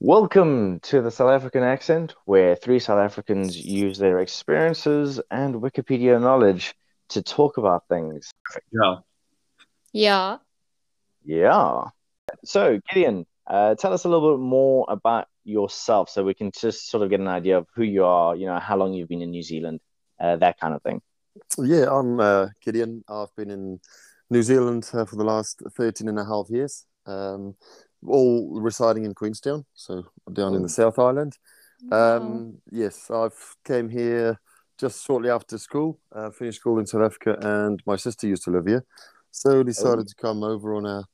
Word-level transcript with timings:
Welcome 0.00 0.80
to 0.80 1.00
the 1.00 1.10
South 1.12 1.30
African 1.30 1.62
accent, 1.62 2.16
where 2.24 2.56
three 2.56 2.80
South 2.80 2.98
Africans 2.98 3.56
use 3.56 3.98
their 3.98 4.18
experiences 4.18 5.20
and 5.30 5.54
Wikipedia 5.54 6.20
knowledge 6.20 6.74
to 7.10 7.22
talk 7.22 7.58
about 7.58 7.86
things. 7.88 8.32
Yeah. 8.72 8.96
Yeah. 9.92 10.36
Yeah. 11.24 11.84
So, 12.44 12.80
Gideon, 12.90 13.26
uh, 13.46 13.76
tell 13.76 13.92
us 13.92 14.04
a 14.04 14.08
little 14.08 14.36
bit 14.36 14.42
more 14.42 14.86
about 14.88 15.28
yourself 15.44 16.10
so 16.10 16.24
we 16.24 16.34
can 16.34 16.50
just 16.50 16.90
sort 16.90 17.04
of 17.04 17.10
get 17.10 17.20
an 17.20 17.28
idea 17.28 17.58
of 17.58 17.68
who 17.76 17.84
you 17.84 18.04
are, 18.04 18.34
you 18.34 18.46
know, 18.46 18.58
how 18.58 18.76
long 18.76 18.92
you've 18.92 19.08
been 19.08 19.22
in 19.22 19.30
New 19.30 19.44
Zealand, 19.44 19.80
uh, 20.20 20.36
that 20.36 20.58
kind 20.60 20.74
of 20.74 20.82
thing. 20.82 21.00
Yeah, 21.58 21.86
I'm 21.90 22.20
uh, 22.20 22.48
Gideon. 22.64 23.04
I've 23.08 23.34
been 23.36 23.50
in 23.50 23.80
New 24.30 24.42
Zealand 24.42 24.88
uh, 24.92 25.04
for 25.04 25.16
the 25.16 25.24
last 25.24 25.62
13 25.76 26.08
and 26.08 26.18
a 26.18 26.24
half 26.24 26.50
years, 26.50 26.84
um, 27.06 27.54
all 28.06 28.60
residing 28.60 29.04
in 29.04 29.14
Queenstown, 29.14 29.64
so 29.74 30.04
down 30.32 30.54
in 30.54 30.62
the 30.62 30.68
South 30.68 30.98
Island. 30.98 31.38
Um, 31.90 32.58
yes, 32.70 33.10
I've 33.10 33.56
came 33.64 33.88
here 33.88 34.40
just 34.78 35.04
shortly 35.04 35.30
after 35.30 35.58
school, 35.58 35.98
uh, 36.12 36.30
finished 36.30 36.60
school 36.60 36.78
in 36.78 36.86
South 36.86 37.02
Africa, 37.02 37.36
and 37.40 37.82
my 37.86 37.96
sister 37.96 38.26
used 38.26 38.44
to 38.44 38.50
live 38.50 38.66
here. 38.66 38.84
So 39.30 39.62
decided 39.62 40.08
to 40.08 40.14
come 40.14 40.42
over 40.42 40.74
on 40.74 40.86
a 40.86 41.04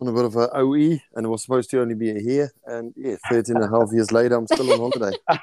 on 0.00 0.08
a 0.08 0.12
bit 0.12 0.24
of 0.24 0.36
a 0.36 0.48
OE, 0.56 0.98
and 1.14 1.26
it 1.26 1.28
was 1.28 1.42
supposed 1.42 1.70
to 1.70 1.80
only 1.80 1.94
be 1.94 2.10
a 2.10 2.20
year. 2.20 2.52
And 2.66 2.92
yeah, 2.96 3.16
13 3.30 3.56
and 3.56 3.64
a 3.64 3.68
half 3.68 3.88
years 3.92 4.12
later, 4.12 4.36
I'm 4.36 4.46
still 4.46 4.72
on 4.72 4.78
holiday. 4.92 5.16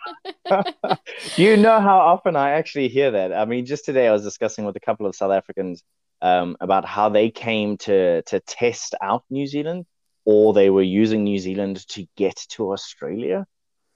you 1.36 1.58
know 1.58 1.80
how 1.82 2.00
often 2.00 2.36
I 2.36 2.52
actually 2.52 2.88
hear 2.88 3.12
that? 3.12 3.34
I 3.34 3.46
mean, 3.46 3.66
just 3.66 3.86
today 3.86 4.08
I 4.08 4.12
was 4.12 4.24
discussing 4.24 4.66
with 4.66 4.76
a 4.76 4.80
couple 4.80 5.06
of 5.06 5.16
South 5.16 5.32
Africans 5.32 5.84
um, 6.22 6.56
about 6.62 6.86
how 6.86 7.10
they 7.10 7.30
came 7.30 7.78
to 7.80 8.22
to 8.24 8.40
test 8.40 8.96
out 9.02 9.24
New 9.30 9.48
Zealand, 9.48 9.86
or 10.24 10.54
they 10.54 10.70
were 10.70 10.84
using 10.84 11.24
New 11.24 11.40
Zealand 11.40 11.86
to 11.90 12.06
get 12.16 12.36
to 12.50 12.72
Australia. 12.72 13.46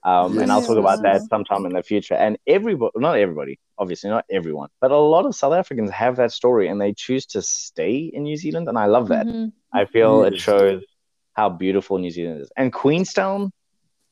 Um, 0.02 0.38
And 0.38 0.50
I'll 0.50 0.62
talk 0.62 0.78
about 0.78 1.02
that 1.02 1.22
sometime 1.28 1.66
in 1.66 1.72
the 1.74 1.82
future. 1.82 2.14
And 2.14 2.38
everybody, 2.46 2.92
not 2.96 3.18
everybody, 3.18 3.58
obviously 3.78 4.08
not 4.08 4.24
everyone, 4.30 4.70
but 4.80 4.90
a 4.90 4.96
lot 4.96 5.26
of 5.26 5.34
South 5.34 5.52
Africans 5.52 5.90
have 5.90 6.16
that 6.16 6.32
story, 6.32 6.68
and 6.68 6.80
they 6.80 6.92
choose 6.94 7.26
to 7.26 7.42
stay 7.42 8.10
in 8.12 8.22
New 8.22 8.36
Zealand, 8.36 8.68
and 8.68 8.78
I 8.78 8.86
love 8.86 9.08
that. 9.08 9.26
Mhm. 9.26 9.52
I 9.72 9.84
feel 9.86 10.24
it 10.24 10.34
Yes. 10.34 10.42
shows 10.42 10.82
how 11.34 11.48
beautiful 11.48 11.98
New 11.98 12.10
Zealand 12.10 12.40
is. 12.42 12.50
And 12.56 12.72
Queenstown, 12.72 13.50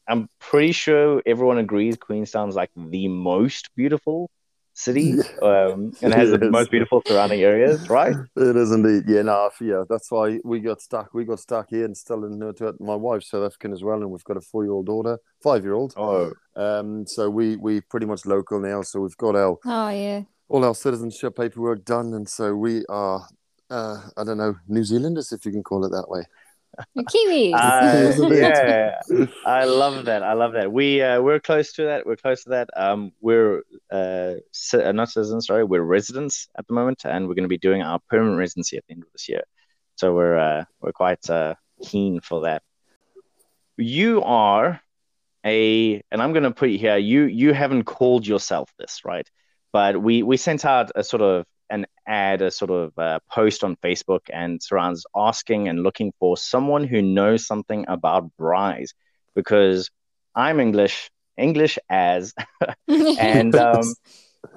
I'm 0.09 0.29
pretty 0.39 0.73
sure 0.73 1.23
everyone 1.27 1.59
agrees 1.59 1.97
Queenstown's 1.97 2.55
like 2.55 2.71
the 2.77 3.09
most 3.09 3.71
beautiful 3.77 4.31
city 4.73 5.19
um, 5.43 5.93
and 6.03 6.15
has 6.15 6.31
the 6.31 6.39
most 6.51 6.71
beautiful 6.71 7.03
surrounding 7.07 7.43
areas, 7.43 7.91
right? 7.91 8.17
It 8.37 8.57
is 8.57 8.71
indeed. 8.71 9.05
Yeah, 9.09 9.23
no, 9.23 9.51
yeah. 9.61 9.83
That's 9.91 10.11
why 10.11 10.39
we 10.45 10.61
got 10.61 10.81
stuck. 10.81 11.13
We 11.13 11.25
got 11.25 11.41
stuck 11.41 11.69
here 11.71 11.85
and 11.85 11.97
still 11.97 12.25
in 12.25 12.39
to 12.55 12.75
My 12.79 12.95
wife's 12.95 13.31
South 13.31 13.45
African 13.45 13.73
as 13.73 13.83
well, 13.83 13.97
and 13.97 14.11
we've 14.11 14.25
got 14.25 14.37
a 14.37 14.41
four-year-old 14.41 14.87
daughter, 14.87 15.19
five-year-old. 15.43 15.95
Oh, 15.97 16.33
Um, 16.55 17.07
so 17.07 17.29
we 17.29 17.57
we 17.57 17.81
pretty 17.81 18.07
much 18.07 18.25
local 18.25 18.61
now. 18.61 18.83
So 18.83 19.01
we've 19.01 19.17
got 19.17 19.35
our 19.35 19.59
Oh 19.65 19.89
yeah. 19.91 20.23
all 20.49 20.65
our 20.65 20.75
citizenship 20.75 21.37
paperwork 21.37 21.85
done, 21.85 22.15
and 22.15 22.29
so 22.29 22.55
we 22.55 22.85
are. 22.89 23.27
Uh, 23.71 24.01
I 24.17 24.25
don't 24.25 24.39
know, 24.39 24.57
New 24.67 24.83
Zealanders, 24.83 25.33
if 25.33 25.45
you 25.45 25.53
can 25.53 25.63
call 25.63 25.85
it 25.85 25.91
that 25.91 26.09
way. 26.09 26.25
The 26.95 27.03
Kiwis. 27.05 27.55
Uh, 27.55 28.29
yeah, 28.35 29.27
I 29.45 29.65
love 29.65 30.05
that. 30.05 30.23
I 30.23 30.35
love 30.35 30.53
that. 30.53 30.71
We 30.71 31.03
uh, 31.03 31.21
we're 31.21 31.41
close 31.41 31.73
to 31.75 31.85
that. 31.85 32.07
We're 32.07 32.17
close 32.17 32.45
to 32.45 32.51
that. 32.51 32.69
Um, 32.77 33.13
we're 33.21 33.63
uh, 33.91 34.35
ci- 34.53 34.83
uh, 34.83 34.93
not 34.93 35.11
citizens. 35.11 35.47
Sorry, 35.47 35.65
we're 35.65 35.83
residents 35.83 36.49
at 36.57 36.67
the 36.67 36.75
moment, 36.75 37.05
and 37.05 37.27
we're 37.27 37.35
going 37.35 37.45
to 37.45 37.49
be 37.49 37.59
doing 37.59 37.83
our 37.83 37.99
permanent 38.09 38.39
residency 38.39 38.77
at 38.77 38.85
the 38.87 38.95
end 38.95 39.03
of 39.03 39.13
this 39.13 39.29
year. 39.29 39.43
So 39.97 40.15
we're 40.15 40.37
uh, 40.37 40.65
we're 40.81 40.93
quite 40.93 41.29
uh, 41.29 41.55
keen 41.83 42.21
for 42.21 42.43
that. 42.43 42.63
You 43.77 44.23
are 44.23 44.81
a, 45.45 46.03
and 46.11 46.23
I'm 46.23 46.33
going 46.33 46.45
to 46.45 46.53
put 46.53 46.71
you 46.71 46.79
here. 46.79 46.97
You 46.97 47.25
you 47.25 47.53
haven't 47.53 47.85
called 47.85 48.27
yourself 48.27 48.71
this, 48.79 49.01
right? 49.05 49.29
But 49.73 50.01
we 50.01 50.23
we 50.23 50.37
sent 50.37 50.65
out 50.65 50.93
a 50.95 51.03
sort 51.03 51.23
of 51.23 51.47
an 51.71 51.87
ad, 52.07 52.43
a 52.43 52.51
sort 52.51 52.71
of 52.71 52.99
uh, 52.99 53.21
post 53.31 53.65
on 53.65 53.77
Facebook 53.77 54.23
and 54.33 54.63
surrounds 54.63 55.07
asking 55.15 55.69
and 55.69 55.83
looking 55.83 56.13
for 56.19 56.37
someone 56.37 56.85
who 56.85 57.03
knows 57.03 57.47
something 57.47 57.85
about 57.89 58.31
braais 58.39 58.91
because 59.35 59.91
I'm 60.35 60.61
English, 60.61 61.11
English 61.37 61.79
as, 61.89 62.35
and 62.89 63.55
um, 63.55 63.95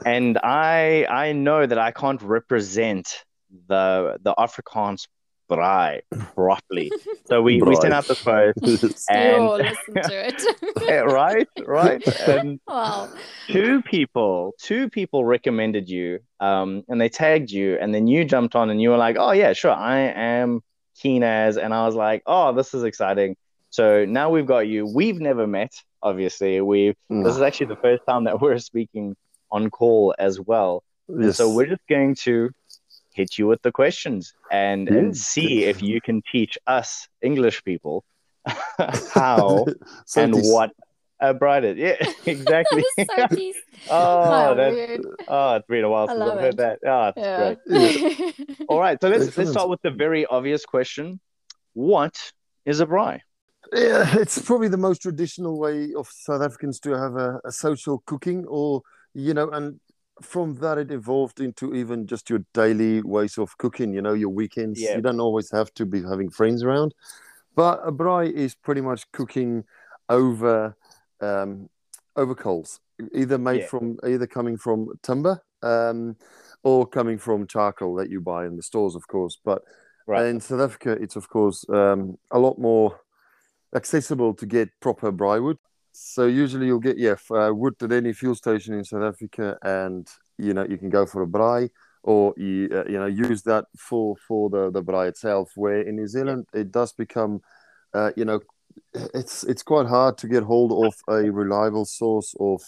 and 0.05 0.37
I 0.37 1.05
I 1.09 1.31
know 1.33 1.65
that 1.65 1.77
I 1.77 1.91
can't 1.91 2.21
represent 2.21 3.23
the 3.67 4.17
the 4.21 4.33
Afrikaans 4.35 5.07
braai 5.51 6.01
properly. 6.35 6.91
So 7.25 7.41
we, 7.41 7.61
we 7.61 7.75
sent 7.75 7.93
out 7.93 8.05
the 8.05 8.15
post, 8.15 8.59
you 8.61 8.89
and 9.09 9.45
listen 9.49 9.93
to 9.95 10.27
it. 10.27 11.05
Right, 11.05 11.47
right, 11.65 12.27
and 12.27 12.59
wow. 12.67 13.09
two 13.47 13.81
people 13.81 14.53
two 14.59 14.89
people 14.89 15.25
recommended 15.25 15.89
you 15.89 16.19
um 16.39 16.83
and 16.87 16.99
they 16.99 17.09
tagged 17.09 17.51
you 17.51 17.77
and 17.79 17.93
then 17.93 18.07
you 18.07 18.23
jumped 18.23 18.55
on 18.55 18.69
and 18.69 18.81
you 18.81 18.89
were 18.89 18.97
like 18.97 19.15
oh 19.19 19.31
yeah 19.31 19.53
sure 19.53 19.71
i 19.71 19.99
am 19.99 20.61
keen 20.95 21.23
as 21.23 21.57
and 21.57 21.73
i 21.73 21.85
was 21.85 21.95
like 21.95 22.21
oh 22.25 22.53
this 22.53 22.73
is 22.73 22.83
exciting 22.83 23.35
so 23.69 24.05
now 24.05 24.29
we've 24.29 24.45
got 24.45 24.67
you 24.67 24.85
we've 24.85 25.19
never 25.19 25.45
met 25.47 25.73
obviously 26.01 26.61
we've 26.61 26.95
this 27.09 27.35
is 27.35 27.41
actually 27.41 27.67
the 27.67 27.75
first 27.77 28.01
time 28.07 28.23
that 28.23 28.39
we're 28.41 28.57
speaking 28.57 29.15
on 29.51 29.69
call 29.69 30.13
as 30.17 30.39
well 30.39 30.83
Yes. 31.07 31.37
so 31.37 31.53
we're 31.53 31.67
just 31.67 31.85
going 31.89 32.15
to 32.15 32.51
hit 33.13 33.37
you 33.37 33.47
with 33.47 33.61
the 33.61 33.71
questions 33.71 34.33
and 34.51 34.87
and 34.89 35.15
see 35.17 35.65
if 35.65 35.81
you 35.81 35.99
can 36.01 36.21
teach 36.31 36.57
us 36.67 37.07
english 37.21 37.63
people 37.63 38.03
how 39.13 39.65
So 40.05 40.21
and 40.23 40.33
this- 40.33 40.45
what 40.45 40.71
a 41.19 41.33
bride 41.33 41.63
is 41.65 41.77
yeah 41.77 41.97
exactly 42.25 42.83
so. 42.97 43.25
Oh, 43.89 44.23
How 44.31 44.53
that, 44.53 44.71
weird. 44.73 45.01
oh, 45.27 45.55
it's 45.55 45.67
been 45.67 45.83
a 45.83 45.89
while 45.89 46.07
since 46.07 46.19
I've 46.21 46.39
heard 46.39 46.53
it. 46.53 46.57
that. 46.57 46.79
Oh, 46.85 47.07
it's 47.07 47.17
Yeah. 47.17 47.55
great. 47.65 48.59
All 48.69 48.79
right, 48.79 48.97
so 49.01 49.09
let's 49.09 49.35
let's 49.37 49.51
start 49.51 49.69
with 49.69 49.81
the 49.81 49.89
very 49.91 50.25
obvious 50.27 50.65
question: 50.65 51.19
What 51.73 52.15
is 52.65 52.79
a 52.79 52.85
braai? 52.85 53.19
Yeah, 53.73 54.17
it's 54.19 54.39
probably 54.41 54.67
the 54.67 54.77
most 54.77 55.01
traditional 55.01 55.59
way 55.59 55.93
of 55.97 56.07
South 56.11 56.41
Africans 56.41 56.79
to 56.81 56.91
have 56.91 57.15
a, 57.15 57.39
a 57.43 57.51
social 57.51 58.03
cooking, 58.05 58.45
or 58.47 58.81
you 59.13 59.33
know, 59.33 59.49
and 59.49 59.79
from 60.21 60.55
that 60.55 60.77
it 60.77 60.91
evolved 60.91 61.39
into 61.39 61.73
even 61.73 62.07
just 62.07 62.29
your 62.29 62.43
daily 62.53 63.01
ways 63.01 63.37
of 63.37 63.57
cooking. 63.57 63.93
You 63.93 64.01
know, 64.01 64.13
your 64.13 64.29
weekends. 64.29 64.79
Yeah. 64.81 64.95
You 64.95 65.01
don't 65.01 65.19
always 65.19 65.51
have 65.51 65.73
to 65.75 65.85
be 65.85 66.01
having 66.01 66.29
friends 66.29 66.63
around, 66.63 66.93
but 67.55 67.81
a 67.85 67.91
braai 67.91 68.31
is 68.31 68.55
pretty 68.55 68.81
much 68.81 69.11
cooking 69.11 69.63
over 70.09 70.75
um, 71.21 71.69
over 72.15 72.35
coals, 72.35 72.79
either 73.13 73.37
made 73.37 73.61
Yeah. 73.61 73.67
from 73.67 73.97
either 74.05 74.27
coming 74.27 74.57
from 74.57 74.89
timber 75.01 75.41
um, 75.63 76.15
or 76.63 76.87
coming 76.87 77.17
from 77.17 77.47
charcoal 77.47 77.95
that 77.95 78.09
you 78.09 78.21
buy 78.21 78.45
in 78.45 78.57
the 78.57 78.63
stores, 78.63 78.95
of 78.95 79.07
course. 79.07 79.37
But 79.43 79.63
Right. 80.07 80.25
in 80.25 80.41
South 80.41 80.61
Africa, 80.61 80.91
it's 80.91 81.15
of 81.15 81.29
course 81.29 81.63
um, 81.69 82.17
a 82.31 82.39
lot 82.39 82.57
more 82.57 82.99
accessible 83.75 84.33
to 84.33 84.45
get 84.45 84.69
proper 84.79 85.11
braai 85.11 85.41
wood. 85.41 85.57
So 85.91 86.25
usually 86.25 86.67
you'll 86.67 86.79
get 86.79 86.97
yeah 86.97 87.15
uh, 87.31 87.51
wood 87.53 87.75
at 87.81 87.91
any 87.91 88.13
fuel 88.13 88.35
station 88.35 88.73
in 88.73 88.83
South 88.83 89.03
Africa, 89.03 89.57
and 89.63 90.07
you 90.37 90.53
know 90.53 90.65
you 90.67 90.77
can 90.77 90.89
go 90.89 91.05
for 91.05 91.21
a 91.23 91.27
braai, 91.27 91.69
or 92.03 92.33
you 92.37 92.69
uh, 92.71 92.85
you 92.89 92.97
know 92.99 93.07
use 93.07 93.43
that 93.43 93.65
for 93.77 94.15
for 94.27 94.49
the 94.49 94.71
the 94.71 94.83
braai 94.83 95.09
itself. 95.09 95.51
Where 95.55 95.81
in 95.81 95.95
New 95.97 96.07
Zealand 96.07 96.45
it 96.53 96.71
does 96.71 96.93
become, 96.93 97.41
uh, 97.93 98.11
you 98.15 98.25
know, 98.25 98.39
it's 98.93 99.43
it's 99.43 99.63
quite 99.63 99.87
hard 99.87 100.17
to 100.19 100.27
get 100.27 100.43
hold 100.43 100.71
of 100.71 100.95
a 101.13 101.29
reliable 101.31 101.85
source 101.85 102.33
of 102.39 102.61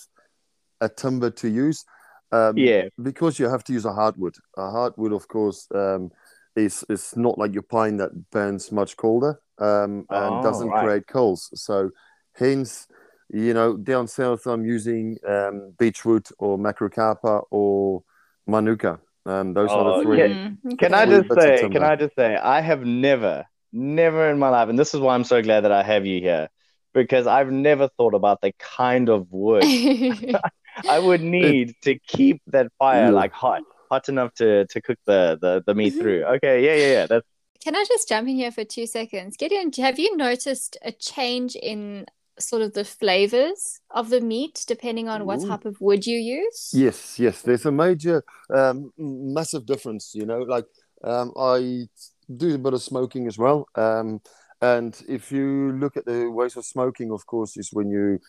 a 0.82 0.90
timber 0.90 1.30
to 1.32 1.48
use. 1.50 1.86
Um, 2.32 2.58
Yeah, 2.58 2.90
because 3.02 3.40
you 3.40 3.48
have 3.50 3.64
to 3.66 3.74
use 3.74 3.86
a 3.86 3.94
hardwood. 3.94 4.36
A 4.58 4.70
hardwood, 4.70 5.14
of 5.14 5.28
course, 5.28 5.68
um, 5.74 6.12
is 6.56 6.84
is 6.90 7.16
not 7.16 7.38
like 7.38 7.54
your 7.54 7.64
pine 7.64 7.98
that 7.98 8.30
burns 8.32 8.72
much 8.72 8.98
colder 8.98 9.40
um, 9.60 10.06
and 10.12 10.36
Oh, 10.36 10.42
doesn't 10.42 10.70
right. 10.70 10.84
create 10.84 11.08
coals. 11.08 11.50
So, 11.56 11.92
hence, 12.34 12.88
you 13.34 13.54
know, 13.54 13.76
down 13.76 14.08
south, 14.08 14.46
I'm 14.46 14.64
using 14.66 15.18
um, 15.28 15.74
beechwood 15.80 16.28
or 16.38 16.58
macrocarpa 16.58 17.44
or 17.50 18.04
manuka. 18.48 19.00
Um, 19.26 19.54
those 19.54 19.70
are 19.72 19.84
Oh, 19.84 19.98
the 19.98 20.04
three. 20.04 20.20
yeah. 20.20 20.28
Mm, 20.28 20.80
Can 20.80 20.94
okay. 20.94 21.02
I 21.02 21.06
just 21.06 21.34
say? 21.34 21.70
Can. 21.70 21.84
I 21.84 21.96
just 21.96 22.16
say? 22.16 22.36
I 22.36 22.62
have 22.62 22.86
never, 22.86 23.46
never 23.72 24.30
in 24.30 24.38
my 24.38 24.50
life, 24.50 24.70
and 24.70 24.78
this 24.78 24.94
is 24.94 25.00
why 25.00 25.16
I'm 25.16 25.24
so 25.24 25.42
glad 25.42 25.62
that 25.62 25.72
I 25.72 25.82
have 25.82 26.06
you 26.06 26.20
here, 26.20 26.50
because 26.94 27.26
I've 27.26 27.52
never 27.52 27.90
thought 27.98 28.14
about 28.14 28.42
the 28.42 28.54
kind 28.60 29.10
of 29.10 29.28
wood 29.32 29.64
I 30.90 31.00
would 31.00 31.22
need 31.22 31.76
to 31.84 31.98
keep 32.00 32.42
that 32.48 32.68
fire 32.80 33.06
Yeah. 33.06 33.12
like 33.12 33.32
hot, 33.32 33.64
hot 33.90 34.10
enough 34.10 34.34
to 34.36 34.66
to 34.68 34.82
cook 34.82 34.98
the 35.06 35.38
the, 35.42 35.64
the 35.66 35.74
meat 35.74 35.94
through. 35.94 36.24
Okay, 36.36 36.64
yeah, 36.66 36.76
yeah, 36.76 36.92
yeah. 36.94 37.08
That's 37.08 37.26
Can 37.64 37.76
I 37.76 37.86
just 37.88 38.10
jump 38.10 38.28
in 38.28 38.36
here 38.36 38.52
for 38.52 38.64
two 38.64 38.86
seconds? 38.86 39.38
Gideon, 39.38 39.72
have 39.78 40.00
you 40.00 40.16
noticed 40.18 40.78
a 40.84 40.92
change 40.92 41.56
in 41.56 42.06
sort 42.40 42.62
of 42.62 42.74
the 42.74 42.84
flavors 42.86 43.80
of 43.92 44.10
the 44.10 44.22
meat 44.22 44.64
depending 44.68 45.10
on 45.10 45.26
what 45.26 45.40
Ooh. 45.40 45.48
type 45.48 45.66
of 45.66 45.80
wood 45.82 46.06
you 46.06 46.18
use? 46.18 46.74
Yes, 46.74 47.20
yes. 47.20 47.42
There's 47.42 47.66
a 47.66 47.72
major, 47.72 48.24
um, 48.54 48.92
massive 48.98 49.66
difference. 49.66 50.14
You 50.16 50.26
know, 50.26 50.40
like 50.40 50.66
um, 51.04 51.32
I 51.38 51.88
do 52.36 52.56
a 52.56 52.58
bit 52.58 52.74
of 52.74 52.82
smoking 52.82 53.28
as 53.28 53.38
well. 53.38 53.68
Um, 53.76 54.22
and 54.62 55.00
if 55.08 55.32
you 55.32 55.74
look 55.74 55.98
at 55.98 56.06
the 56.06 56.30
ways 56.30 56.56
of 56.56 56.66
smoking, 56.66 57.12
of 57.12 57.26
course, 57.26 57.58
is 57.58 57.70
when 57.74 57.90
you 57.90 58.20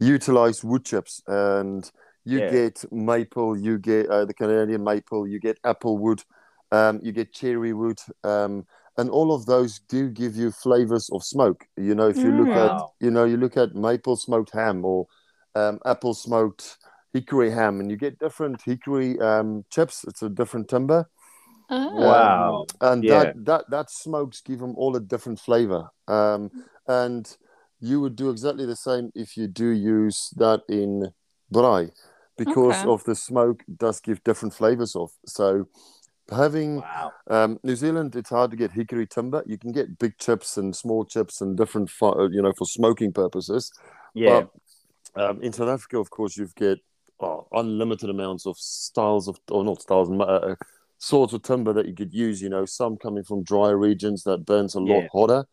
utilize 0.00 0.64
wood 0.64 0.84
chips 0.84 1.22
and 1.26 1.90
you 2.24 2.40
Yeah. 2.40 2.50
get 2.50 2.84
maple, 2.92 3.56
you 3.56 3.78
get 3.78 4.08
uh, 4.08 4.24
the 4.24 4.34
Canadian 4.34 4.82
maple, 4.82 5.26
you 5.28 5.38
get 5.38 5.58
apple 5.64 5.98
wood, 5.98 6.22
um, 6.72 7.00
you 7.02 7.12
get 7.12 7.32
cherry 7.32 7.72
wood, 7.72 8.00
um, 8.24 8.66
and 8.96 9.10
all 9.10 9.34
of 9.34 9.46
those 9.46 9.80
do 9.88 10.08
give 10.08 10.36
you 10.36 10.50
flavors 10.50 11.10
of 11.10 11.24
smoke. 11.24 11.66
You 11.76 11.94
know, 11.94 12.08
if 12.08 12.22
you 12.24 12.32
look 12.32 12.48
Mm. 12.48 12.70
at, 12.70 12.82
you 13.00 13.10
know, 13.10 13.24
you 13.24 13.36
look 13.36 13.56
at 13.56 13.74
maple 13.74 14.16
smoked 14.16 14.52
ham 14.52 14.84
or 14.84 15.06
um, 15.54 15.78
apple 15.84 16.14
smoked 16.14 16.78
hickory 17.12 17.50
ham, 17.50 17.80
and 17.80 17.90
you 17.90 17.96
get 17.96 18.18
different 18.18 18.62
hickory 18.62 19.18
um, 19.20 19.64
chips. 19.70 20.04
It's 20.06 20.22
a 20.22 20.28
different 20.28 20.68
timber. 20.68 21.08
Ah. 21.70 21.88
Wow. 21.92 22.66
and 22.80 23.04
Yeah. 23.04 23.32
that 23.34 23.44
that 23.44 23.70
that 23.70 23.90
smokes 23.90 24.40
give 24.40 24.58
them 24.58 24.74
all 24.76 24.96
a 24.96 25.00
different 25.00 25.40
flavor. 25.40 25.88
Um, 26.08 26.50
and 26.86 27.36
you 27.80 28.00
would 28.00 28.16
do 28.16 28.30
exactly 28.30 28.66
the 28.66 28.76
same 28.76 29.10
if 29.14 29.36
you 29.36 29.46
do 29.46 29.68
use 29.68 30.30
that 30.36 30.62
in 30.68 31.12
braai, 31.52 31.90
because 32.36 32.80
Okay. 32.80 32.88
of 32.88 33.04
the 33.04 33.14
smoke 33.14 33.62
does 33.78 34.00
give 34.00 34.22
different 34.24 34.54
flavors 34.54 34.96
of. 34.96 35.10
So 35.26 35.68
having 36.30 36.76
Wow. 36.76 37.12
um, 37.28 37.58
New 37.62 37.76
Zealand, 37.76 38.16
it's 38.16 38.30
hard 38.30 38.50
to 38.50 38.56
get 38.56 38.72
hickory 38.72 39.06
timber. 39.06 39.42
You 39.46 39.58
can 39.58 39.72
get 39.72 39.98
big 39.98 40.16
chips 40.18 40.56
and 40.56 40.74
small 40.74 41.04
chips 41.04 41.40
and 41.40 41.56
different, 41.56 41.90
fi- 41.90 42.28
you 42.30 42.42
know, 42.42 42.52
for 42.56 42.66
smoking 42.66 43.12
purposes. 43.12 43.72
Yeah. 44.14 44.44
But 45.14 45.30
um, 45.30 45.40
in 45.42 45.52
South 45.52 45.68
Africa, 45.68 45.98
of 45.98 46.10
course, 46.10 46.36
you've 46.36 46.54
get 46.54 46.78
oh, 47.20 47.46
unlimited 47.52 48.10
amounts 48.10 48.46
of 48.46 48.56
styles 48.58 49.28
of, 49.28 49.38
or 49.50 49.64
not 49.64 49.82
styles, 49.82 50.10
uh, 50.10 50.22
uh, 50.22 50.54
sorts 50.98 51.32
of 51.32 51.42
timber 51.42 51.72
that 51.72 51.86
you 51.86 51.94
could 51.94 52.12
use. 52.12 52.40
You 52.40 52.48
know, 52.48 52.64
some 52.64 52.96
coming 52.96 53.24
from 53.24 53.42
drier 53.42 53.76
regions 53.76 54.24
that 54.24 54.46
burns 54.46 54.74
a 54.74 54.80
lot 54.80 55.02
Yeah. 55.02 55.08
hotter, 55.12 55.44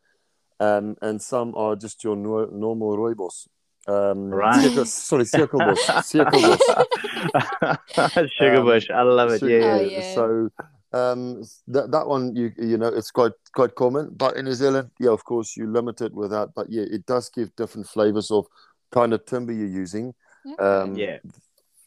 um, 0.60 0.96
and 1.02 1.20
some 1.20 1.54
are 1.54 1.76
just 1.76 2.02
your 2.02 2.16
normal 2.16 2.96
rooibos. 2.96 3.46
Um, 3.88 4.30
Right. 4.30 4.62
circle- 4.62 4.84
sorry, 4.84 5.24
circle 5.24 5.58
bush, 5.58 5.80
circle 6.04 6.40
bush. 6.42 6.60
Sugar 8.38 8.56
Um, 8.58 8.64
bush. 8.64 8.90
I 8.90 9.02
love 9.02 9.30
it. 9.30 9.40
So, 9.40 9.46
Yeah. 9.46 9.58
Oh, 9.64 9.80
yeah. 9.80 9.98
yeah. 9.98 10.14
So 10.14 10.50
um, 10.92 11.42
that 11.68 11.90
that 11.90 12.06
one 12.06 12.36
you 12.36 12.52
you 12.58 12.76
know 12.76 12.88
it's 12.88 13.10
quite 13.10 13.32
quite 13.54 13.74
common, 13.74 14.10
but 14.14 14.36
in 14.36 14.44
New 14.44 14.52
Zealand, 14.54 14.90
yeah, 15.00 15.10
of 15.10 15.24
course 15.24 15.56
you 15.56 15.66
limit 15.66 16.00
it 16.00 16.12
with 16.14 16.30
that, 16.30 16.50
but 16.54 16.70
yeah, 16.70 16.82
it 16.90 17.06
does 17.06 17.28
give 17.30 17.54
different 17.56 17.88
flavors 17.88 18.30
of 18.30 18.46
kind 18.92 19.12
of 19.14 19.24
timber 19.24 19.52
you're 19.52 19.66
using. 19.82 20.14
Okay. 20.46 20.62
Um, 20.62 20.94
Yeah. 20.96 21.18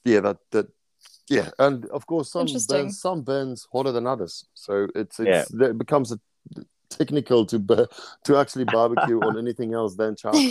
yeah, 0.03 0.19
that 0.21 0.37
that 0.51 0.67
yeah, 1.29 1.49
and 1.59 1.85
of 1.87 2.05
course 2.07 2.31
some 2.31 2.45
burns 2.67 2.99
some 2.99 3.21
burns 3.21 3.67
hotter 3.71 3.91
than 3.91 4.05
others, 4.07 4.45
so 4.53 4.87
it's 4.95 5.19
it's 5.19 5.51
it 5.53 5.77
becomes 5.77 6.11
a 6.11 6.19
technical 6.89 7.45
to 7.45 7.59
to 8.25 8.37
actually 8.37 8.65
barbecue 8.65 9.19
on 9.21 9.37
anything 9.37 9.73
else 9.73 9.95
than 9.95 10.15
charcoal. 10.15 10.41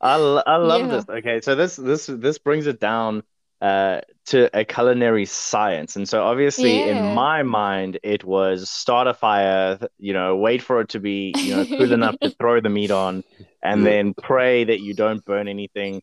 I, 0.00 0.14
I 0.46 0.56
love 0.56 0.88
Yeah. 0.88 0.88
this. 0.88 1.08
Okay, 1.08 1.40
so 1.40 1.54
this 1.54 1.76
this 1.76 2.06
this 2.06 2.38
brings 2.38 2.66
it 2.66 2.80
down 2.80 3.22
uh 3.62 4.00
to 4.26 4.50
a 4.58 4.64
culinary 4.64 5.24
science. 5.24 5.96
And 5.96 6.08
so 6.08 6.22
obviously 6.24 6.84
Yeah. 6.84 6.86
in 6.86 7.02
my 7.02 7.42
mind 7.42 7.98
it 8.02 8.24
was 8.24 8.68
start 8.70 9.06
a 9.08 9.14
fire, 9.14 9.78
you 9.98 10.12
know, 10.12 10.36
wait 10.36 10.62
for 10.62 10.80
it 10.80 10.90
to 10.90 11.00
be, 11.00 11.38
you 11.40 11.52
know, 11.54 11.64
cool 11.76 11.92
enough 11.92 12.16
to 12.22 12.30
throw 12.38 12.60
the 12.60 12.68
meat 12.68 12.90
on 12.90 13.22
and 13.62 13.86
then 13.86 14.14
pray 14.22 14.64
that 14.64 14.80
you 14.80 14.94
don't 14.94 15.24
burn 15.24 15.48
anything. 15.48 16.02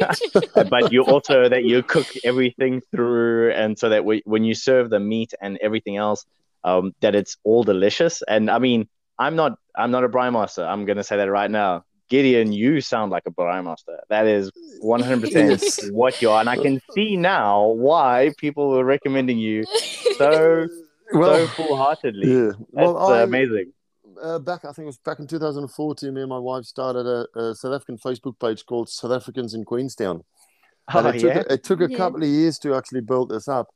but 0.68 0.90
you 0.90 1.02
also 1.02 1.48
that 1.48 1.64
you 1.64 1.82
cook 1.82 2.12
everything 2.24 2.80
through 2.94 3.52
and 3.52 3.78
so 3.78 3.88
that 3.88 4.04
we, 4.04 4.22
when 4.24 4.44
you 4.44 4.54
serve 4.54 4.90
the 4.90 5.00
meat 5.00 5.32
and 5.40 5.58
everything 5.62 5.96
else 5.96 6.24
um 6.64 6.92
that 7.00 7.14
it's 7.14 7.36
all 7.44 7.62
delicious. 7.64 8.22
And 8.28 8.50
I 8.50 8.58
mean, 8.58 8.88
I'm 9.18 9.36
not 9.36 9.52
I'm 9.76 9.90
not 9.90 10.04
a 10.04 10.08
braai 10.08 10.32
master. 10.32 10.64
I'm 10.64 10.84
going 10.86 10.98
to 10.98 11.04
say 11.04 11.16
that 11.18 11.30
right 11.30 11.50
now. 11.50 11.84
Gideon, 12.10 12.52
you 12.52 12.80
sound 12.80 13.10
like 13.12 13.22
a 13.26 13.30
braai 13.30 13.64
master. 13.64 13.98
That 14.10 14.26
is 14.26 14.50
100% 14.82 15.32
Yes. 15.32 15.90
what 15.90 16.20
you 16.20 16.30
are. 16.30 16.40
And 16.40 16.48
I 16.50 16.56
can 16.56 16.80
see 16.94 17.16
now 17.16 17.68
why 17.68 18.32
people 18.36 18.68
were 18.70 18.84
recommending 18.84 19.38
you 19.38 19.64
so, 20.18 20.66
so 21.12 21.46
full 21.48 21.76
heartedly. 21.76 22.28
yeah. 22.30 22.46
That's 22.48 22.58
Well, 22.72 22.98
I, 22.98 23.22
amazing. 23.22 23.72
uh, 24.22 24.38
back, 24.40 24.64
I 24.64 24.72
think 24.72 24.84
it 24.84 24.86
was 24.86 24.98
back 24.98 25.20
in 25.20 25.26
2014, 25.26 26.12
me 26.12 26.20
and 26.20 26.28
my 26.28 26.38
wife 26.38 26.64
started 26.64 27.06
a, 27.06 27.26
a 27.38 27.54
South 27.54 27.72
African 27.74 27.96
Facebook 27.96 28.38
page 28.40 28.66
called 28.66 28.88
South 28.88 29.12
Africans 29.12 29.54
in 29.54 29.64
Queenstown. 29.64 30.22
And 30.92 31.06
Oh, 31.06 31.10
it 31.10 31.20
took, 31.20 31.34
yeah. 31.34 31.42
it 31.48 31.62
took 31.62 31.80
a 31.80 31.88
Yeah. 31.90 31.96
couple 31.96 32.22
of 32.24 32.28
years 32.28 32.58
to 32.60 32.74
actually 32.74 33.02
build 33.02 33.28
this 33.30 33.46
up. 33.46 33.68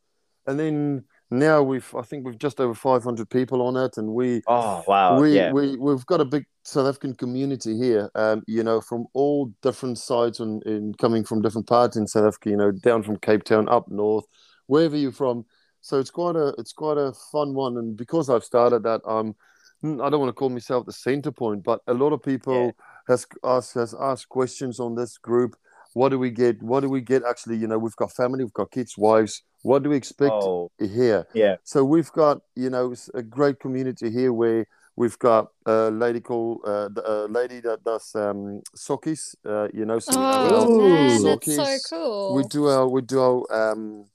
And 0.49 0.59
then 0.59 1.05
now 1.31 1.63
we've, 1.63 1.95
I 1.95 2.03
think 2.03 2.27
we've 2.27 2.37
just 2.39 2.61
over 2.61 2.75
500 2.75 3.31
people 3.31 3.63
on 3.63 3.77
it. 3.77 3.97
And 3.97 4.09
we, 4.13 4.43
Oh, 4.49 4.83
wow. 4.89 5.21
we, 5.21 5.37
yeah. 5.37 5.53
we, 5.53 5.77
we've 5.77 6.05
got 6.07 6.21
a 6.21 6.25
big 6.25 6.45
South 6.65 6.89
African 6.89 7.15
community 7.15 7.77
here, 7.77 8.11
um, 8.15 8.43
you 8.47 8.63
know, 8.65 8.81
from 8.81 9.07
all 9.13 9.53
different 9.63 9.99
sides 9.99 10.41
and, 10.41 10.65
and 10.65 10.97
coming 10.97 11.23
from 11.23 11.43
different 11.43 11.67
parts 11.67 11.97
in 11.97 12.07
South 12.07 12.25
Africa, 12.25 12.51
you 12.51 12.57
know, 12.57 12.73
down 12.73 13.03
from 13.03 13.19
Cape 13.19 13.45
Town, 13.45 13.69
up 13.69 13.89
north, 13.89 14.25
wherever 14.67 14.97
you're 14.97 15.13
from. 15.13 15.45
So 15.83 15.99
it's 15.99 16.11
quite 16.11 16.37
a, 16.37 16.55
it's 16.57 16.73
quite 16.73 16.97
a 16.97 17.13
fun 17.31 17.53
one. 17.53 17.77
And 17.77 17.95
because 17.97 18.31
I've 18.31 18.45
started 18.45 18.83
that, 18.85 19.03
um, 19.07 19.37
I 19.85 20.09
don't 20.09 20.21
want 20.21 20.31
to 20.31 20.33
call 20.33 20.49
myself 20.49 20.87
the 20.87 20.93
center 20.93 21.31
point, 21.31 21.63
but 21.63 21.81
a 21.87 21.93
lot 21.93 22.15
of 22.15 22.23
people 22.23 22.73
has 23.09 23.27
asked 23.45 23.75
has 23.75 23.95
asked 24.01 24.31
questions 24.31 24.81
on 24.81 24.95
this 24.95 25.19
group. 25.19 25.57
What 25.93 26.09
do 26.09 26.19
we 26.19 26.31
get? 26.31 26.63
What 26.63 26.81
do 26.81 26.89
we 26.89 27.03
get? 27.03 27.23
Actually, 27.29 27.59
you 27.59 27.67
know, 27.67 27.79
we've 27.79 27.95
got 27.97 28.11
family, 28.11 28.43
we've 28.43 28.53
got 28.55 28.71
kids, 28.71 28.97
wives. 28.97 29.43
What 29.61 29.83
do 29.83 29.91
we 29.91 29.97
expect 29.97 30.33
Oh, 30.33 30.71
here? 30.79 31.27
yeah. 31.35 31.57
So 31.65 31.85
we've 31.85 32.11
got 32.13 32.41
you 32.57 32.71
know 32.71 32.95
a 33.13 33.23
great 33.23 33.61
community 33.61 34.11
here 34.11 34.33
where 34.33 34.67
we've 34.97 35.19
got 35.19 35.49
a 35.67 35.91
lady 35.91 36.21
called 36.21 36.61
uh, 36.67 36.89
a 37.05 37.27
lady 37.29 37.61
that 37.61 37.85
does 37.85 38.15
um, 38.15 38.63
sokkies. 38.77 39.35
Uh, 39.47 39.69
you 39.73 39.85
know, 39.85 39.99
so 39.99 40.13
Oh 40.17 40.67
Ooh. 40.69 41.09
man, 41.19 41.37
that's 41.37 41.47
so 41.57 41.63
Sokkies. 41.63 41.91
cool. 41.91 42.35
we 42.35 42.43
do 42.45 42.67
our 42.67 42.89
we 42.89 43.03
do 43.03 43.21
our 43.21 43.73
um, 43.73 44.07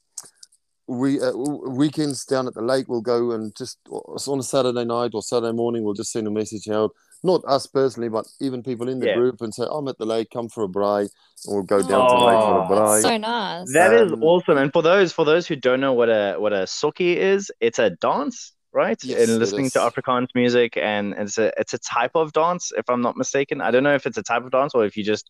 we 0.88 1.22
uh, 1.22 1.32
weekends 1.32 2.26
down 2.26 2.48
at 2.48 2.54
the 2.56 2.62
lake. 2.62 2.88
We'll 2.88 3.02
go 3.02 3.32
and 3.32 3.56
just 3.56 3.78
on 3.90 4.40
a 4.40 4.44
Saturday 4.44 4.86
night 4.86 5.12
or 5.14 5.22
Saturday 5.22 5.54
morning. 5.56 5.84
We'll 5.84 5.94
just 5.94 6.12
send 6.12 6.28
a 6.28 6.32
message 6.32 6.68
out. 6.70 6.92
Not 7.22 7.44
us 7.46 7.68
personally, 7.68 8.08
but 8.10 8.26
even 8.40 8.64
people 8.64 8.88
in 8.88 9.00
the 9.00 9.08
Yeah. 9.08 9.14
group 9.14 9.42
and 9.42 9.54
say, 9.54 9.66
"I'm 9.70 9.88
at 9.90 9.98
the 9.98 10.06
lake. 10.06 10.30
Come 10.32 10.48
for 10.48 10.64
a 10.64 10.68
braai," 10.70 11.02
and 11.02 11.10
we'll 11.48 11.64
go 11.64 11.82
down 11.82 12.08
to 12.08 12.16
the 12.16 12.24
lake 12.24 12.42
for 12.42 12.58
a 12.58 12.62
Oh, 12.62 12.70
braai. 12.70 13.02
so 13.02 13.18
nice. 13.18 13.74
That 13.74 13.94
is 13.94 14.14
Um, 14.14 14.24
awesome. 14.24 14.58
And 14.58 14.72
for 14.72 14.82
those 14.82 15.12
for 15.12 15.26
those 15.26 15.46
who 15.46 15.58
don't 15.58 15.82
know 15.82 15.94
what 15.94 16.10
a 16.10 16.36
what 16.40 16.54
a 16.54 16.64
sokkie 16.64 17.18
is, 17.18 17.52
it's 17.60 17.78
a 17.78 17.90
dance, 17.90 18.54
right? 18.74 18.98
Yes, 19.04 19.30
and 19.30 19.40
listening 19.40 19.70
to. 19.72 19.80
Afrikaans 19.80 20.30
music, 20.36 20.78
and 20.78 21.14
it's 21.18 21.38
a 21.38 21.52
it's 21.60 21.74
a 21.74 21.80
type 21.80 22.12
of 22.16 22.34
dance, 22.34 22.72
if 22.78 22.90
I'm 22.90 23.02
not 23.02 23.18
mistaken. 23.18 23.62
I 23.62 23.72
don't 23.72 23.84
know 23.84 23.96
if 23.96 24.06
it's 24.06 24.18
a 24.18 24.24
type 24.24 24.44
of 24.44 24.52
dance 24.52 24.74
or 24.74 24.86
if 24.86 24.98
you 24.98 25.04
just 25.04 25.30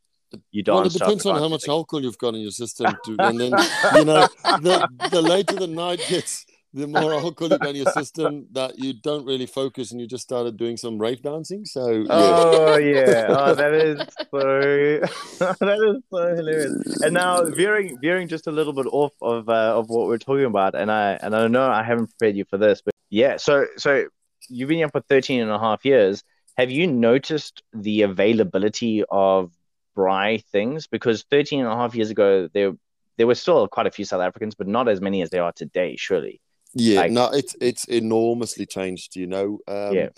you 0.52 0.64
dance. 0.64 0.76
well, 0.76 0.86
it 0.86 0.94
depends 0.94 1.26
on 1.26 1.36
Afrikaans 1.36 1.40
how 1.40 1.44
much 1.44 1.50
music. 1.50 1.70
alcohol 1.70 2.04
you've 2.04 2.18
got 2.18 2.36
in 2.36 2.42
your 2.42 2.52
system, 2.52 2.96
to, 3.06 3.16
and 3.20 3.40
then 3.40 3.52
you 3.96 4.06
know 4.06 4.28
the 4.62 4.88
the 5.12 5.22
later 5.22 5.56
the 5.56 5.68
night 5.68 6.02
gets, 6.08 6.46
the 6.74 6.88
more 6.88 7.14
alcohol 7.14 7.50
you 7.50 7.58
got 7.58 7.70
in 7.70 7.76
your 7.78 7.92
system 7.92 8.48
that 8.52 8.78
you 8.78 8.94
don't 8.94 9.26
really 9.26 9.46
focus, 9.46 9.92
and 9.92 10.00
you 10.00 10.08
just 10.08 10.24
started 10.24 10.58
doing 10.58 10.78
some 10.78 11.00
rave 11.00 11.22
dancing. 11.22 11.66
So 11.66 11.90
yeah. 11.90 12.06
Oh 12.10 12.78
yeah, 12.78 13.26
oh 13.30 13.56
that 13.56 13.74
is 13.74 14.00
so 14.30 15.46
that 15.60 15.96
is 15.96 16.04
so 16.12 16.36
hilarious. 16.36 17.02
And 17.02 17.14
now 17.14 17.44
veering 17.46 17.98
veering 18.02 18.28
just 18.28 18.48
a 18.48 18.52
little 18.52 18.74
bit 18.74 18.86
off 18.92 19.14
of 19.22 19.50
uh, 19.50 19.78
of 19.78 19.90
what 19.90 20.08
we're 20.08 20.18
talking 20.18 20.46
about, 20.46 20.76
and 20.76 20.92
I 20.92 21.14
and 21.22 21.36
I 21.36 21.48
know 21.48 21.70
I 21.70 21.84
haven't 21.84 22.08
prepared 22.08 22.36
you 22.36 22.46
for 22.46 22.58
this, 22.58 22.82
but 22.82 22.94
yeah, 23.10 23.38
so 23.38 23.66
so 23.78 24.06
you've 24.50 24.70
been 24.70 24.78
here 24.80 24.90
for 24.90 25.02
13 25.02 25.42
and 25.42 25.52
a 25.52 25.60
half 25.60 25.86
years. 25.86 26.24
Have 26.58 26.72
you 26.72 26.88
noticed 26.88 27.64
the 27.74 28.02
availability 28.04 29.04
of 29.10 29.52
braai 29.96 30.44
things? 30.46 30.88
Because 30.88 31.24
13 31.30 31.60
and 31.62 31.70
a 31.70 31.76
half 31.76 31.96
years 31.96 32.10
ago 32.10 32.50
there 32.54 32.74
there 33.18 33.28
were 33.28 33.36
still 33.36 33.68
quite 33.68 33.86
a 33.88 33.92
few 33.92 34.06
South 34.06 34.22
Africans, 34.22 34.56
but 34.56 34.68
not 34.68 34.88
as 34.88 35.02
many 35.02 35.22
as 35.22 35.30
there 35.30 35.44
are 35.44 35.52
today, 35.52 35.96
surely. 35.98 36.40
Yeah, 36.74 37.02
Like- 37.02 37.12
no, 37.12 37.26
it's 37.32 37.56
it's 37.60 37.86
enormously 37.86 38.66
changed. 38.66 39.16
You 39.16 39.28
know, 39.28 39.60
um, 39.68 39.94
Yeah. 39.94 40.10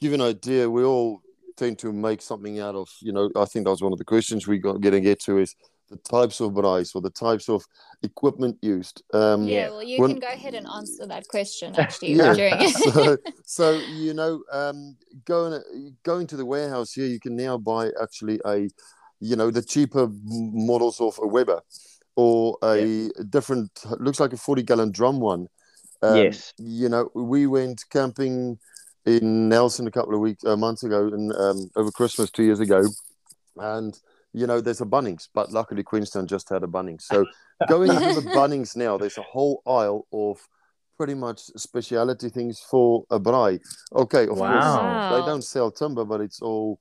Give 0.00 0.12
an 0.14 0.20
idea. 0.20 0.68
We 0.68 0.82
all 0.82 1.22
tend 1.56 1.78
to 1.78 1.92
make 1.92 2.22
something 2.22 2.58
out 2.58 2.74
of. 2.74 2.90
You 3.00 3.12
know, 3.12 3.30
I 3.36 3.44
think 3.44 3.64
that 3.64 3.70
was 3.70 3.82
one 3.82 3.92
of 3.92 3.98
the 3.98 4.04
questions 4.04 4.48
we 4.48 4.58
got 4.58 4.82
to 4.82 5.00
get 5.00 5.20
to 5.20 5.38
is 5.38 5.54
the 5.92 5.98
types 5.98 6.40
of 6.40 6.54
rice 6.56 6.94
or 6.94 7.00
the 7.02 7.10
types 7.10 7.48
of 7.48 7.62
equipment 8.02 8.56
used. 8.62 9.02
Um, 9.12 9.46
yeah, 9.46 9.54
Yeah. 9.54 9.68
well, 9.70 9.82
you 9.82 10.00
When- 10.00 10.10
can 10.12 10.20
go 10.20 10.28
ahead 10.28 10.54
and 10.54 10.66
answer 10.66 11.06
that 11.06 11.28
question 11.28 11.74
actually 11.78 12.14
Yeah. 12.14 12.34
during 12.34 12.68
so, 12.68 13.16
so 13.44 13.66
you 14.02 14.14
know, 14.14 14.42
um, 14.50 14.96
going 15.26 15.62
going 16.02 16.26
to 16.28 16.36
the 16.36 16.46
warehouse 16.46 16.92
here, 16.92 17.06
you 17.06 17.20
can 17.20 17.36
now 17.36 17.58
buy 17.58 17.90
actually 18.04 18.40
a, 18.46 18.68
you 19.20 19.36
know, 19.36 19.50
the 19.50 19.62
cheaper 19.62 20.08
models 20.70 21.00
of 21.00 21.18
a 21.22 21.26
Weber, 21.26 21.60
or 22.16 22.56
a 22.64 23.10
different 23.36 23.70
looks 24.00 24.18
like 24.20 24.32
a 24.32 24.36
forty 24.36 24.62
gallon 24.62 24.90
drum 24.92 25.20
one. 25.20 25.46
Um, 26.02 26.16
Yes. 26.16 26.52
You 26.58 26.88
know, 26.88 27.10
we 27.14 27.46
went 27.46 27.84
camping 27.90 28.58
in 29.04 29.48
Nelson 29.48 29.86
a 29.86 29.90
couple 29.90 30.14
of 30.14 30.20
weeks, 30.20 30.44
uh, 30.44 30.56
months 30.56 30.82
ago, 30.84 31.00
and 31.08 31.32
um, 31.34 31.70
over 31.76 31.90
Christmas 31.90 32.30
two 32.30 32.44
years 32.44 32.60
ago, 32.60 32.82
and 33.56 33.92
you 34.32 34.46
know, 34.46 34.60
there's 34.60 34.80
a 34.80 34.86
Bunnings, 34.86 35.28
but 35.34 35.52
luckily 35.52 35.82
Queenstown 35.82 36.26
just 36.26 36.48
had 36.48 36.62
a 36.62 36.66
Bunnings. 36.66 37.02
So 37.02 37.26
going 37.66 38.00
to 38.00 38.12
the 38.12 38.22
Bunnings 38.22 38.76
now, 38.76 38.96
there's 38.98 39.18
a 39.18 39.22
whole 39.22 39.62
aisle 39.66 40.06
of 40.12 40.38
pretty 40.96 41.14
much 41.14 41.40
speciality 41.56 42.28
things 42.28 42.60
for 42.60 43.04
a 43.10 43.18
braai. 43.18 43.60
Okay, 43.94 44.24
of 44.28 44.36
Wow. 44.38 44.48
course 44.48 45.06
they 45.10 45.22
don't 45.22 45.42
sell 45.42 45.70
timber, 45.70 46.04
but 46.04 46.20
it's 46.20 46.40
all 46.40 46.78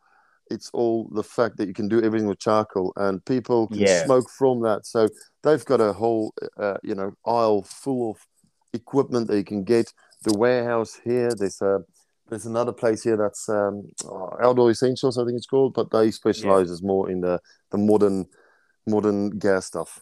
it's 0.50 0.70
all 0.74 1.08
the 1.13 1.24
fact 1.24 1.55
that 1.58 1.67
you 1.67 1.74
can 1.74 1.88
do 1.88 2.01
everything 2.03 2.27
with 2.27 2.39
charcoal 2.39 2.91
and 2.98 3.24
people 3.25 3.67
can 3.70 3.88
Yeah. 3.88 4.03
smoke 4.03 4.29
from 4.29 4.62
that. 4.62 4.86
So 4.86 5.08
they've 5.43 5.63
got 5.65 5.79
a 5.79 5.93
whole 5.93 6.34
uh, 6.58 6.77
you 6.84 6.93
know 6.96 7.13
aisle 7.25 7.63
full 7.63 8.12
of 8.12 8.17
equipment 8.74 9.27
that 9.27 9.38
you 9.38 9.43
can 9.43 9.63
get. 9.63 9.93
The 10.24 10.38
warehouse 10.38 11.00
here, 11.03 11.34
there's 11.36 11.62
a 11.62 11.79
there's 12.31 12.45
another 12.45 12.71
place 12.71 13.03
here 13.03 13.17
that's 13.17 13.50
um, 13.50 13.91
oh, 14.05 14.29
Outdoor 14.41 14.71
Essentials, 14.71 15.17
I 15.17 15.25
think 15.25 15.35
it's 15.35 15.45
called, 15.45 15.73
but 15.73 15.91
they 15.91 16.11
specialize 16.11 16.81
more 16.81 17.11
in 17.11 17.19
the 17.19 17.41
the 17.71 17.77
modern 17.77 18.25
modern 18.88 19.31
gas 19.31 19.65
stuff. 19.65 20.00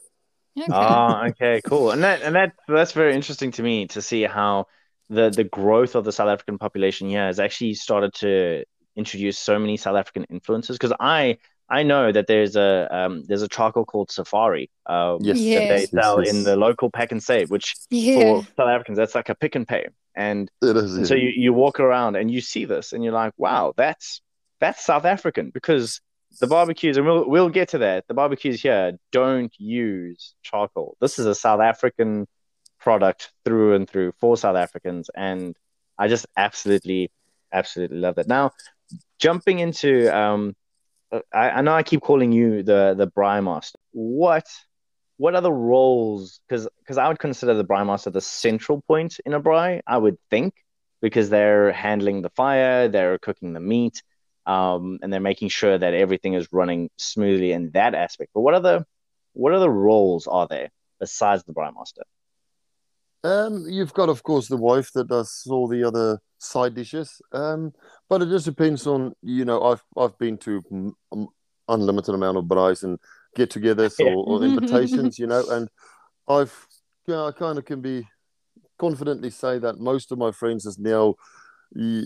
Okay. 0.56 0.68
Ah, 0.72 1.26
okay, 1.30 1.60
cool. 1.66 1.90
And 1.90 2.04
that 2.04 2.22
and 2.22 2.36
that 2.36 2.54
that's 2.68 2.92
very 2.92 3.16
interesting 3.16 3.52
to 3.54 3.64
me 3.64 3.88
to 3.88 4.02
see 4.02 4.24
how 4.24 4.68
the 5.10 5.32
the 5.32 5.44
growth 5.44 5.96
of 5.96 6.06
the 6.06 6.12
South 6.12 6.30
African 6.30 6.60
population 6.60 7.10
here 7.10 7.26
has 7.26 7.40
actually 7.40 7.74
started 7.74 8.14
to 8.16 8.64
introduce 8.96 9.40
so 9.40 9.58
many 9.58 9.76
South 9.76 9.96
African 9.96 10.26
influences. 10.26 10.78
Because 10.78 10.94
I 11.00 11.40
I 11.68 11.82
know 11.82 12.12
that 12.12 12.28
there's 12.28 12.56
a 12.56 12.88
um 12.92 13.24
there's 13.28 13.42
a 13.42 13.48
charcoal 13.48 13.86
called 13.86 14.12
Safari 14.12 14.70
uh 14.86 15.18
Yes, 15.20 15.38
that 15.38 15.44
they 15.44 15.86
sell 15.88 16.24
yes, 16.24 16.32
in 16.32 16.44
the 16.44 16.56
local 16.56 16.92
Pak'nSave, 16.92 17.50
which 17.50 17.76
yeah. 17.90 18.22
for 18.22 18.44
South 18.56 18.70
Africans 18.70 19.00
that's 19.00 19.16
like 19.16 19.30
a 19.30 19.36
Pick 19.36 19.56
n 19.56 19.66
Pay. 19.66 19.88
And 20.16 20.50
It 20.62 20.76
is. 20.76 20.98
and 20.98 21.08
so 21.08 21.16
you, 21.16 21.32
you 21.36 21.54
walk 21.54 21.80
around 21.80 22.16
and 22.16 22.30
you 22.30 22.42
see 22.42 22.66
this 22.66 22.94
and 22.94 23.04
you're 23.04 23.14
like, 23.14 23.34
wow, 23.38 23.74
that's 23.78 24.22
that's 24.60 24.84
South 24.84 25.06
African 25.06 25.52
because 25.52 26.02
the 26.40 26.48
barbecues, 26.48 26.98
and 26.98 27.06
we'll 27.06 27.28
we'll 27.28 27.50
get 27.50 27.70
to 27.70 27.80
that. 27.80 28.08
The 28.08 28.14
barbecues 28.14 28.62
here 28.62 28.94
don't 29.12 29.54
use 29.58 30.36
charcoal. 30.44 30.96
This 31.02 31.20
is 31.20 31.26
a 31.26 31.36
South 31.36 31.60
African 31.60 32.28
product 32.80 33.32
through 33.44 33.76
and 33.76 33.90
through 33.90 34.14
for 34.20 34.38
South 34.38 34.56
Africans, 34.56 35.10
and 35.16 35.56
I 35.98 36.08
just 36.08 36.28
absolutely, 36.38 37.12
absolutely 37.52 37.98
love 37.98 38.16
that. 38.16 38.28
Now, 38.28 38.52
jumping 39.18 39.60
into 39.60 40.16
um, 40.16 40.56
I, 41.34 41.50
I 41.50 41.62
know 41.62 41.74
I 41.74 41.84
keep 41.84 42.02
calling 42.02 42.32
you 42.32 42.64
the 42.64 42.94
the 42.98 43.08
Braai 43.08 43.44
Master. 43.44 43.80
What 43.92 44.46
what 45.20 45.36
are 45.36 45.42
the 45.42 45.52
roles? 45.52 46.40
Because 46.48 46.68
because 46.80 46.98
I 46.98 47.10
would 47.10 47.20
consider 47.20 47.54
the 47.54 47.66
Braai 47.66 47.86
Master 47.86 48.10
the 48.10 48.22
central 48.22 48.82
point 48.88 49.20
in 49.26 49.34
a 49.34 49.42
braai, 49.42 49.82
I 49.86 49.98
would 49.98 50.18
think 50.30 50.54
because 51.02 51.30
they're 51.30 51.74
handling 51.74 52.22
the 52.22 52.30
fire, 52.30 52.88
they're 52.88 53.18
cooking 53.20 53.52
the 53.52 53.60
meat, 53.60 54.02
um, 54.46 54.98
and 55.02 55.12
they're 55.12 55.20
making 55.20 55.50
sure 55.50 55.78
that 55.78 55.94
everything 55.94 56.36
is 56.36 56.48
running 56.54 56.90
smoothly 56.96 57.52
in 57.52 57.72
that 57.72 57.96
aspect. 57.96 58.32
But 58.34 58.42
what 58.42 58.54
are 58.54 58.62
the 58.62 58.86
what 59.34 59.54
other 59.54 59.70
roles 59.70 60.26
are 60.26 60.48
there 60.48 60.70
besides 61.02 61.44
the 61.44 61.54
Braai 61.54 61.76
Master? 61.76 62.04
Um, 63.26 63.66
you've 63.68 63.94
got, 63.94 64.08
of 64.08 64.24
course, 64.24 64.48
the 64.48 64.56
wife 64.56 64.94
that 64.94 65.10
does 65.10 65.46
all 65.50 65.68
the 65.68 65.84
other 65.84 66.20
side 66.38 66.76
dishes. 66.76 67.22
Um, 67.34 67.74
but 68.08 68.22
it 68.22 68.30
just 68.30 68.46
depends 68.46 68.88
on, 68.88 69.12
you 69.22 69.44
know, 69.44 69.64
I've 69.64 69.84
I've 69.98 70.18
been 70.18 70.38
to 70.38 70.64
m- 70.72 71.28
unlimited 71.68 72.16
amount 72.16 72.38
of 72.38 72.46
braais 72.46 72.84
and 72.84 72.98
get-togethers 73.36 73.96
Yeah. 74.00 74.08
or, 74.12 74.26
or 74.42 74.44
invitations, 74.44 75.20
you 75.20 75.28
know, 75.28 75.44
and 75.50 75.70
I've, 76.28 76.68
you 77.08 77.14
know, 77.14 77.28
I 77.28 77.32
kind 77.32 77.58
of 77.58 77.66
can 77.66 77.82
be 77.82 78.08
confidently 78.78 79.30
say 79.30 79.60
that 79.60 79.80
most 79.80 80.12
of 80.12 80.18
my 80.18 80.32
friends 80.32 80.66
is 80.66 80.78
now. 80.80 81.16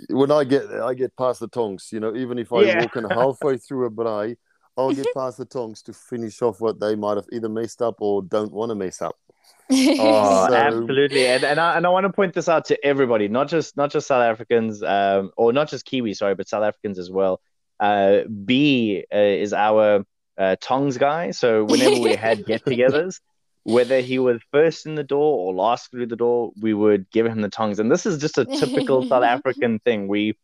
When 0.09 0.31
I 0.31 0.43
get 0.43 0.69
there, 0.69 0.83
I 0.83 0.93
get 0.93 1.15
past 1.15 1.39
the 1.39 1.47
tongs. 1.47 1.89
You 1.91 1.99
know, 2.01 2.15
even 2.15 2.37
if 2.37 2.51
I 2.51 2.63
Yeah. 2.63 2.81
walk 2.81 2.95
in 2.97 3.05
halfway 3.05 3.57
through 3.65 3.85
a 3.85 3.91
braai, 3.91 4.35
I'll 4.75 4.91
get 4.91 5.07
past 5.15 5.37
the 5.37 5.45
tongs 5.45 5.81
to 5.83 5.93
finish 5.93 6.41
off 6.41 6.59
what 6.59 6.79
they 6.79 6.95
might 6.95 7.15
have 7.17 7.27
either 7.31 7.47
messed 7.49 7.81
up 7.81 7.95
or 7.99 8.21
don't 8.23 8.51
want 8.51 8.71
to 8.71 8.75
mess 8.75 9.01
up. 9.01 9.15
Oh, 9.69 10.47
So- 10.47 10.53
absolutely, 10.53 11.27
and 11.27 11.43
and 11.45 11.59
I, 11.59 11.77
and 11.77 11.85
I 11.85 11.89
want 11.89 12.05
to 12.05 12.11
point 12.11 12.33
this 12.33 12.49
out 12.49 12.65
to 12.65 12.85
everybody, 12.85 13.27
not 13.27 13.47
just 13.47 13.77
not 13.77 13.91
just 13.91 14.07
South 14.07 14.23
Africans, 14.23 14.83
um, 14.83 15.31
or 15.37 15.53
not 15.53 15.69
just 15.69 15.85
Kiwi, 15.85 16.13
sorry, 16.13 16.35
but 16.35 16.49
South 16.49 16.63
Africans 16.63 16.99
as 16.99 17.09
well. 17.11 17.39
Uh, 17.79 18.21
B 18.45 19.05
uh, 19.13 19.17
is 19.17 19.53
our 19.53 20.03
uh, 20.37 20.55
tongs 20.61 20.97
guy, 20.97 21.31
so 21.31 21.63
whenever 21.63 21.97
we 21.97 22.15
had 22.15 22.45
get-togethers, 22.47 23.19
whether 23.63 23.99
he 24.01 24.19
was 24.19 24.41
first 24.51 24.85
in 24.85 24.95
the 24.95 25.03
door 25.03 25.39
or 25.39 25.53
last 25.53 25.89
through 25.91 26.07
the 26.07 26.15
door, 26.15 26.51
we 26.59 26.73
would 26.73 27.09
give 27.11 27.25
him 27.25 27.41
the 27.41 27.49
tongs, 27.49 27.79
and 27.79 27.91
this 27.91 28.05
is 28.05 28.17
just 28.19 28.37
a 28.37 28.45
typical 28.45 29.03
South 29.09 29.23
African 29.23 29.79
thing. 29.79 30.07
We 30.07 30.35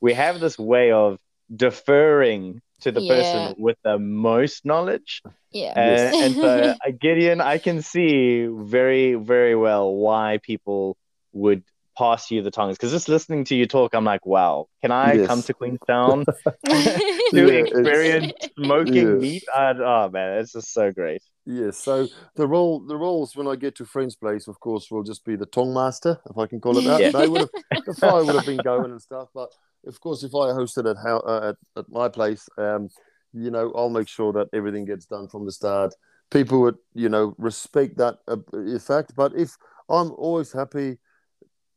we 0.00 0.14
have 0.14 0.40
this 0.40 0.58
way 0.58 0.92
of 0.92 1.18
deferring 1.54 2.60
to 2.80 2.90
the 2.92 3.00
Yeah. 3.00 3.08
person 3.14 3.54
with 3.58 3.76
the 3.84 3.98
most 3.98 4.64
knowledge. 4.64 5.22
yeah. 5.52 5.72
Uh, 5.76 6.24
and 6.24 6.36
so, 6.36 6.74
uh, 6.86 6.90
Gideon, 7.00 7.40
I 7.40 7.58
can 7.58 7.82
see 7.82 8.46
very, 8.50 9.14
very 9.14 9.54
well 9.54 9.94
why 9.94 10.38
people 10.42 10.96
would 11.32 11.62
pass 11.96 12.30
you 12.30 12.42
the 12.42 12.50
tongues. 12.50 12.76
Because 12.76 12.90
just 12.92 13.08
listening 13.08 13.44
to 13.44 13.54
you 13.54 13.66
talk, 13.66 13.94
I'm 13.94 14.04
like, 14.04 14.24
wow, 14.26 14.66
can 14.80 14.90
I 14.92 15.16
Yes. 15.16 15.26
come 15.26 15.42
to 15.42 15.54
Queenstown 15.54 16.24
to 16.66 17.00
Yeah, 17.32 17.48
experience 17.48 18.32
smoking 18.58 18.94
Yeah. 18.94 19.14
meat? 19.20 19.42
i 19.54 19.72
oh, 19.78 20.10
man, 20.10 20.38
it's 20.38 20.52
just 20.52 20.72
so 20.72 20.92
great. 20.92 21.22
Yes, 21.44 21.76
so 21.76 22.08
the 22.36 22.46
role 22.46 22.78
the 22.80 22.96
roles 22.96 23.34
when 23.34 23.48
I 23.48 23.56
get 23.56 23.74
to 23.76 23.84
friend's 23.84 24.14
place, 24.14 24.46
of 24.46 24.60
course, 24.60 24.90
will 24.90 25.02
just 25.02 25.24
be 25.24 25.34
the 25.34 25.46
tongue 25.46 25.74
master, 25.74 26.20
if 26.30 26.38
I 26.38 26.46
can 26.46 26.60
call 26.60 26.78
it 26.78 26.84
that. 26.84 27.00
Yeah. 27.00 27.10
They 27.10 27.26
would 27.26 27.40
have 27.40 27.50
the 27.86 27.94
fire 27.94 28.24
would 28.24 28.34
have 28.36 28.44
been 28.46 28.62
going 28.62 28.92
and 28.92 29.02
stuff, 29.02 29.28
but 29.34 29.50
of 29.86 30.00
course, 30.00 30.22
if 30.22 30.30
I 30.34 30.52
hosted 30.54 30.88
at 30.88 30.96
how 31.04 31.18
uh, 31.18 31.50
at, 31.50 31.80
at 31.80 31.88
my 31.90 32.08
place, 32.08 32.48
um, 32.58 32.88
you 33.32 33.50
know, 33.50 33.72
I'll 33.74 33.90
make 33.90 34.08
sure 34.08 34.32
that 34.34 34.48
everything 34.52 34.84
gets 34.84 35.06
done 35.06 35.26
from 35.28 35.44
the 35.44 35.52
start. 35.52 35.94
People 36.30 36.60
would, 36.62 36.76
you 36.94 37.08
know, 37.08 37.34
respect 37.38 37.96
that 37.98 38.18
uh, 38.28 38.36
effect. 38.52 39.14
But 39.16 39.32
if 39.36 39.56
I'm 39.88 40.12
always 40.12 40.52
happy 40.52 40.98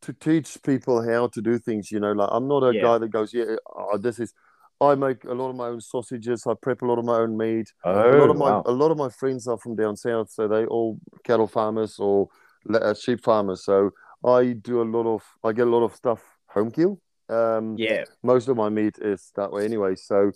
to 0.05 0.13
teach 0.13 0.57
people 0.63 1.01
how 1.07 1.27
to 1.27 1.41
do 1.41 1.57
things, 1.57 1.91
you 1.91 1.99
know, 1.99 2.11
like 2.13 2.29
I'm 2.31 2.47
not 2.47 2.63
a 2.63 2.73
Yeah. 2.73 2.81
guy 2.81 2.97
that 2.99 3.09
goes, 3.11 3.33
yeah, 3.33 3.55
oh, 3.75 3.97
this 3.97 4.19
is. 4.19 4.33
I 4.81 4.93
make 4.95 5.23
a 5.23 5.33
lot 5.33 5.49
of 5.49 5.55
my 5.55 5.67
own 5.67 5.79
sausages. 5.79 6.45
I 6.45 6.53
prep 6.61 6.81
a 6.81 6.85
lot 6.85 6.99
of 6.99 7.05
my 7.05 7.15
own 7.17 7.37
meat 7.37 7.71
Oh, 7.85 8.11
a 8.11 8.15
lot 8.17 8.29
of 8.29 8.35
my 8.37 8.49
wow. 8.49 8.63
a 8.65 8.71
lot 8.71 8.91
of 8.91 8.97
my 8.97 9.09
friends 9.09 9.47
are 9.47 9.57
from 9.57 9.75
down 9.75 9.95
south, 9.95 10.29
so 10.31 10.47
they 10.49 10.65
all 10.65 10.99
cattle 11.23 11.47
farmers 11.47 11.97
or 11.97 12.27
uh, 12.73 12.93
sheep 12.93 13.23
farmers. 13.23 13.63
So 13.63 13.91
I 14.25 14.53
do 14.53 14.81
a 14.81 14.83
lot 14.83 15.07
of 15.07 15.23
I 15.43 15.53
get 15.53 15.67
a 15.67 15.69
lot 15.69 15.83
of 15.85 15.95
stuff 15.95 16.21
home 16.47 16.71
kill. 16.71 16.99
Um, 17.29 17.77
Yeah. 17.77 18.03
most 18.21 18.49
of 18.49 18.57
my 18.57 18.69
meat 18.69 18.97
is 19.01 19.31
that 19.35 19.51
way 19.51 19.63
anyway. 19.65 19.95
So 19.95 20.31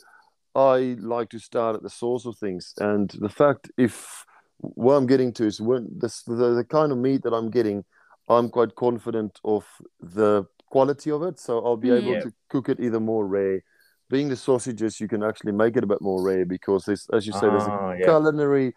I 0.56 0.96
like 1.00 1.30
to 1.30 1.40
start 1.40 1.76
at 1.76 1.84
the 1.84 1.90
source 1.90 2.26
of 2.26 2.38
things, 2.38 2.74
and 2.80 3.10
the 3.20 3.30
fact 3.30 3.70
if 3.78 4.26
what 4.60 4.96
I'm 4.96 5.08
getting 5.08 5.32
to 5.34 5.46
is 5.46 5.62
when 5.62 5.88
this 6.00 6.24
the, 6.24 6.54
the 6.56 6.66
kind 6.66 6.92
of 6.92 6.98
meat 6.98 7.24
that 7.24 7.34
I'm 7.34 7.50
getting, 7.50 7.84
I'm 8.30 8.50
quite 8.50 8.76
confident 8.76 9.40
of 9.44 9.66
the 10.00 10.46
quality 10.68 11.12
of 11.12 11.24
it. 11.24 11.40
So 11.40 11.64
I'll 11.66 11.78
be 11.78 11.90
able 11.92 12.16
Yeah. 12.16 12.24
to 12.24 12.34
cook 12.50 12.70
it 12.70 12.80
either 12.80 13.00
more 13.00 13.26
rare. 13.28 13.64
Being 14.10 14.30
the 14.30 14.36
sausages, 14.36 15.00
you 15.00 15.08
can 15.08 15.24
actually 15.24 15.52
make 15.52 15.78
it 15.78 15.84
a 15.84 15.88
bit 15.88 16.02
more 16.02 16.22
rare 16.22 16.46
because 16.46 16.86
there's, 16.86 17.08
as 17.14 17.28
you 17.28 17.34
say, 17.34 17.50
there's 17.50 17.68
a 17.68 17.72
Oh, 17.72 17.92
yeah. 17.92 18.06
culinary 18.06 18.74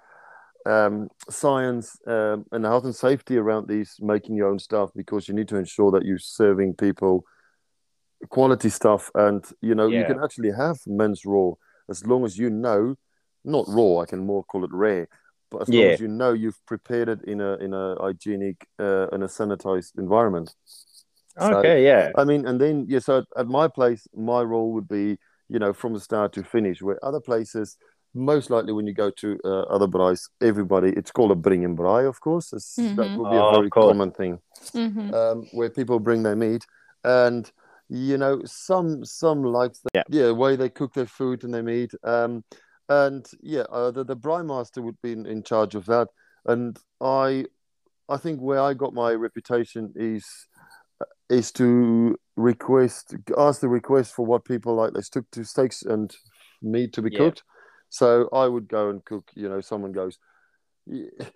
um, 0.66 1.08
science 1.28 1.98
um, 2.06 2.44
and 2.52 2.64
health 2.64 2.84
and 2.84 2.94
safety 2.94 3.36
around 3.36 3.66
these 3.68 3.96
making 4.00 4.36
your 4.36 4.48
own 4.48 4.58
stuff 4.58 4.90
because 4.94 5.26
you 5.26 5.34
need 5.34 5.48
to 5.48 5.56
ensure 5.56 5.90
that 5.90 6.04
you're 6.04 6.18
serving 6.18 6.74
people 6.74 7.24
quality 8.28 8.68
stuff 8.68 9.10
and 9.16 9.44
you 9.60 9.74
know 9.74 9.88
you 9.88 10.04
can 10.04 10.22
actually 10.22 10.52
have 10.52 10.76
men's 10.86 11.24
raw 11.24 11.50
as 11.90 12.06
long 12.06 12.24
as 12.24 12.38
you 12.38 12.48
know 12.48 12.94
not 13.44 13.64
raw 13.66 13.98
i 13.98 14.06
can 14.06 14.24
more 14.24 14.44
call 14.44 14.64
it 14.64 14.70
rare 14.72 15.08
but 15.52 15.62
as 15.62 15.68
long 15.68 15.84
as 15.94 16.00
you 16.00 16.08
know 16.08 16.32
you've 16.32 16.60
prepared 16.72 17.08
it 17.14 17.20
in 17.32 17.40
a 17.40 17.52
in 17.64 17.72
a 17.74 17.86
hygienic 18.00 18.58
uh, 18.86 19.06
in 19.14 19.22
a 19.22 19.28
sanitized 19.38 19.92
environment 19.98 20.48
So- 21.38 21.58
Okay, 21.58 21.78
yeah. 21.90 22.10
I 22.20 22.24
mean, 22.30 22.42
and 22.48 22.56
then 22.60 22.74
yeah. 22.92 23.00
So 23.06 23.12
at, 23.20 23.26
at 23.42 23.46
my 23.58 23.66
place, 23.78 24.02
my 24.32 24.42
role 24.52 24.70
would 24.74 24.86
be, 24.98 25.06
you 25.52 25.58
know, 25.62 25.72
from 25.80 25.90
the 25.94 26.00
start 26.08 26.28
to 26.34 26.42
finish. 26.56 26.82
Where 26.86 26.98
other 27.08 27.20
places, 27.30 27.66
most 28.32 28.46
likely 28.54 28.72
when 28.76 28.86
you 28.90 28.94
go 29.04 29.08
to 29.22 29.28
uh, 29.52 29.62
other 29.74 29.88
braais, 29.94 30.22
everybody, 30.50 30.90
it's 30.98 31.10
called 31.16 31.32
a 31.32 31.34
bring 31.46 31.64
and 31.64 31.76
braai, 31.80 32.02
of 32.12 32.18
course. 32.20 32.46
It's, 32.56 32.76
That 32.98 33.08
would 33.16 33.30
be 33.36 33.40
Oh, 33.40 33.48
a 33.48 33.52
very 33.58 33.70
common 33.70 34.10
thing, 34.20 34.32
Mhm. 34.84 35.06
um, 35.20 35.38
where 35.56 35.70
people 35.70 35.98
bring 36.08 36.22
their 36.22 36.36
meat, 36.44 36.62
and 37.02 37.42
you 38.10 38.16
know, 38.22 38.34
some 38.44 38.88
some 39.22 39.40
likes 39.58 39.78
the 39.84 39.90
Yeah. 39.98 40.04
yeah 40.18 40.30
way 40.42 40.52
they 40.56 40.70
cook 40.78 40.92
their 40.92 41.10
food 41.18 41.44
and 41.44 41.52
their 41.54 41.66
meat. 41.74 41.92
Um, 42.14 42.32
and 42.92 43.24
yeah, 43.40 43.66
uh, 43.78 43.90
the 43.90 44.04
the 44.04 44.16
braai 44.16 44.44
master 44.44 44.82
would 44.82 45.00
be 45.02 45.12
in, 45.12 45.26
in 45.26 45.42
charge 45.42 45.74
of 45.74 45.84
that. 45.86 46.08
And 46.44 46.78
I, 47.00 47.46
I 48.08 48.16
think 48.16 48.40
where 48.40 48.60
I 48.60 48.74
got 48.74 48.94
my 48.94 49.12
reputation 49.12 49.92
is 49.96 50.24
is 51.28 51.52
to 51.52 52.16
request 52.36 53.14
ask 53.38 53.60
the 53.60 53.68
request 53.68 54.14
for 54.14 54.26
what 54.26 54.44
people 54.44 54.74
like. 54.74 54.92
They 54.92 55.00
stick 55.00 55.24
to 55.32 55.44
steaks 55.44 55.82
and 55.82 56.14
meat 56.60 56.92
to 56.94 57.02
be 57.02 57.10
Yeah. 57.12 57.18
cooked. 57.18 57.42
So 57.88 58.28
I 58.32 58.46
would 58.48 58.68
go 58.68 58.90
and 58.90 59.04
cook. 59.04 59.30
You 59.34 59.48
know, 59.48 59.60
someone 59.60 59.92
goes. 59.92 60.18
"Yeah." 60.86 61.28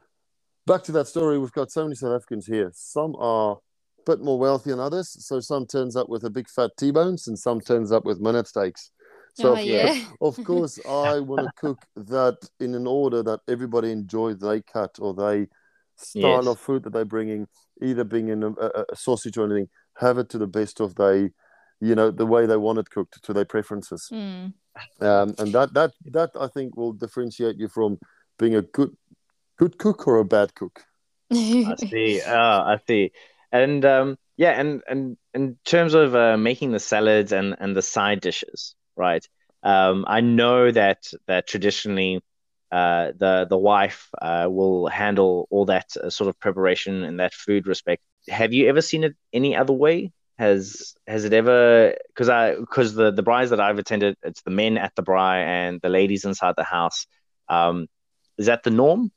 Back 0.66 0.82
to 0.84 0.92
that 0.92 1.06
story, 1.06 1.38
we've 1.38 1.52
got 1.60 1.70
so 1.70 1.84
many 1.84 1.94
South 1.94 2.16
Africans 2.16 2.46
here. 2.46 2.70
Some 2.75 3.14
are 3.20 3.52
a 3.52 4.02
bit 4.04 4.20
more 4.20 4.38
wealthy 4.38 4.70
than 4.70 4.80
others. 4.80 5.08
So 5.25 5.38
some 5.38 5.64
turns 5.64 5.94
up 5.94 6.08
with 6.08 6.25
a 6.25 6.30
big 6.30 6.48
fat 6.48 6.72
T-bones, 6.76 7.28
and 7.28 7.38
some 7.38 7.60
turns 7.60 7.92
up 7.92 8.04
with 8.04 8.18
minute 8.20 8.48
steaks. 8.48 8.90
So 9.37 9.50
oh 9.50 9.52
of, 9.55 9.66
yeah. 9.66 10.05
of 10.23 10.37
course, 10.45 10.78
I 10.87 11.21
want 11.21 11.43
to 11.43 11.52
cook 11.57 11.78
that 11.97 12.38
in 12.59 12.75
an 12.75 12.87
order 12.87 13.23
that 13.23 13.40
everybody 13.49 13.93
enjoy 13.93 14.33
they 14.33 14.62
cut 14.62 14.97
or 14.99 15.12
they 15.12 15.49
style 15.97 16.45
Yes. 16.45 16.47
of 16.47 16.59
food 16.59 16.85
that 16.85 16.95
they're 16.95 17.05
bringing, 17.05 17.47
either 17.83 18.05
being 18.05 18.28
in 18.28 18.43
a, 18.43 18.50
a, 18.52 18.85
a 18.90 18.97
sausage 18.97 19.37
or 19.37 19.45
anything, 19.45 19.69
have 19.99 20.16
it 20.16 20.31
to 20.31 20.38
the 20.38 20.47
best 20.47 20.81
of 20.81 20.95
they, 20.95 21.31
you 21.81 21.95
know, 21.95 22.11
the 22.11 22.25
way 22.25 22.47
they 22.47 22.57
want 22.57 22.78
it 22.78 22.88
cooked 22.88 23.23
to 23.23 23.33
their 23.35 23.45
preferences. 23.45 24.09
Mm. 24.11 24.55
Um, 25.00 25.35
and 25.38 25.52
that 25.52 25.75
that 25.75 25.93
that 26.07 26.31
I 26.38 26.49
think 26.49 26.76
will 26.76 26.93
differentiate 26.93 27.57
you 27.57 27.69
from 27.69 27.99
being 28.38 28.55
a 28.55 28.62
good 28.62 28.97
good 29.59 29.76
cook 29.76 30.07
or 30.09 30.16
a 30.16 30.25
bad 30.25 30.55
cook. 30.55 30.85
I 31.31 31.75
see. 31.76 32.23
Ah, 32.26 32.64
I 32.64 32.78
see. 32.87 33.12
And 33.52 33.85
um, 33.85 34.19
yeah, 34.38 34.59
and 34.59 34.83
and 34.88 35.16
in 35.35 35.59
terms 35.64 35.93
of 35.93 36.14
uh, 36.14 36.37
making 36.38 36.73
the 36.73 36.78
salads 36.78 37.33
and 37.33 37.55
and 37.59 37.76
the 37.76 37.83
side 37.83 38.21
dishes, 38.21 38.75
right? 38.96 39.26
Um, 39.62 40.04
I 40.06 40.20
know 40.20 40.70
that 40.70 41.10
that 41.26 41.46
traditionally, 41.46 42.22
uh, 42.70 43.12
the 43.16 43.46
the 43.48 43.58
wife 43.58 44.08
uh, 44.20 44.46
will 44.48 44.86
handle 44.88 45.46
all 45.50 45.64
that 45.66 45.86
uh, 45.96 46.10
sort 46.10 46.28
of 46.28 46.38
preparation 46.40 47.02
and 47.04 47.20
that 47.20 47.34
food 47.34 47.66
respect. 47.66 48.02
Have 48.28 48.52
you 48.52 48.68
ever 48.68 48.80
seen 48.80 49.04
it 49.04 49.14
any 49.32 49.56
other 49.56 49.72
way? 49.72 50.12
Has 50.38 50.94
has 51.06 51.24
it 51.24 51.32
ever? 51.32 51.94
Because 52.08 52.28
I 52.28 52.54
because 52.54 52.94
the 52.94 53.10
the 53.10 53.22
braais 53.22 53.50
that 53.50 53.60
I've 53.60 53.78
attended, 53.78 54.16
it's 54.22 54.42
the 54.42 54.50
men 54.50 54.78
at 54.78 54.94
the 54.94 55.02
braai 55.02 55.42
and 55.44 55.80
the 55.80 55.88
ladies 55.88 56.24
inside 56.24 56.54
the 56.56 56.64
house. 56.64 57.06
Um, 57.48 57.86
is 58.38 58.46
that 58.46 58.62
the 58.62 58.70
norm? 58.70 59.10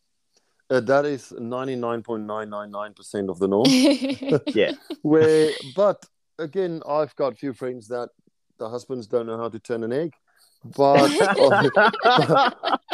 Uh, 0.69 0.79
that 0.81 1.05
is 1.05 1.31
ninety 1.38 1.75
nine 1.75 2.03
point 2.03 2.24
nine 2.24 2.50
nine 2.50 2.71
nine 2.71 2.93
percent 2.93 3.29
of 3.29 3.39
the 3.39 3.48
norm. 3.48 3.67
Yeah. 4.53 4.71
Where, 5.01 5.51
but 5.75 6.05
again, 6.38 6.81
I've 6.88 7.15
got 7.15 7.33
a 7.33 7.36
few 7.36 7.53
friends 7.53 7.88
that 7.88 8.09
the 8.60 8.70
husbands 8.70 9.08
don't 9.08 9.25
know 9.25 9.38
how 9.38 9.50
to 9.50 9.60
turn 9.60 9.84
an 9.84 9.92
egg. 9.94 10.13
But 10.75 11.10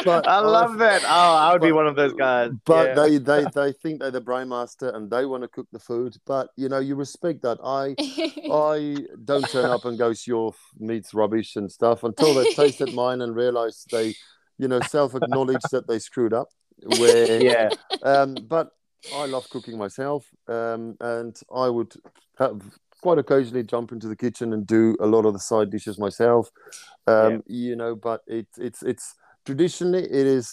but 0.04 0.28
I 0.28 0.38
love 0.40 0.70
I've- 0.72 0.78
that. 0.78 1.02
Oh, 1.04 1.34
I 1.36 1.52
would 1.52 1.62
be 1.62 1.72
one 1.72 1.86
of 1.88 1.96
those 1.96 2.12
guys. 2.12 2.50
but 2.64 2.88
Yeah. 2.88 2.94
they, 2.94 3.18
they 3.30 3.44
they 3.54 3.72
think 3.72 4.00
they're 4.00 4.10
the 4.12 4.20
braai 4.20 4.46
master 4.46 4.90
and 4.90 5.10
they 5.10 5.26
want 5.26 5.42
to 5.42 5.48
cook 5.48 5.66
the 5.72 5.78
food. 5.80 6.16
But 6.26 6.50
you 6.56 6.68
know, 6.68 6.78
you 6.78 6.94
respect 6.94 7.42
that. 7.42 7.58
I 7.64 7.94
I 8.52 9.04
don't 9.24 9.48
turn 9.50 9.64
up 9.70 9.84
and 9.84 9.98
go, 9.98 10.12
see 10.12 10.30
your 10.30 10.54
meat's 10.78 11.12
rubbish 11.12 11.56
and 11.56 11.70
stuff 11.70 12.04
until 12.04 12.34
they 12.34 12.52
tasted 12.52 12.94
mine 12.94 13.20
and 13.20 13.34
realize 13.34 13.84
they, 13.90 14.14
you 14.58 14.68
know, 14.68 14.80
self 14.80 15.14
acknowledge 15.14 15.62
that 15.72 15.88
they 15.88 15.98
screwed 15.98 16.32
up. 16.32 16.48
Where 16.98 17.42
yeah, 17.42 17.70
um, 18.02 18.34
but 18.46 18.70
I 19.14 19.24
love 19.26 19.48
cooking 19.50 19.78
myself, 19.78 20.26
um, 20.46 20.96
and 21.00 21.34
I 21.54 21.68
would 21.68 21.94
have 22.38 22.60
quite 23.06 23.18
occasionally 23.24 23.62
jump 23.62 23.92
into 23.92 24.08
the 24.08 24.16
kitchen 24.24 24.52
and 24.52 24.66
do 24.66 24.82
a 24.98 25.06
lot 25.14 25.24
of 25.26 25.32
the 25.32 25.38
side 25.50 25.70
dishes 25.70 25.96
myself. 26.06 26.44
Um, 27.06 27.34
You 27.46 27.76
know, 27.80 27.92
but 28.08 28.20
it, 28.26 28.48
it's 28.68 28.82
it's 28.82 29.06
traditionally 29.44 30.04
it 30.20 30.26
is 30.38 30.46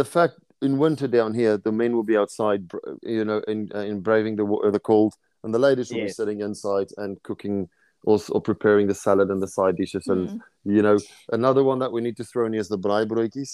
the 0.00 0.04
fact 0.04 0.34
in 0.66 0.78
winter 0.84 1.08
down 1.18 1.34
here 1.34 1.54
the 1.58 1.72
men 1.72 1.92
will 1.96 2.08
be 2.12 2.16
outside, 2.22 2.62
you 3.02 3.24
know, 3.28 3.40
in 3.52 3.58
uh, 3.74 3.84
in 3.90 4.00
braving 4.08 4.36
the 4.36 4.46
the 4.76 4.80
cold, 4.90 5.12
and 5.42 5.52
the 5.52 5.58
ladies 5.68 5.88
will 5.90 6.00
be 6.08 6.12
sitting 6.20 6.40
inside 6.40 6.88
and 7.02 7.22
cooking 7.28 7.68
or, 8.10 8.18
or 8.34 8.40
preparing 8.40 8.86
the 8.88 8.94
salad 9.06 9.28
and 9.32 9.42
the 9.42 9.52
side 9.58 9.76
dishes. 9.76 10.06
And 10.08 10.28
Mm. 10.28 10.40
you 10.76 10.82
know, 10.86 10.96
another 11.38 11.62
one 11.70 11.80
that 11.80 11.92
we 11.94 12.00
need 12.06 12.16
to 12.16 12.24
throw 12.30 12.46
in 12.46 12.54
is 12.54 12.68
the 12.68 12.78
braaibroodjies. 12.86 13.52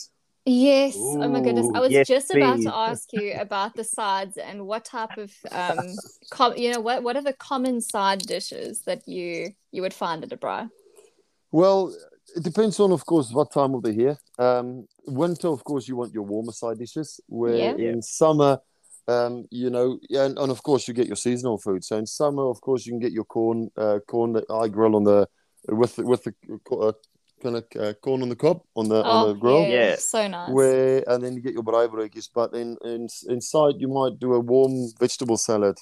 Yes. 0.48 0.94
Oh 0.96 1.28
my 1.28 1.40
goodness. 1.40 1.68
I 1.74 1.80
was 1.80 1.92
yes, 1.92 2.08
just 2.08 2.30
about 2.30 2.56
please. 2.56 2.64
to 2.64 2.74
ask 2.74 3.12
you 3.12 3.34
about 3.38 3.76
the 3.76 3.84
sides 3.84 4.38
and 4.38 4.66
what 4.66 4.84
type 4.86 5.18
of 5.18 5.30
um 5.52 5.94
com 6.30 6.56
you 6.56 6.72
know 6.72 6.80
what 6.80 7.02
what 7.02 7.16
are 7.16 7.22
the 7.22 7.34
common 7.34 7.82
side 7.82 8.20
dishes 8.20 8.80
that 8.86 9.06
you 9.06 9.50
you 9.72 9.82
would 9.82 9.92
find 9.92 10.24
at 10.24 10.32
a 10.32 10.38
braai? 10.38 10.70
Well, 11.52 11.94
it 12.34 12.42
depends 12.42 12.80
on, 12.80 12.92
of 12.92 13.04
course, 13.04 13.30
what 13.30 13.52
time 13.52 13.74
of 13.74 13.82
the 13.82 13.94
year. 13.94 14.18
Um, 14.38 14.86
winter, 15.06 15.48
of 15.48 15.64
course, 15.64 15.86
you 15.88 15.96
want 15.96 16.14
your 16.14 16.24
warmer 16.24 16.52
side 16.52 16.78
dishes. 16.78 17.20
Where 17.26 17.54
Yeah. 17.56 17.74
Yeah. 17.76 17.90
in 17.90 18.02
summer, 18.02 18.58
um, 19.06 19.46
you 19.50 19.70
know, 19.70 19.98
and, 20.10 20.38
and 20.38 20.50
of 20.50 20.62
course, 20.62 20.88
you 20.88 20.94
get 20.94 21.06
your 21.06 21.16
seasonal 21.16 21.58
food. 21.58 21.84
So 21.84 21.96
in 21.96 22.06
summer, 22.06 22.44
of 22.48 22.60
course, 22.60 22.86
you 22.86 22.92
can 22.92 23.00
get 23.00 23.12
your 23.12 23.24
corn, 23.24 23.70
uh, 23.76 23.98
corn 24.06 24.32
that 24.32 24.44
I 24.50 24.68
grill 24.68 24.96
on 24.96 25.04
the 25.04 25.28
with 25.68 25.98
with 25.98 26.24
the 26.24 26.34
uh, 26.70 26.92
kind 27.40 27.56
of 27.56 27.64
uh, 27.78 27.92
corn 27.94 28.22
on 28.22 28.28
the 28.28 28.36
cob 28.36 28.62
on 28.76 28.88
the 28.88 29.04
on 29.04 29.20
Oh, 29.20 29.26
the 29.28 29.34
grill. 29.34 29.64
yeah, 29.66 29.90
Yeah. 29.90 29.96
so 29.96 30.26
nice. 30.28 30.52
Where 30.52 31.04
and 31.06 31.22
then 31.22 31.34
you 31.34 31.40
get 31.42 31.54
your 31.54 31.62
braaibroodjies, 31.62 32.28
but 32.34 32.54
in, 32.54 32.76
in 32.84 33.08
inside 33.28 33.74
you 33.78 33.88
might 33.88 34.18
do 34.18 34.34
a 34.34 34.40
warm 34.40 34.88
vegetable 34.98 35.36
salad 35.36 35.76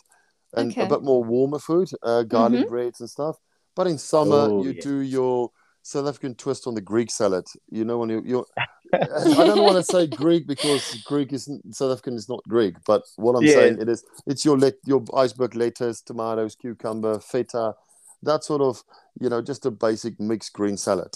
and 0.55 0.73
Okay. 0.73 0.83
a 0.83 0.87
bit 0.87 1.03
more 1.03 1.23
warmer 1.23 1.59
food, 1.59 1.89
uh, 2.03 2.23
garlic 2.23 2.67
breads 2.69 3.01
and 3.01 3.11
stuff. 3.11 3.37
But 3.75 3.87
in 3.87 3.99
summer 3.99 4.49
Oh, 4.51 4.63
you 4.63 4.73
yeah. 4.73 4.83
do 4.83 5.01
your 5.01 5.51
South 5.83 6.09
African 6.09 6.35
twist 6.35 6.67
on 6.67 6.75
the 6.75 6.81
Greek 6.81 7.11
salad. 7.11 7.45
You 7.71 7.85
know 7.85 7.99
when 7.99 8.09
you 8.11 8.23
you're, 8.25 8.47
I 8.93 9.45
don't 9.45 9.63
want 9.63 9.77
to 9.77 9.83
say 9.85 10.07
Greek 10.07 10.47
because 10.47 10.83
Greek 11.05 11.33
is 11.33 11.49
South 11.73 11.93
African 11.93 12.15
is 12.15 12.29
not 12.29 12.41
Greek, 12.49 12.75
but 12.87 13.03
what 13.17 13.35
I'm 13.37 13.47
Yeah. 13.47 13.53
saying 13.55 13.79
it 13.81 13.89
is 13.89 14.03
it's 14.27 14.45
your 14.45 14.59
let 14.59 14.75
your 14.85 15.05
iceberg 15.15 15.55
lettuce, 15.55 16.01
tomatoes, 16.01 16.57
cucumber, 16.57 17.21
feta, 17.21 17.75
that 18.23 18.43
sort 18.45 18.63
of 18.63 18.83
you 19.21 19.29
know 19.29 19.43
just 19.43 19.67
a 19.67 19.71
basic 19.71 20.19
mixed 20.19 20.53
green 20.55 20.77
salad. 20.77 21.15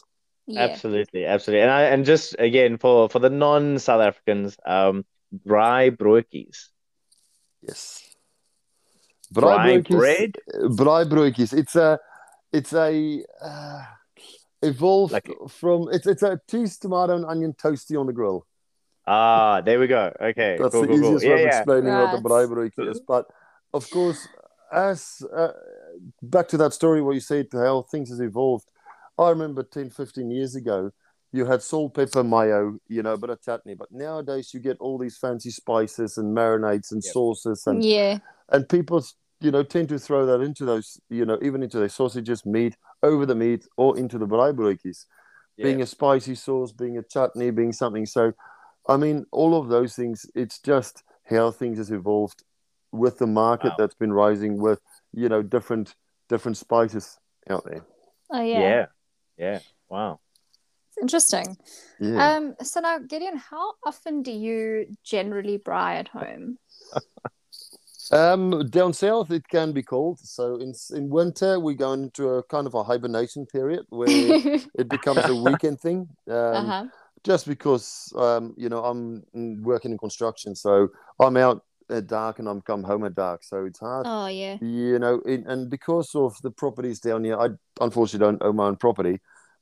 Yeah. 0.54 0.60
absolutely, 0.62 1.24
absolutely. 1.26 1.62
And 1.62 1.70
I 1.70 1.82
and 1.84 2.04
just 2.04 2.36
again 2.38 2.78
for 2.78 3.08
for 3.08 3.18
the 3.18 3.30
non-South 3.30 4.00
Africans, 4.02 4.56
um, 4.66 5.04
braai 5.46 5.96
broodjies, 5.96 6.68
Yes. 7.62 8.02
braai 9.34 9.82
Braaibroodjies- 9.82 9.88
bread. 9.98 10.32
braaibroodjies. 10.80 11.52
It's 11.56 11.76
a, 11.76 11.98
it's 12.52 12.72
a 12.72 13.24
uh, 13.42 13.82
evolved 14.62 15.12
Like- 15.12 15.30
from 15.48 15.88
it's 15.92 16.06
it's 16.06 16.22
a 16.22 16.40
cheese, 16.50 16.78
tomato, 16.78 17.16
and 17.16 17.24
onion 17.24 17.52
toasty 17.54 17.98
on 17.98 18.06
the 18.06 18.12
grill. 18.12 18.46
Ah, 19.06 19.60
there 19.64 19.80
we 19.80 19.86
go. 19.86 20.12
Okay, 20.20 20.56
That's 20.58 20.72
cool, 20.72 20.82
the 20.82 20.88
cool, 20.88 20.98
cool. 21.00 21.06
easiest 21.16 21.24
Yeah, 21.24 21.30
way 21.34 21.42
of 21.42 21.48
yeah. 21.48 21.56
explaining 21.58 21.92
what 21.92 22.10
the 22.12 22.16
Right. 22.28 22.48
braaibroodjie 22.48 22.90
is. 22.90 23.00
But 23.00 23.26
of 23.72 23.88
course, 23.90 24.26
as 24.72 25.22
uh, 25.34 25.52
back 26.22 26.46
to 26.48 26.56
that 26.58 26.72
story 26.74 27.00
where 27.02 27.14
you 27.14 27.20
said 27.20 27.46
how 27.52 27.82
things 27.82 28.08
has 28.10 28.20
evolved. 28.20 28.66
I 29.20 29.30
remember 29.30 29.62
10, 29.62 29.90
15 29.90 30.30
years 30.30 30.56
ago, 30.56 30.90
you 31.32 31.44
had 31.44 31.62
salt, 31.62 31.94
pepper, 31.94 32.24
mayo, 32.24 32.78
you 32.88 33.02
know, 33.02 33.12
a 33.12 33.18
bit 33.18 33.30
of 33.30 33.40
chutney. 33.42 33.74
But 33.74 33.92
nowadays, 33.92 34.52
you 34.52 34.60
get 34.60 34.78
all 34.80 34.98
these 34.98 35.18
fancy 35.18 35.50
spices 35.50 36.16
and 36.18 36.36
marinades 36.36 36.90
and 36.90 37.04
Yep. 37.04 37.12
sauces 37.12 37.64
and 37.66 37.84
Yeah. 37.84 38.18
and 38.48 38.68
people 38.68 39.04
you 39.40 39.50
know 39.50 39.62
tend 39.62 39.88
to 39.88 39.98
throw 39.98 40.26
that 40.26 40.40
into 40.42 40.64
those 40.64 41.00
you 41.08 41.24
know 41.24 41.38
even 41.40 41.62
into 41.62 41.78
their 41.78 41.88
sausages 41.88 42.44
meat 42.44 42.76
over 43.02 43.24
the 43.24 43.34
meat 43.34 43.66
or 43.76 43.96
into 43.96 44.18
the 44.18 44.26
braaibroodjies 44.26 45.06
Yeah. 45.56 45.64
being 45.66 45.80
a 45.82 45.86
spicy 45.86 46.34
sauce 46.34 46.72
being 46.72 46.98
a 46.98 47.02
chutney 47.02 47.50
being 47.50 47.72
something 47.72 48.04
so 48.04 48.32
i 48.88 48.96
mean 48.98 49.24
all 49.32 49.58
of 49.58 49.68
those 49.68 49.94
things 49.94 50.26
it's 50.34 50.58
just 50.58 51.02
how 51.24 51.50
things 51.50 51.78
has 51.78 51.90
evolved 51.90 52.42
with 52.92 53.16
the 53.18 53.26
market 53.26 53.70
Wow. 53.70 53.76
that's 53.78 53.94
been 53.94 54.12
rising 54.12 54.58
with 54.58 54.80
you 55.14 55.28
know 55.28 55.42
different 55.42 55.94
different 56.28 56.56
spices 56.58 57.18
out 57.48 57.64
there 57.64 57.82
Oh 58.32 58.42
yeah. 58.42 58.60
yeah, 58.60 58.86
yeah. 59.40 59.60
Wow. 59.88 60.20
It's 60.90 60.98
interesting. 61.02 61.56
yeah 61.98 62.36
Um 62.36 62.54
so 62.62 62.80
now 62.80 62.98
Gideon, 62.98 63.36
how 63.36 63.74
often 63.84 64.22
do 64.22 64.30
you 64.30 64.86
generally 65.02 65.58
braai 65.58 66.00
at 66.00 66.08
home? 66.08 66.58
Um, 68.12 68.66
down 68.68 68.92
south, 68.92 69.30
it 69.30 69.46
can 69.48 69.72
be 69.72 69.82
cold. 69.82 70.18
So 70.18 70.56
in 70.56 70.74
in 70.94 71.08
winter, 71.08 71.60
we 71.60 71.74
go 71.74 71.92
into 71.92 72.28
a 72.30 72.42
kind 72.42 72.66
of 72.66 72.74
a 72.74 72.82
hibernation 72.82 73.46
period 73.46 73.84
where 73.88 74.08
it 74.74 74.88
becomes 74.88 75.24
a 75.26 75.34
weekend 75.34 75.80
thing. 75.80 76.08
Um, 76.28 76.34
uh-huh. 76.34 76.84
Just 77.22 77.46
because 77.46 78.12
um, 78.16 78.54
you 78.56 78.68
know 78.68 78.82
I'm 78.84 79.22
working 79.62 79.92
in 79.92 79.98
construction, 79.98 80.56
so 80.56 80.88
I'm 81.20 81.36
out 81.36 81.62
at 81.90 82.06
dark 82.06 82.38
and 82.38 82.48
I'm 82.48 82.60
come 82.62 82.82
home 82.82 83.04
at 83.04 83.14
dark, 83.14 83.42
so 83.44 83.64
it's 83.64 83.80
hard. 83.80 84.06
Oh 84.06 84.26
yeah. 84.26 84.58
You 84.60 84.98
know, 84.98 85.20
in, 85.26 85.46
and 85.46 85.70
because 85.70 86.14
of 86.14 86.34
the 86.42 86.50
properties 86.50 87.00
down 87.00 87.24
here, 87.24 87.38
I 87.38 87.48
unfortunately 87.80 88.26
don't 88.26 88.42
own 88.42 88.56
my 88.56 88.66
own 88.66 88.76
property, 88.76 89.20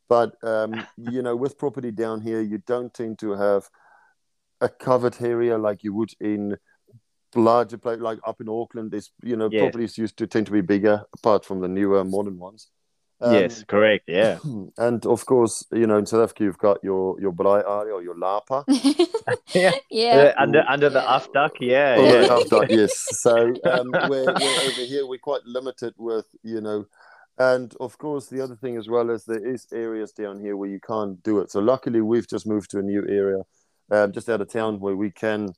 but 0.09 0.35
um, 0.43 0.87
you 0.97 1.23
know, 1.23 1.37
with 1.37 1.59
property 1.59 1.91
down 1.91 2.21
here, 2.21 2.41
you 2.41 2.59
don't 2.67 2.93
tend 2.93 3.19
to 3.21 3.33
have 3.33 3.69
a 4.61 4.69
covered 4.69 5.21
area 5.23 5.57
like 5.57 5.85
you 5.85 5.95
would 5.95 6.11
in 6.21 6.57
larger 7.35 7.79
place 7.79 8.01
like 8.01 8.19
up 8.27 8.41
in 8.41 8.49
Auckland. 8.49 8.91
There's 8.91 9.11
you 9.23 9.37
know 9.37 9.49
Yes. 9.51 9.61
properties 9.61 9.99
used 9.99 10.17
to 10.19 10.27
tend 10.27 10.47
to 10.47 10.53
be 10.53 10.61
bigger, 10.63 11.05
apart 11.15 11.45
from 11.45 11.61
the 11.61 11.69
newer 11.69 12.05
modern 12.05 12.39
ones. 12.39 12.71
Um, 13.21 13.35
yes, 13.35 13.65
correct. 13.65 14.05
Yeah. 14.07 14.39
and 14.79 15.05
of 15.07 15.27
course, 15.27 15.65
you 15.73 15.87
know, 15.87 15.99
in 15.99 16.07
South 16.07 16.23
Africa, 16.23 16.45
you've 16.45 16.59
got 16.59 16.79
your 16.85 17.21
your 17.21 17.33
braai 17.33 17.63
area 17.69 17.95
or 17.95 18.03
your 18.03 18.17
lapa. 18.19 18.65
Yeah. 19.55 19.73
yeah. 19.91 20.35
Uh, 20.37 20.43
under 20.43 20.63
under 20.69 20.89
the 20.89 21.01
Yeah. 21.01 21.19
afdak. 21.19 21.51
Yeah, 21.61 21.97
Oh, 21.99 22.05
yeah. 22.05 22.61
yeah, 22.69 22.77
yes. 22.77 23.07
So 23.23 23.33
um, 23.65 23.91
we're, 24.09 24.25
we're 24.25 24.61
over 24.69 24.85
here, 24.93 25.07
we're 25.07 25.19
quite 25.19 25.45
limited 25.47 25.95
with, 25.99 26.27
you 26.43 26.61
know, 26.61 26.87
and 27.39 27.75
of 27.81 27.99
course, 27.99 28.27
the 28.29 28.41
other 28.41 28.57
thing 28.57 28.77
as 28.77 28.89
well 28.89 29.11
is 29.11 29.25
there 29.25 29.45
is 29.45 29.67
areas 29.73 30.13
down 30.13 30.39
here 30.41 30.57
where 30.57 30.69
you 30.69 30.81
can't 30.81 31.23
do 31.23 31.39
it. 31.41 31.51
So 31.51 31.61
luckily, 31.61 32.01
we've 32.01 32.29
just 32.29 32.47
moved 32.47 32.71
to 32.71 32.79
a 32.79 32.83
new 32.83 33.05
area, 33.09 33.43
uh, 33.91 34.07
just 34.09 34.29
out 34.29 34.41
of 34.41 34.51
town, 34.53 34.81
where 34.81 34.97
we 34.97 35.11
can 35.11 35.53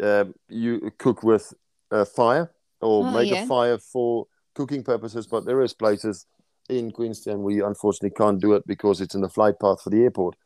uh, 0.00 0.24
you 0.48 0.90
cook 0.98 1.22
with 1.22 1.52
uh, 1.90 2.04
fire 2.04 2.50
or 2.80 3.04
Oh, 3.06 3.10
make 3.10 3.30
yeah. 3.30 3.44
a 3.44 3.46
fire 3.46 3.78
for 3.78 4.26
cooking 4.54 4.82
purposes. 4.82 5.26
But 5.26 5.44
there 5.44 5.60
is 5.62 5.72
places 5.74 6.26
in 6.68 6.90
Queenstown, 6.90 7.42
we 7.42 7.62
unfortunately 7.62 8.14
can't 8.16 8.40
do 8.40 8.54
it 8.54 8.66
because 8.66 9.00
it's 9.00 9.14
in 9.14 9.20
the 9.20 9.28
flight 9.28 9.58
path 9.60 9.82
for 9.82 9.90
the 9.90 10.02
airport. 10.02 10.36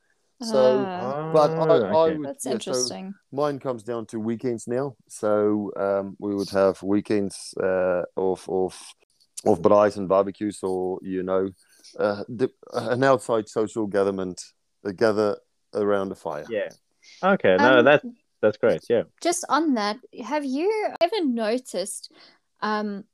So, 0.41 0.87
Ah, 0.89 1.31
but 1.33 1.59
I, 1.59 1.77
I 1.97 2.11
would. 2.11 2.25
that's 2.27 2.45
yeah, 2.47 2.53
so 2.53 2.55
interesting. 2.55 3.15
mine 3.33 3.59
comes 3.59 3.83
down 3.83 4.07
to 4.07 4.21
weekends 4.21 4.69
now. 4.69 4.95
So 5.09 5.73
um, 5.77 6.17
we 6.21 6.35
would 6.35 6.51
have 6.51 6.81
weekends 6.83 7.55
uh, 7.61 8.03
of 8.17 8.49
of 8.49 8.77
of 9.45 9.61
braais 9.61 9.97
and 9.97 10.09
barbecues, 10.09 10.61
or 10.63 10.99
you 11.03 11.23
know, 11.23 11.51
uh, 11.99 12.23
the, 12.29 12.51
an 12.73 13.03
outside 13.03 13.49
social 13.49 13.87
gatherment, 13.87 14.43
uh, 14.85 14.93
gather 14.93 15.39
around 15.75 16.13
a 16.13 16.15
fire. 16.15 16.47
Yeah. 16.49 16.69
Okay. 17.23 17.57
No, 17.57 17.79
Um, 17.79 17.85
that's 17.85 18.07
that's 18.41 18.57
great. 18.59 18.85
Yeah. 18.89 19.03
Just 19.21 19.45
on 19.49 19.75
that, 19.75 19.99
have 20.25 20.45
you 20.45 20.95
ever 21.01 21.25
noticed 21.25 22.13
um, 22.61 23.05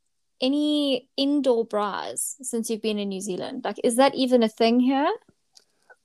any 0.40 1.08
indoor 1.16 1.66
braais 1.66 2.36
since 2.42 2.70
you've 2.70 2.82
been 2.82 2.98
in 2.98 3.08
New 3.08 3.20
Zealand? 3.20 3.62
Like, 3.64 3.80
is 3.84 3.96
that 3.96 4.14
even 4.14 4.42
a 4.42 4.48
thing 4.48 4.80
here? 4.80 5.12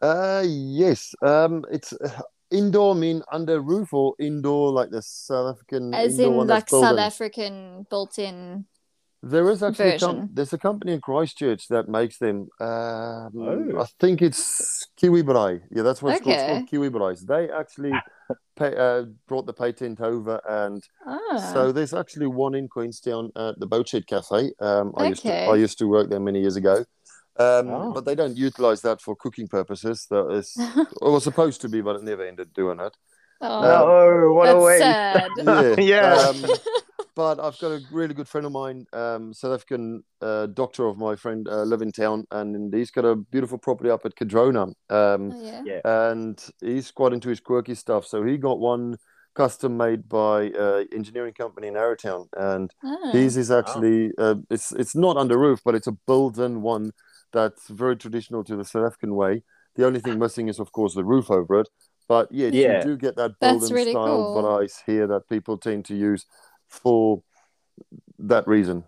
Uh, 0.02 0.44
yes. 0.46 1.14
Um, 1.22 1.66
it's 1.72 1.94
uh, 1.94 2.22
indoor 2.52 2.96
mean 2.96 3.22
under 3.32 3.62
roof 3.62 3.94
or 3.94 4.16
indoor 4.20 4.72
like 4.72 4.92
the 4.92 5.02
South 5.02 5.56
African 5.56 5.94
As 5.94 6.20
in, 6.20 6.48
like 6.48 6.70
South? 6.70 6.98
African 6.98 7.86
built-in. 7.90 8.66
There 9.22 9.50
is 9.50 9.62
actually 9.62 9.96
a 9.96 10.00
com- 10.00 10.30
there's 10.34 10.54
a 10.54 10.58
company 10.58 10.94
in 10.94 11.02
Christchurch 11.02 11.68
that 11.68 11.90
makes 11.90 12.18
them. 12.20 12.48
Um, 12.62 13.32
Oh. 13.36 13.82
I 13.82 13.86
think 14.00 14.22
it's 14.22 14.88
Kiwi 14.96 15.24
Braai. 15.24 15.62
Yeah, 15.72 15.84
that's 15.84 16.02
what 16.02 16.14
it's 16.16 16.24
called. 16.24 16.36
It's 16.38 16.44
called 16.52 16.68
Kiwi 16.70 16.90
Braais. 16.90 17.26
They 17.28 17.50
actually 17.52 17.92
pay, 18.56 18.74
uh, 18.78 19.06
brought 19.28 19.46
the 19.46 19.54
patent 19.54 20.00
over, 20.00 20.40
and 20.48 20.82
Ah, 21.06 21.38
so 21.54 21.72
there's 21.74 21.94
actually 21.94 22.28
one 22.28 22.56
in 22.56 22.70
Queenstown 22.70 23.32
at 23.36 23.60
the 23.60 23.68
Boatshed 23.68 24.08
Cafe. 24.08 24.52
Um, 24.62 24.94
I 24.96 25.08
used 25.08 25.24
to 25.24 25.30
Okay. 25.30 25.48
I 25.48 25.56
used 25.56 25.78
to 25.80 25.88
work 25.90 26.10
there 26.10 26.22
many 26.22 26.40
years 26.40 26.56
ago. 26.56 26.86
Um, 27.38 27.70
Oh. 27.70 27.92
But 27.94 28.06
they 28.06 28.16
don't 28.16 28.38
utilize 28.38 28.82
that 28.84 29.02
for 29.02 29.16
cooking 29.18 29.48
purposes. 29.50 30.08
That 30.10 30.30
is, 30.32 30.56
it 30.58 30.88
was 31.02 31.24
supposed 31.26 31.60
to 31.62 31.70
be, 31.70 31.82
but 31.82 31.98
it 31.98 32.04
never 32.04 32.24
ended 32.26 32.54
doing 32.54 32.80
it. 32.80 32.96
oh, 33.42 33.62
No, 33.62 34.34
what 34.34 34.50
a 34.50 34.54
that's 34.54 34.66
waste. 34.66 34.82
sad. 34.82 35.78
Yeah. 35.86 36.32
Yeah. 36.34 36.56
But 37.20 37.38
I've 37.38 37.60
got 37.60 37.72
a 37.74 37.82
really 37.92 38.14
good 38.14 38.30
friend 38.30 38.46
of 38.48 38.54
mine, 38.54 38.86
um, 38.94 39.34
South 39.34 39.52
African 39.52 40.06
uh, 40.22 40.46
doctor 40.46 40.86
of 40.88 40.98
my 40.98 41.18
friend, 41.18 41.46
uh, 41.50 41.64
live 41.64 41.82
in 41.82 41.92
town, 41.92 42.24
and 42.32 42.74
he's 42.74 42.92
got 42.92 43.04
a 43.04 43.14
beautiful 43.14 43.58
property 43.58 43.90
up 43.90 44.06
at 44.06 44.16
Cardrona. 44.16 44.68
Um, 44.90 45.34
Oh, 45.36 45.42
yeah. 45.44 45.62
Yeah. 45.66 45.82
and 45.84 46.42
he's 46.62 46.92
quite 46.92 47.12
into 47.12 47.28
his 47.28 47.42
quirky 47.42 47.76
stuff. 47.76 48.06
So 48.06 48.24
he 48.24 48.38
got 48.38 48.60
one 48.62 48.96
custom 49.36 49.76
made 49.76 50.08
by 50.08 50.52
uh, 50.52 50.86
engineering 50.94 51.34
company 51.34 51.68
in 51.68 51.74
Arrowtown, 51.74 52.30
and 52.38 52.72
Ah. 52.86 53.12
his 53.12 53.36
is 53.36 53.52
actually 53.52 54.12
uh, 54.18 54.36
it's 54.50 54.72
it's 54.72 54.96
not 54.96 55.18
under 55.18 55.38
roof, 55.38 55.60
but 55.66 55.76
it's 55.76 55.88
a 55.88 55.98
built-in 56.08 56.62
one 56.62 56.92
that's 57.34 57.68
very 57.68 57.98
traditional 57.98 58.46
to 58.46 58.56
the 58.56 58.64
South 58.64 58.86
African 58.86 59.14
way. 59.14 59.44
The 59.76 59.86
only 59.86 60.00
thing 60.00 60.20
missing 60.20 60.48
is, 60.48 60.58
of 60.58 60.72
course, 60.72 60.94
the 60.94 61.04
roof 61.04 61.30
over 61.30 61.60
it. 61.60 61.68
But 62.08 62.30
yes, 62.32 62.54
Yeah. 62.54 62.78
you 62.78 62.82
do 62.92 62.98
get 62.98 63.18
that 63.18 63.34
That's 63.42 63.60
built-in 63.60 63.76
really 63.76 63.92
style 63.92 64.24
cool. 64.24 64.34
braais 64.34 64.76
here 64.86 65.06
that 65.08 65.28
people 65.28 65.58
tend 65.58 65.84
to 65.86 65.96
use 65.96 66.26
for 66.70 67.24
that 68.20 68.48
reason. 68.48 68.84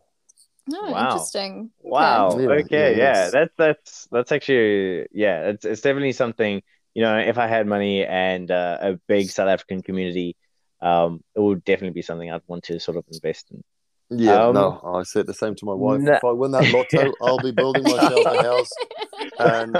Oh, 0.74 0.92
Wow. 0.92 1.06
interesting. 1.06 1.72
Wow. 1.82 2.38
Yeah, 2.40 2.48
okay. 2.48 2.96
yeah, 2.98 2.98
Yeah. 2.98 3.30
That's 3.32 3.54
that's 3.58 4.08
that's 4.12 4.32
actually 4.32 5.08
yeah. 5.12 5.50
It's 5.50 5.66
it's 5.66 5.82
definitely 5.82 6.14
something. 6.14 6.62
You 6.94 7.04
know, 7.04 7.18
if 7.20 7.38
I 7.38 7.48
had 7.48 7.68
money 7.68 8.06
and 8.06 8.52
uh, 8.52 8.78
a 8.82 8.94
big 9.08 9.30
South 9.30 9.48
African 9.48 9.82
community, 9.82 10.36
um, 10.82 11.24
it 11.36 11.40
would 11.40 11.64
definitely 11.64 11.94
be 11.94 12.02
something 12.02 12.30
I'd 12.30 12.42
want 12.48 12.64
to 12.66 12.80
sort 12.80 12.98
of 12.98 13.06
invest 13.12 13.52
in. 13.52 13.64
Yeah, 14.10 14.44
Um, 14.44 14.54
no, 14.54 14.82
I 14.84 15.04
said 15.04 15.26
the 15.26 15.34
same 15.34 15.56
to 15.56 15.66
my 15.66 15.74
wife. 15.74 16.02
no. 16.02 16.14
If 16.14 16.24
I 16.24 16.32
win 16.32 16.52
that 16.52 16.68
lotto, 16.68 17.14
I'll 17.22 17.40
be 17.40 17.52
building 17.52 17.86
myself 17.86 18.26
a 18.26 18.42
house, 18.44 18.72
and 19.40 19.78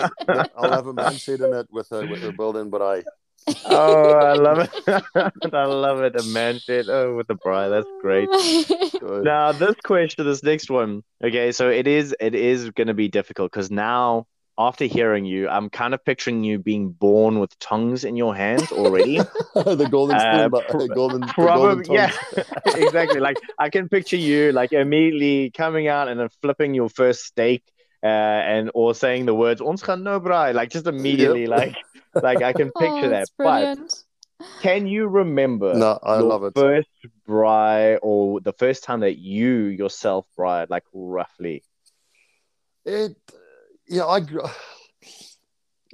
I'll 0.56 0.72
have 0.72 0.88
a 0.88 0.94
man 0.94 1.18
shed 1.18 1.42
in 1.42 1.54
it 1.54 1.68
with 1.70 1.92
a 1.92 2.06
with 2.08 2.24
a 2.24 2.32
building. 2.32 2.70
But 2.70 2.82
I, 2.82 3.04
Oh, 3.66 4.12
I 4.14 4.34
love 4.34 4.60
it. 4.60 5.54
I 5.54 5.66
love 5.66 6.02
it. 6.02 6.16
A 6.16 6.24
man 6.24 6.60
shed. 6.60 6.86
Oh, 6.90 7.16
with 7.16 7.28
the 7.28 7.36
braai. 7.36 7.70
That's 7.70 7.88
great. 8.02 8.30
Now, 9.24 9.52
this 9.52 9.76
question, 9.84 10.26
this 10.26 10.44
next 10.44 10.70
one. 10.70 11.04
Okay, 11.24 11.52
so 11.52 11.70
it 11.70 11.88
is 11.88 12.16
it 12.20 12.36
is 12.36 12.70
going 12.70 12.88
to 12.88 12.94
be 12.94 13.08
difficult 13.08 13.52
because 13.52 13.72
now, 13.72 14.28
after 14.60 14.86
hearing 14.86 15.26
you, 15.26 15.50
I'm 15.50 15.70
kind 15.72 15.96
of 15.96 16.06
picturing 16.06 16.44
you 16.44 16.60
being 16.60 16.90
born 16.92 17.40
with 17.40 17.58
tongues 17.58 18.04
in 18.04 18.16
your 18.16 18.36
hands 18.36 18.72
already. 18.72 19.18
the 19.56 19.88
golden 19.90 20.18
Uh, 20.18 20.20
spoon, 20.20 20.50
but 20.52 20.68
pr- 20.68 20.94
golden, 20.94 21.22
the 21.22 21.34
golden 21.36 21.84
Probably, 21.84 21.96
yeah, 21.96 22.12
exactly. 22.66 23.20
Like 23.20 23.38
I 23.58 23.70
can 23.70 23.90
picture 23.90 24.18
you 24.18 24.52
like 24.52 24.72
immediately 24.72 25.50
coming 25.50 25.88
out 25.88 26.08
and 26.08 26.20
then 26.20 26.30
flipping 26.44 26.76
your 26.76 26.90
first 26.90 27.24
steak, 27.26 27.64
uh, 28.04 28.08
and 28.08 28.72
or 28.74 28.94
saying 28.96 29.26
the 29.26 29.36
words 29.36 29.62
"ons 29.62 29.82
gaan 29.84 30.02
nou 30.04 30.20
braai," 30.20 30.54
like 30.54 30.70
just 30.70 30.88
immediately, 30.88 31.48
like 31.48 31.76
like 32.22 32.42
I 32.42 32.54
can 32.54 32.72
picture 32.80 33.08
oh, 33.08 33.10
that. 33.10 33.30
that's 33.38 33.38
But 33.38 34.04
can 34.62 34.88
you 34.88 35.08
remember 35.08 35.78
No, 35.78 36.00
I 36.04 36.20
your 36.20 36.30
love 36.30 36.44
it. 36.44 36.54
first 36.54 36.90
braai 37.28 37.98
or 38.02 38.42
the 38.42 38.54
first 38.54 38.84
time 38.84 39.02
that 39.02 39.18
you 39.18 39.66
yourself 39.66 40.26
braaied, 40.38 40.70
like 40.70 40.84
roughly? 40.94 41.64
It, 42.86 43.16
yeah, 43.88 44.06
I. 44.06 44.22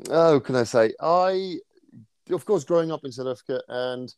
Oh, 0.09 0.39
can 0.39 0.55
I 0.55 0.63
say 0.63 0.93
I? 1.01 1.57
Of 2.29 2.45
course, 2.45 2.63
growing 2.65 2.91
up 2.91 3.05
in 3.05 3.11
South 3.11 3.27
Africa, 3.27 3.61
and 3.67 4.13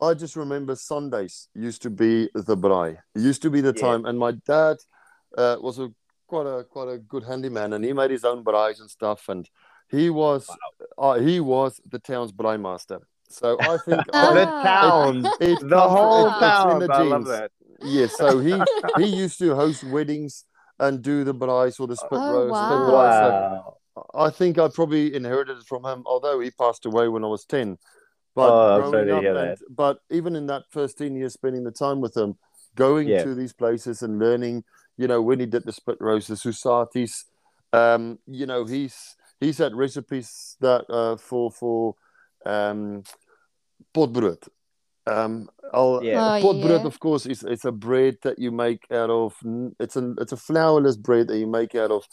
I 0.00 0.14
just 0.14 0.36
remember 0.36 0.74
Sundays 0.74 1.48
used 1.54 1.82
to 1.82 1.90
be 1.90 2.28
the 2.34 2.56
braai. 2.56 2.98
It 3.14 3.20
used 3.20 3.42
to 3.42 3.50
be 3.50 3.60
the 3.60 3.72
Yeah. 3.74 3.80
time, 3.80 4.04
and 4.06 4.18
my 4.18 4.32
dad 4.32 4.76
uh, 5.36 5.56
was 5.60 5.78
a 5.78 5.92
quite 6.32 6.46
a 6.46 6.64
quite 6.74 6.88
a 6.94 6.98
good 7.12 7.24
handyman, 7.30 7.72
and 7.74 7.84
he 7.84 7.92
made 7.92 8.10
his 8.16 8.24
own 8.30 8.42
braais 8.48 8.80
and 8.80 8.90
stuff, 8.98 9.28
and 9.28 9.42
he 9.96 10.04
was 10.22 10.42
uh, 10.98 11.16
he 11.28 11.36
was 11.40 11.80
the 11.94 11.98
town's 11.98 12.32
braai 12.32 12.58
master. 12.68 12.98
So 13.28 13.48
I 13.60 13.76
think 13.84 14.00
Ah. 14.14 14.32
the 14.40 14.44
town, 14.70 15.14
it 15.50 15.60
the 15.60 15.76
comes- 15.76 15.92
whole 15.96 16.26
it- 16.26 16.32
it's 16.32 16.36
in 16.36 16.40
town. 16.40 16.78
the 16.80 16.92
I 16.94 17.02
love 17.02 17.24
genes. 17.26 17.28
that. 17.36 17.50
Yeah, 17.96 18.06
so 18.20 18.26
he 18.46 18.54
he 19.02 19.08
used 19.24 19.38
to 19.40 19.54
host 19.62 19.80
weddings 19.96 20.44
and 20.84 21.02
do 21.10 21.16
the 21.24 21.34
braais 21.42 21.78
or 21.80 21.86
the 21.92 21.96
spit 21.96 22.18
Oh, 22.22 22.32
roast. 22.34 22.60
spit 22.64 22.82
wow. 22.96 23.76
So 23.94 24.06
I 24.26 24.30
think 24.38 24.58
I 24.58 24.68
probably 24.68 25.04
inherited 25.20 25.58
it 25.58 25.66
from 25.72 25.82
him, 25.90 26.02
although 26.06 26.38
he 26.44 26.50
passed 26.64 26.86
away 26.86 27.06
when 27.08 27.24
I 27.24 27.28
was 27.36 27.44
10. 27.44 27.76
But 28.34 28.48
Oh, 28.50 28.60
I'm 28.74 28.80
growing 28.80 28.92
sorry 28.92 29.06
to 29.08 29.16
up, 29.16 29.22
hear 29.22 29.36
and, 29.36 29.58
but 29.82 29.96
even 30.18 30.32
in 30.40 30.46
that 30.52 30.62
first 30.70 30.96
10 30.96 31.14
years 31.16 31.34
spending 31.34 31.64
the 31.64 31.70
time 31.84 32.00
with 32.00 32.16
him, 32.16 32.30
going 32.74 33.06
Yeah. 33.08 33.22
to 33.24 33.34
these 33.34 33.52
places 33.52 34.00
and 34.02 34.18
learning, 34.18 34.64
you 34.96 35.08
know, 35.08 35.22
when 35.22 35.40
he 35.40 35.46
did 35.46 35.64
the 35.64 35.72
spit 35.72 35.96
roast, 36.00 36.28
the 36.28 36.36
sosaties, 36.36 37.24
um, 37.72 38.18
you 38.26 38.46
know, 38.46 38.64
he's 38.64 39.16
he's 39.40 39.58
had 39.58 39.74
recipes 39.74 40.56
that 40.60 40.84
uh, 40.90 41.16
for 41.16 41.50
for 41.50 41.94
um, 42.46 43.02
potbrood. 43.94 44.48
Um, 45.06 45.48
I'll, 45.72 46.02
Yeah. 46.02 46.34
Oh, 46.34 46.42
potbrood, 46.42 46.80
yeah. 46.80 46.86
of 46.86 47.00
course, 47.00 47.26
is 47.26 47.42
it's 47.42 47.64
a 47.64 47.72
bread 47.72 48.18
that 48.22 48.38
you 48.38 48.52
make 48.52 48.84
out 48.90 49.10
of. 49.10 49.34
It's 49.80 49.96
a 49.96 50.14
it's 50.18 50.32
a 50.32 50.36
flourless 50.36 50.98
bread 50.98 51.28
that 51.28 51.38
you 51.38 51.46
make 51.46 51.74
out 51.74 51.90
of 51.90 52.06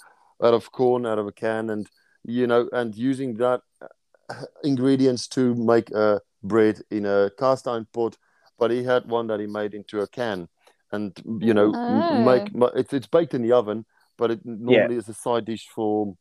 out 0.43 0.53
of 0.53 0.71
corn, 0.71 1.05
out 1.05 1.19
of 1.19 1.27
a 1.27 1.31
can, 1.31 1.69
and 1.69 1.87
you 2.23 2.47
know, 2.47 2.69
and 2.71 2.95
using 2.95 3.35
that 3.35 3.61
uh, 3.81 4.45
ingredients 4.63 5.27
to 5.27 5.55
make 5.55 5.91
a 5.91 6.21
bread 6.43 6.81
in 6.89 7.05
a 7.05 7.29
cast 7.37 7.67
iron 7.67 7.87
pot. 7.93 8.17
But 8.57 8.71
he 8.71 8.83
had 8.83 9.05
one 9.05 9.27
that 9.27 9.39
he 9.39 9.47
made 9.47 9.73
into 9.73 10.01
a 10.01 10.07
can, 10.07 10.47
and 10.91 11.17
you 11.39 11.53
know, 11.53 11.73
Oh. 11.75 12.23
make 12.23 12.53
ma- 12.55 12.71
it's 12.75 12.93
it's 12.93 13.07
baked 13.07 13.33
in 13.33 13.41
the 13.41 13.51
oven, 13.51 13.85
but 14.17 14.31
it 14.31 14.39
normally 14.45 14.95
is 14.97 15.09
a 15.09 15.13
side 15.13 15.45
dish 15.45 15.67
for 15.73 16.15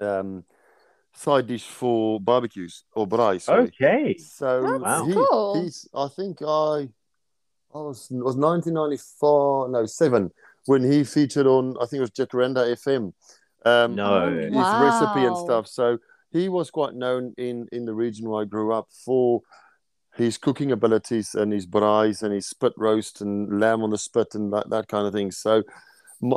um 0.00 0.44
side 1.14 1.46
dish 1.46 1.64
for 1.64 2.20
barbecues 2.20 2.84
or 2.94 3.06
braai. 3.06 3.40
Sorry. 3.40 3.64
Okay. 3.68 4.16
So 4.18 4.62
That's 4.62 4.82
Wow. 4.82 5.04
he, 5.06 5.12
cool. 5.14 5.62
he's 5.62 5.88
I 5.94 6.08
think 6.08 6.42
I 6.42 6.88
I 7.74 7.78
was 7.78 8.08
was 8.10 8.36
1994 8.36 9.68
no 9.68 9.84
seven 9.86 10.30
when 10.66 10.90
he 10.90 11.04
featured 11.04 11.46
on 11.46 11.76
I 11.80 11.86
think 11.86 11.98
it 11.98 12.00
was 12.00 12.10
Jacaranda 12.10 12.72
FM. 12.72 13.12
Um, 13.64 13.94
No. 13.96 14.30
his 14.38 14.52
Wow. 14.52 14.80
recipe 14.80 15.24
and 15.26 15.36
stuff. 15.36 15.66
So 15.66 15.98
he 16.30 16.48
was 16.48 16.70
quite 16.70 16.94
known 16.94 17.34
in 17.36 17.66
in 17.72 17.84
the 17.84 17.94
region 17.94 18.28
where 18.28 18.42
I 18.42 18.44
grew 18.44 18.72
up 18.72 18.88
for 19.04 19.42
his 20.18 20.36
cooking 20.36 20.72
abilities 20.72 21.34
and 21.34 21.52
his 21.52 21.66
braais 21.66 22.22
and 22.22 22.34
his 22.34 22.48
spit 22.48 22.72
roast 22.76 23.20
and 23.20 23.60
lamb 23.60 23.82
on 23.82 23.90
the 23.90 23.98
spit 23.98 24.34
and 24.34 24.52
that, 24.52 24.68
that 24.70 24.88
kind 24.88 25.06
of 25.06 25.12
thing. 25.12 25.30
So 25.30 25.62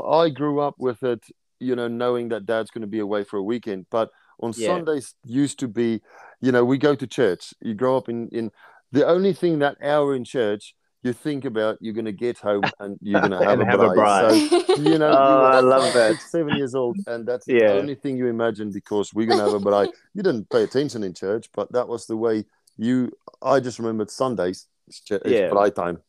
I 0.07 0.29
grew 0.29 0.59
up 0.59 0.75
with 0.77 1.03
it, 1.03 1.23
you 1.59 1.75
know, 1.75 1.87
knowing 1.87 2.29
that 2.29 2.45
dad's 2.45 2.71
going 2.71 2.81
to 2.81 2.87
be 2.87 2.99
away 2.99 3.23
for 3.23 3.37
a 3.37 3.43
weekend. 3.43 3.87
But 3.89 4.09
on 4.39 4.53
Yeah. 4.55 4.67
Sundays 4.67 5.15
used 5.25 5.59
to 5.59 5.67
be, 5.67 6.01
you 6.41 6.51
know, 6.51 6.63
we 6.63 6.77
go 6.77 6.95
to 6.95 7.07
church. 7.07 7.53
You 7.61 7.73
grow 7.73 7.97
up 7.97 8.07
in, 8.09 8.29
in 8.29 8.51
the 8.91 9.05
only 9.07 9.33
thing 9.33 9.59
that 9.59 9.77
hour 9.83 10.15
in 10.15 10.23
church 10.23 10.75
you 11.03 11.13
think 11.13 11.45
about, 11.45 11.79
you're 11.81 11.95
going 11.95 12.05
to 12.05 12.11
get 12.11 12.37
home 12.37 12.61
and 12.79 12.95
you're 13.01 13.19
going 13.21 13.31
to 13.39 13.43
have, 13.43 13.59
a, 13.59 13.65
have. 13.65 13.79
So, 13.89 14.75
you 14.77 14.99
know, 14.99 15.11
Oh, 15.11 15.43
I 15.45 15.59
love 15.59 15.91
that. 15.95 16.11
six, 16.11 16.29
seven 16.31 16.55
years 16.55 16.75
old, 16.75 16.97
and 17.07 17.25
that's 17.27 17.47
Yeah. 17.47 17.69
the 17.73 17.79
only 17.79 17.95
thing 17.95 18.17
you 18.17 18.27
imagine 18.27 18.71
because 18.71 19.11
we're 19.11 19.25
gonna 19.25 19.41
have 19.41 19.53
a 19.53 19.59
braai. 19.59 19.91
You 20.13 20.21
didn't 20.21 20.47
pay 20.51 20.61
attention 20.61 21.03
in 21.03 21.15
church, 21.15 21.49
but 21.55 21.71
that 21.71 21.87
was 21.87 22.05
the 22.05 22.17
way 22.17 22.45
you. 22.77 23.11
I 23.41 23.59
just 23.59 23.79
remembered 23.79 24.09
Sundays. 24.11 24.67
It's, 24.87 24.99
ch- 25.01 25.11
it's 25.13 25.23
Yeah. 25.31 25.49
braai 25.49 25.73
time. 25.73 25.99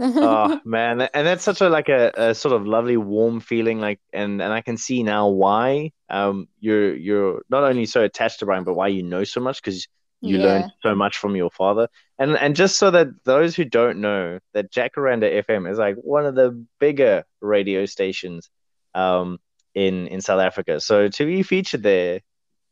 oh 0.00 0.50
man, 0.64 1.02
and 1.02 1.26
that's 1.26 1.44
such 1.44 1.60
a 1.60 1.68
like 1.68 1.88
a, 1.88 2.12
a 2.16 2.34
sort 2.34 2.54
of 2.54 2.66
lovely, 2.66 2.96
warm 2.96 3.40
feeling. 3.40 3.80
Like, 3.80 4.00
and 4.12 4.40
and 4.42 4.52
I 4.52 4.60
can 4.62 4.76
see 4.76 5.02
now 5.02 5.28
why 5.28 5.92
um 6.08 6.48
you're 6.60 6.94
you're 6.94 7.42
not 7.50 7.64
only 7.64 7.86
so 7.86 8.02
attached 8.02 8.40
to 8.40 8.46
Brian, 8.46 8.64
but 8.64 8.74
why 8.74 8.88
you 8.88 9.02
know 9.02 9.24
so 9.24 9.40
much 9.40 9.62
because 9.62 9.86
you 10.22 10.38
Yeah. 10.38 10.42
learned 10.42 10.72
so 10.82 10.94
much 10.94 11.18
from 11.18 11.36
your 11.36 11.50
father. 11.50 11.88
And 12.18 12.36
and 12.36 12.56
just 12.56 12.76
so 12.78 12.90
that 12.90 13.08
those 13.24 13.56
who 13.56 13.64
don't 13.64 14.00
know 14.00 14.38
that 14.54 14.72
Jacaranda 14.72 15.44
FM 15.44 15.66
is 15.70 15.78
like 15.78 15.96
one 15.96 16.26
of 16.26 16.34
the 16.34 16.64
bigger 16.78 17.24
radio 17.40 17.86
stations 17.86 18.50
um 18.94 19.38
in 19.74 20.06
in 20.08 20.20
South 20.20 20.40
Africa. 20.40 20.80
So 20.80 21.08
to 21.08 21.26
be 21.26 21.42
featured 21.42 21.82
there 21.82 22.20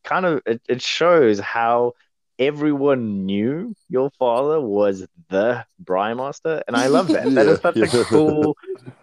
kind 0.04 0.26
of 0.26 0.42
it, 0.46 0.62
it 0.68 0.82
shows 0.82 1.38
how 1.40 1.92
everyone 2.38 3.26
knew 3.26 3.74
your 3.88 4.10
father 4.18 4.60
was 4.60 5.06
the 5.30 5.64
Braai 5.82 6.16
Master. 6.16 6.62
And 6.66 6.76
I 6.76 6.88
love 6.88 7.12
that. 7.12 7.28
that 7.34 7.48
is 7.48 7.58
Yeah, 7.58 7.62
such 7.62 7.82
a 7.82 7.88
cool 7.88 8.56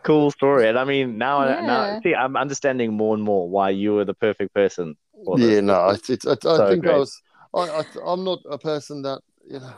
cool 0.03 0.31
story. 0.31 0.67
And 0.69 0.77
I 0.77 0.85
mean 0.85 1.17
now 1.17 1.39
I 1.41 1.61
now 1.61 1.95
see 2.03 2.15
I'm 2.15 2.37
understanding 2.37 2.93
more 2.93 3.15
and 3.15 3.23
more 3.23 3.49
why 3.49 3.71
you 3.71 3.93
were 3.95 4.05
the 4.05 4.13
perfect 4.13 4.53
person 4.53 4.95
for. 5.25 5.39
Yeah, 5.39 5.59
no, 5.61 5.89
it's, 5.89 6.09
it's, 6.09 6.25
I, 6.25 6.33
I 6.33 6.35
So 6.57 6.65
think 6.67 6.87
I 6.87 6.93
was. 6.97 7.21
I, 7.53 7.59
I, 7.61 7.83
I'm 8.05 8.23
not 8.23 8.39
a 8.49 8.57
person 8.57 9.01
that 9.03 9.21
you 9.47 9.59
know. 9.59 9.73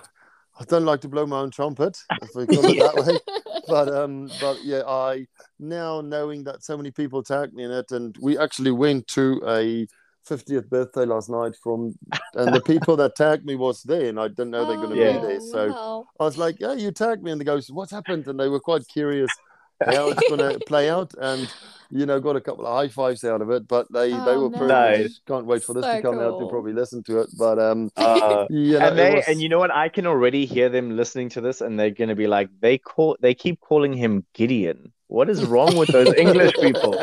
I 0.59 0.63
don't 0.65 0.85
like 0.85 1.01
to 1.01 1.07
blow 1.07 1.25
my 1.27 1.39
own 1.41 1.51
trumpet, 1.51 1.99
if 2.21 2.33
we 2.33 2.47
call 2.47 2.67
it 2.69 2.77
that 2.79 2.97
way. 2.97 3.19
But 3.67 3.89
um, 3.93 4.31
but 4.39 4.63
yeah, 4.63 4.83
I 4.87 5.27
now 5.59 6.01
knowing 6.01 6.43
that 6.45 6.63
so 6.63 6.77
many 6.77 6.89
people 6.89 7.21
tagged 7.21 7.53
me 7.53 7.65
in 7.65 7.71
it, 7.71 7.91
and 7.91 8.15
we 8.21 8.37
actually 8.37 8.71
went 8.71 9.07
to 9.09 9.41
a 9.45 9.85
50th 10.27 10.69
birthday 10.69 11.05
last 11.05 11.29
night 11.29 11.55
from, 11.61 11.95
and 12.35 12.53
the 12.53 12.61
people 12.61 12.95
that 12.97 13.15
tagged 13.15 13.45
me 13.45 13.55
was 13.55 13.83
there, 13.83 14.09
and 14.09 14.19
I 14.19 14.27
didn't 14.27 14.51
know 14.51 14.65
they're 14.65 14.77
going 14.77 14.89
to 14.89 14.95
Yeah. 14.95 15.13
be 15.13 15.27
there. 15.27 15.39
So 15.39 15.69
wow. 15.71 16.07
I 16.19 16.23
was 16.23 16.37
like, 16.37 16.57
"Yeah, 16.59 16.73
you 16.73 16.91
tagged 16.91 17.23
me," 17.23 17.31
and 17.31 17.39
they 17.41 17.45
goes, 17.45 17.71
"What's 17.71 17.91
happened?" 17.91 18.27
And 18.27 18.39
they 18.39 18.49
were 18.49 18.59
quite 18.59 18.87
curious 18.87 19.31
how 19.85 20.09
it's 20.09 20.23
going 20.27 20.39
to 20.39 20.59
play 20.61 20.89
out, 20.89 21.13
and 21.19 21.47
you 21.89 22.05
know, 22.05 22.19
got 22.19 22.35
a 22.35 22.41
couple 22.41 22.65
of 22.65 22.73
high 22.75 22.89
fives 22.89 23.23
out 23.23 23.41
of 23.41 23.49
it. 23.49 23.67
But 23.67 23.87
they 23.93 24.09
they 24.11 24.17
Oh, 24.19 24.49
were 24.49 24.49
nice. 24.49 24.59
pretty. 24.59 25.03
Nice. 25.03 25.21
Can't 25.27 25.45
wait 25.45 25.63
for 25.63 25.73
this 25.73 25.85
So 25.85 25.95
to 25.95 26.01
come 26.01 26.19
out 26.19 26.31
to 26.31 26.43
cool. 26.43 26.49
probably 26.49 26.73
listen 26.73 27.01
to 27.03 27.21
it. 27.21 27.29
But 27.37 27.59
um, 27.59 27.89
Uh, 27.97 28.45
you 28.49 28.73
know, 28.79 28.87
and 28.87 28.99
it 28.99 29.03
they 29.03 29.15
was- 29.15 29.25
and 29.27 29.41
you 29.41 29.49
know 29.49 29.59
what 29.59 29.71
I 29.71 29.87
can 29.89 30.05
already 30.05 30.45
hear 30.45 30.67
them 30.69 30.97
listening 30.97 31.29
to 31.29 31.41
this 31.41 31.61
and 31.61 31.79
they're 31.79 31.91
gonna 31.91 32.15
be 32.15 32.27
like 32.27 32.49
they 32.59 32.77
call 32.77 33.15
they 33.21 33.33
keep 33.33 33.59
calling 33.61 33.93
him 33.93 34.25
Gideon. 34.33 34.91
What 35.07 35.29
is 35.29 35.45
wrong 35.51 35.75
with 35.77 35.89
those 35.89 36.13
English 36.15 36.53
people? 36.55 36.93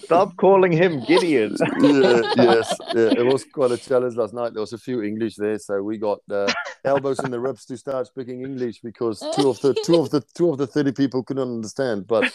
Stop 0.00 0.36
calling 0.36 0.72
him 0.72 1.00
Gideon. 1.04 1.56
yeah, 1.80 2.22
yes, 2.36 2.76
yeah. 2.94 3.10
It 3.20 3.24
was 3.24 3.44
quite 3.44 3.70
a 3.70 3.76
challenge 3.78 4.16
last 4.16 4.34
night. 4.34 4.52
There 4.54 4.60
was 4.60 4.72
a 4.72 4.78
few 4.78 5.02
English 5.02 5.36
there, 5.36 5.58
so 5.58 5.82
we 5.82 5.98
got 5.98 6.18
uh, 6.30 6.52
elbows 6.84 7.20
in 7.20 7.30
the 7.30 7.38
ribs 7.40 7.64
to 7.66 7.76
start 7.76 8.06
speaking 8.08 8.42
English 8.44 8.80
because 8.80 9.20
two 9.36 9.48
of 9.48 9.60
the 9.60 9.74
two 9.84 9.96
of 10.00 10.10
the 10.10 10.20
two 10.34 10.50
of 10.50 10.58
the 10.58 10.66
thirty 10.66 10.92
people 10.92 11.22
couldn't 11.22 11.42
understand. 11.48 12.06
But 12.06 12.32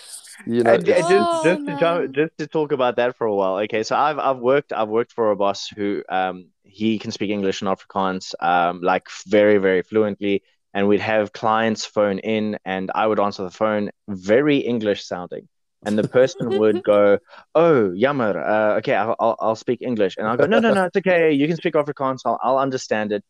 you 0.47 0.63
know, 0.63 0.73
And, 0.73 0.87
it's- 0.87 1.07
just 1.07 1.09
Oh, 1.11 1.43
just 1.43 1.65
to 1.67 1.77
jump, 1.79 2.11
just 2.15 2.37
to 2.37 2.47
talk 2.47 2.71
about 2.71 2.95
that 2.95 3.17
for 3.17 3.27
a 3.27 3.35
while. 3.35 3.57
Okay, 3.59 3.83
so 3.83 3.95
I've 3.95 4.19
I've 4.19 4.37
worked 4.39 4.71
I've 4.71 4.89
worked 4.89 5.11
for 5.11 5.31
a 5.31 5.35
boss 5.35 5.67
who 5.67 6.03
um 6.09 6.47
he 6.63 6.97
can 6.99 7.11
speak 7.11 7.29
English 7.31 7.61
and 7.61 7.69
Afrikaans 7.69 8.33
um 8.39 8.79
like 8.81 9.07
very 9.27 9.57
very 9.57 9.81
fluently, 9.81 10.43
and 10.73 10.87
we'd 10.87 10.99
have 11.01 11.33
clients 11.33 11.85
phone 11.85 12.19
in, 12.19 12.57
and 12.65 12.91
I 12.93 13.07
would 13.07 13.19
answer 13.19 13.43
the 13.43 13.51
phone 13.51 13.89
very 14.07 14.57
English 14.57 15.03
sounding, 15.05 15.47
and 15.85 15.97
the 15.97 16.07
person 16.07 16.59
would 16.59 16.83
go, 16.93 17.19
"Oh, 17.55 17.93
jammer 17.95 18.37
uh, 18.39 18.77
okay, 18.77 18.95
I'll, 18.95 19.15
I'll 19.19 19.35
I'll 19.39 19.55
speak 19.55 19.81
English," 19.81 20.17
and 20.17 20.27
I'll 20.27 20.37
go, 20.37 20.45
"No, 20.45 20.59
no, 20.59 20.73
no, 20.73 20.85
it's 20.85 20.97
okay. 20.97 21.31
You 21.31 21.47
can 21.47 21.57
speak 21.57 21.73
Afrikaans. 21.73 22.19
I'll 22.25 22.39
I'll 22.41 22.57
understand 22.59 23.11
it." 23.11 23.23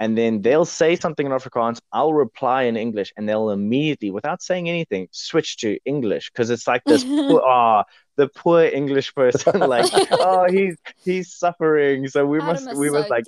And 0.00 0.18
then 0.18 0.42
they'll 0.42 0.64
say 0.64 0.96
something 0.96 1.24
in 1.24 1.30
Afrikaans. 1.32 1.78
I'll 1.92 2.12
reply 2.12 2.64
in 2.64 2.76
English, 2.76 3.12
and 3.16 3.28
they'll 3.28 3.50
immediately, 3.50 4.10
without 4.10 4.42
saying 4.42 4.68
anything, 4.68 5.08
switch 5.12 5.56
to 5.58 5.78
English 5.84 6.30
because 6.32 6.50
it's 6.50 6.66
like 6.66 6.82
this. 6.84 7.04
poor, 7.04 7.42
ah, 7.46 7.84
the 8.16 8.28
poor 8.28 8.64
English 8.64 9.14
person, 9.14 9.60
like, 9.76 9.86
oh, 10.10 10.46
he's 10.50 10.76
he's 11.04 11.32
suffering. 11.32 12.08
So 12.08 12.26
we 12.26 12.40
must, 12.40 12.66
we 12.76 12.90
must 12.90 13.10
like, 13.10 13.24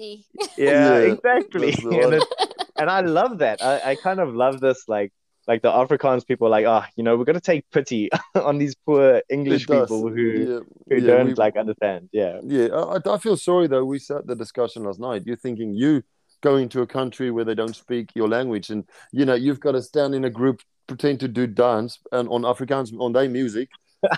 yeah, 0.57 0.99
Yeah, 0.99 0.99
exactly. 0.99 1.75
And, 2.79 2.87
one. 2.89 2.99
it, 2.99 2.99
and 2.99 3.09
I 3.09 3.11
love 3.23 3.39
that. 3.39 3.63
I, 3.63 3.91
I 3.91 3.95
kind 3.97 4.21
of 4.21 4.35
love 4.35 4.61
this, 4.61 4.85
like, 4.89 5.13
like 5.47 5.63
the 5.63 5.71
Afrikaans 5.71 6.27
people, 6.27 6.51
like, 6.51 6.67
oh, 6.67 6.83
you 6.97 7.05
know, 7.05 7.17
we're 7.17 7.25
gonna 7.25 7.41
take 7.41 7.65
pity 7.71 8.11
on 8.35 8.59
these 8.59 8.75
poor 8.75 9.23
English 9.29 9.67
people 9.67 10.09
who 10.09 10.21
yeah, 10.21 10.61
who 10.89 10.97
yeah, 11.03 11.07
don't 11.07 11.27
we- 11.29 11.35
like 11.35 11.57
understand. 11.57 12.09
Yeah. 12.13 12.41
Yeah, 12.45 12.69
I, 12.69 12.99
I 13.09 13.19
feel 13.19 13.37
sorry 13.37 13.67
though. 13.69 13.85
We 13.85 13.99
sat 13.99 14.27
the 14.27 14.35
discussion 14.35 14.85
last 14.85 14.99
night. 14.99 15.23
You're 15.25 15.37
thinking 15.37 15.73
you 15.75 16.03
going 16.43 16.69
to 16.71 16.83
a 16.83 16.87
country 16.87 17.31
where 17.31 17.45
they 17.45 17.55
don't 17.55 17.77
speak 17.77 18.11
your 18.15 18.29
language, 18.29 18.71
and 18.71 18.85
you 19.13 19.25
know 19.25 19.35
you've 19.35 19.61
got 19.61 19.73
to 19.73 19.83
stand 19.83 20.15
in 20.15 20.25
a 20.25 20.31
group, 20.31 20.61
pretend 20.87 21.21
to 21.21 21.29
do 21.29 21.47
dance 21.47 21.99
and 22.13 22.29
on 22.29 22.43
Afrikaans 22.43 22.93
on 22.99 23.13
their 23.13 23.29
music, 23.29 23.69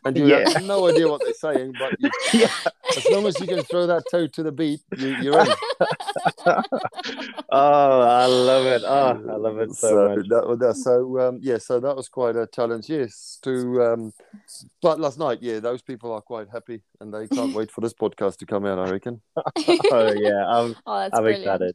and 0.04 0.16
you 0.16 0.26
Yeah. 0.26 0.48
have 0.50 0.64
no 0.64 0.88
idea 0.88 1.08
what 1.08 1.20
they're 1.24 1.34
saying. 1.34 1.72
But 1.78 1.94
you, 2.00 2.10
Yeah. 2.40 2.52
as 2.96 3.06
long 3.10 3.26
as 3.26 3.38
you 3.40 3.46
can 3.46 3.62
throw 3.64 3.86
that 3.86 4.04
toe 4.10 4.26
to 4.26 4.42
the 4.42 4.52
beat, 4.52 4.80
you, 4.96 5.08
you're 5.22 5.40
in. 5.40 5.46
Oh, 7.50 8.00
I 8.02 8.26
love 8.26 8.66
it. 8.66 8.82
Oh, 8.84 9.10
I 9.34 9.36
love 9.36 9.58
it 9.58 9.72
so, 9.74 10.08
much. 10.08 10.28
That, 10.28 10.46
was- 10.46 10.58
that, 10.58 10.74
so 10.76 11.18
um, 11.20 11.38
yeah, 11.42 11.58
so 11.58 11.80
that 11.80 11.96
was 11.96 12.08
quite 12.08 12.36
a 12.36 12.46
challenge. 12.46 12.88
Yes, 12.88 13.38
to 13.42 13.82
um, 13.82 14.12
but 14.82 15.00
last 15.00 15.18
night, 15.18 15.38
yeah, 15.40 15.60
those 15.60 15.82
people 15.82 16.12
are 16.12 16.20
quite 16.20 16.48
happy, 16.52 16.82
and 17.00 17.12
they 17.12 17.26
can't 17.28 17.54
wait 17.54 17.70
for 17.70 17.80
this 17.80 17.94
podcast 17.94 18.36
to 18.38 18.46
come 18.46 18.66
out. 18.66 18.78
I 18.78 18.90
reckon. 18.90 19.20
Oh 19.90 20.12
yeah, 20.12 20.44
I'm 20.46 20.76
Oh, 20.86 20.98
that's 21.00 21.18
I'm 21.18 21.26
excited. 21.26 21.74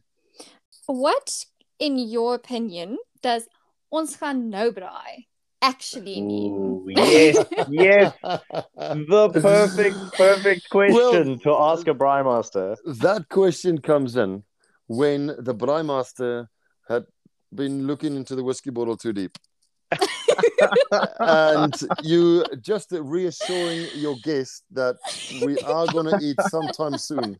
What, 0.86 1.44
in 1.78 1.98
your 1.98 2.34
opinion, 2.34 2.98
does 3.22 3.48
ons 3.90 4.16
gaan 4.16 4.48
nou 4.50 4.70
braai 4.72 5.24
actually 5.64 6.20
mean? 6.20 6.52
Ooh, 6.52 6.86
yes, 6.88 7.36
yes. 7.68 8.12
The 8.22 9.30
perfect, 9.42 9.96
perfect 10.16 10.68
question 10.70 11.38
to 11.40 11.54
ask 11.54 11.88
a 11.88 11.94
Braai 11.94 12.24
Master. 12.24 12.76
that 12.84 13.28
question 13.30 13.78
comes 13.78 14.16
in 14.16 14.44
when 14.86 15.26
the 15.38 15.54
Braai 15.54 15.84
Master 15.84 16.50
had 16.88 17.04
been 17.54 17.86
looking 17.86 18.14
into 18.16 18.36
the 18.36 18.44
whiskey 18.44 18.70
bottle 18.70 18.96
too 18.96 19.12
deep. 19.12 19.38
and 21.20 21.74
you 22.02 22.44
just 22.60 22.92
reassuring 22.92 23.86
your 23.94 24.16
guest 24.22 24.64
that 24.72 24.96
we 25.42 25.58
are 25.60 25.86
going 25.86 26.06
to 26.06 26.18
eat 26.22 26.40
sometime 26.50 26.98
soon. 26.98 27.38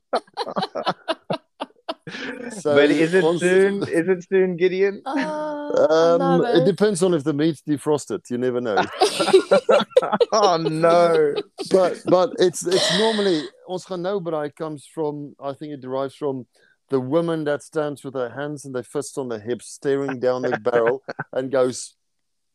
So 2.61 2.75
but 2.75 2.91
is 2.91 3.15
it 3.15 3.25
once- 3.25 3.41
soon? 3.41 3.83
Is 3.89 4.09
it 4.09 4.25
soon, 4.29 4.57
Gideon? 4.57 5.01
Oh, 5.07 6.21
Um, 6.21 6.45
it 6.45 6.59
it. 6.63 6.65
depends 6.67 7.03
on 7.03 7.15
if 7.15 7.25
the 7.25 7.33
meat's 7.33 7.63
defrosted. 7.63 8.29
You 8.31 8.39
never 8.39 8.61
know. 8.61 8.77
oh 10.33 10.57
no! 10.59 11.35
but 11.71 12.03
but 12.07 12.31
it's 12.39 12.67
it's 12.67 12.99
normally 12.99 13.43
ons 13.69 13.85
gaan 13.87 14.03
nou 14.05 14.21
braai 14.21 14.55
comes 14.55 14.87
from 14.87 15.35
I 15.41 15.53
think 15.55 15.73
it 15.73 15.81
derives 15.81 16.15
from 16.15 16.47
the 16.91 17.01
woman 17.01 17.45
that 17.45 17.63
stands 17.63 18.05
with 18.05 18.15
her 18.15 18.29
hands 18.29 18.65
and 18.67 18.75
their 18.75 18.85
fists 18.85 19.17
on 19.17 19.29
their 19.29 19.41
hips, 19.41 19.67
staring 19.73 20.21
down 20.21 20.43
the 20.43 20.59
barrel, 20.61 21.03
and 21.33 21.51
goes, 21.51 21.97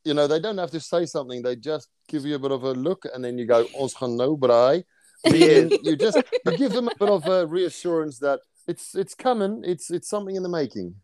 you 0.05 0.13
know, 0.13 0.27
they 0.27 0.39
don't 0.39 0.59
have 0.59 0.71
to 0.71 0.79
say 0.79 1.05
something; 1.07 1.41
they 1.41 1.55
just 1.55 1.89
give 2.07 2.23
you 2.25 2.35
a 2.35 2.39
bit 2.39 2.51
of 2.51 2.63
a 2.63 2.73
look, 2.73 3.05
and 3.13 3.25
then 3.25 3.37
you 3.39 3.45
go, 3.47 3.65
ons 3.75 3.95
gaan 3.95 4.15
nou 4.15 4.37
braai. 4.37 4.83
You 5.25 5.97
just 5.97 6.21
you 6.45 6.57
give 6.57 6.71
them 6.71 6.87
a 6.87 6.95
bit 6.99 7.09
of 7.09 7.27
a 7.27 7.45
reassurance 7.47 8.19
that 8.19 8.39
it's 8.69 8.95
it's 8.95 9.15
coming, 9.15 9.63
it's 9.65 9.89
it's 9.91 10.09
something 10.09 10.35
in 10.35 10.43
the 10.43 10.49
making. 10.49 10.95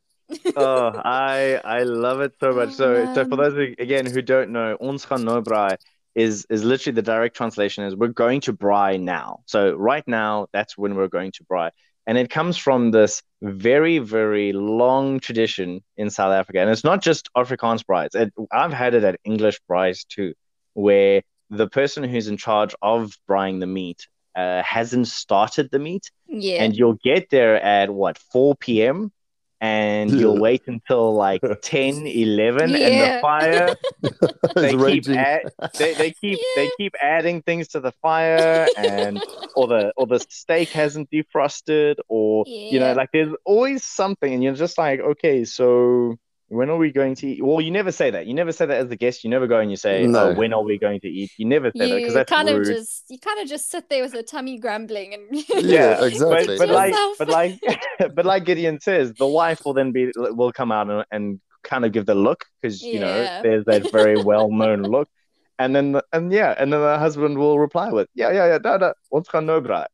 Oh, 0.55 0.91
I 1.05 1.59
I 1.63 1.83
love 1.83 2.21
it 2.21 2.33
so 2.39 2.51
much. 2.51 2.69
Oh, 2.69 2.79
So 2.81 3.13
so 3.13 3.25
for 3.25 3.35
those 3.35 3.53
who, 3.53 3.73
again 3.79 4.05
who 4.05 4.21
don't 4.21 4.51
know, 4.51 4.77
ons 4.81 5.05
gaan 5.05 5.23
nou 5.23 5.41
braai 5.41 5.77
is 6.15 6.45
is 6.49 6.63
literally 6.63 6.95
the 6.95 7.01
direct 7.01 7.35
translation 7.35 7.83
is 7.83 7.95
we're 7.95 8.07
going 8.07 8.41
to 8.41 8.53
braai 8.53 8.99
now. 8.99 9.41
So 9.45 9.73
right 9.73 10.07
now, 10.07 10.47
that's 10.53 10.77
when 10.77 10.95
we're 10.95 11.13
going 11.17 11.31
to 11.33 11.43
braai. 11.51 11.69
And 12.07 12.17
it 12.17 12.29
comes 12.29 12.57
from 12.57 12.91
this 12.91 13.21
very, 13.41 13.97
very 13.99 14.53
long 14.53 15.19
tradition 15.19 15.83
in 15.97 16.09
South 16.09 16.33
Africa. 16.33 16.59
And 16.59 16.69
it's 16.69 16.83
not 16.83 17.01
just 17.01 17.29
Afrikaans 17.35 17.83
braais. 17.83 18.13
It, 18.15 18.33
I've 18.51 18.73
had 18.73 18.93
it 18.93 19.03
at 19.03 19.19
English 19.23 19.59
braais 19.69 20.05
too, 20.07 20.33
where 20.73 21.23
the 21.49 21.67
person 21.67 22.03
who's 22.03 22.27
in 22.27 22.37
charge 22.37 22.75
of 22.81 23.17
braaiing 23.29 23.59
the 23.59 23.67
meat 23.67 24.07
uh, 24.35 24.61
hasn't 24.63 25.07
started 25.07 25.69
the 25.71 25.79
meat 25.79 26.11
yeah. 26.27 26.63
and 26.63 26.75
you'll 26.75 26.99
get 27.03 27.29
there 27.29 27.61
at 27.61 27.89
what 27.89 28.17
4 28.17 28.55
p.m 28.55 29.11
and 29.61 30.11
you'll 30.19 30.39
wait 30.39 30.63
until 30.67 31.13
like 31.13 31.41
10 31.61 32.07
11 32.07 32.63
and 32.63 32.73
the 32.75 33.19
fire. 33.21 33.75
They 34.55 34.77
keep 34.77 35.09
add, 35.09 35.51
they, 35.77 35.93
they 35.95 36.11
keep 36.21 36.39
they 36.55 36.69
keep 36.77 36.93
adding 37.01 37.41
things 37.41 37.67
to 37.69 37.79
the 37.79 37.91
fire 38.01 38.67
and 38.77 39.21
or 39.55 39.67
the 39.67 39.91
or 39.97 40.07
the 40.07 40.19
steak 40.29 40.69
hasn't 40.69 41.09
defrosted 41.11 41.95
or 42.07 42.45
you 42.47 42.79
know 42.79 42.93
like 42.93 43.09
there's 43.11 43.33
always 43.43 43.83
something 43.83 44.33
and 44.33 44.41
you're 44.43 44.53
just 44.53 44.77
like 44.77 44.99
okay 45.01 45.43
so 45.43 46.17
when 46.47 46.69
are 46.69 46.77
we 46.77 46.91
going 46.91 47.15
to 47.15 47.27
eat? 47.27 47.43
Well 47.43 47.61
you 47.61 47.71
never 47.71 47.91
say 47.91 48.11
that. 48.11 48.27
You 48.27 48.33
never 48.33 48.51
say 48.51 48.65
that 48.65 48.77
as 48.77 48.87
the 48.89 48.95
guest. 48.95 49.23
You 49.23 49.29
never 49.29 49.47
go 49.47 49.59
and 49.59 49.69
you 49.71 49.77
say 49.77 50.03
oh, 50.03 50.07
No. 50.07 50.29
oh 50.29 50.33
when 50.35 50.53
are 50.53 50.63
we 50.63 50.77
going 50.77 50.99
to 51.01 51.07
eat? 51.07 51.31
You 51.37 51.45
never 51.45 51.71
say 51.75 51.89
that 51.89 51.95
because 51.95 52.09
you 52.09 52.13
that's 52.13 52.29
kind 52.29 52.49
rude. 52.49 52.67
of 52.67 52.75
just 52.75 53.03
you 53.09 53.19
kind 53.19 53.39
of 53.39 53.47
just 53.47 53.69
sit 53.69 53.89
there 53.89 54.03
with 54.03 54.13
a 54.13 54.23
tummy 54.23 54.59
grumbling 54.59 55.13
and 55.13 55.43
Yeah, 55.65 55.97
but 55.99 56.11
exactly. 56.13 56.57
but 56.57 56.69
like 56.69 56.93
but 57.17 57.27
like 57.29 57.59
but 58.15 58.25
like 58.25 58.45
Gideon 58.45 58.79
says, 58.79 59.13
the 59.13 59.27
wife 59.27 59.65
will 59.65 59.73
then 59.73 59.91
be 59.91 60.11
will 60.15 60.51
come 60.51 60.71
out 60.71 60.89
and, 60.89 61.05
and 61.11 61.41
kind 61.63 61.83
of 61.83 61.91
give 61.91 62.05
the 62.05 62.15
look 62.15 62.45
because 62.61 62.81
you 62.81 62.99
know 62.99 63.41
there's 63.41 63.65
that 63.65 63.91
very 63.91 64.21
well 64.21 64.49
known 64.51 64.83
look, 64.83 65.09
and 65.59 65.75
then 65.75 65.91
the, 65.93 66.03
and 66.11 66.31
yeah, 66.31 66.53
and 66.57 66.73
then 66.73 66.81
the 66.81 66.97
husband 66.99 67.37
will 67.37 67.59
reply 67.59 67.89
with 67.91 68.07
yeah 68.13 68.31
yeah 68.31 68.45
yeah 68.47 68.57
da 68.57 68.77
da 68.77 68.93
ons 69.11 69.27
gaan 69.29 69.45
nou 69.45 69.61
braai. 69.61 69.85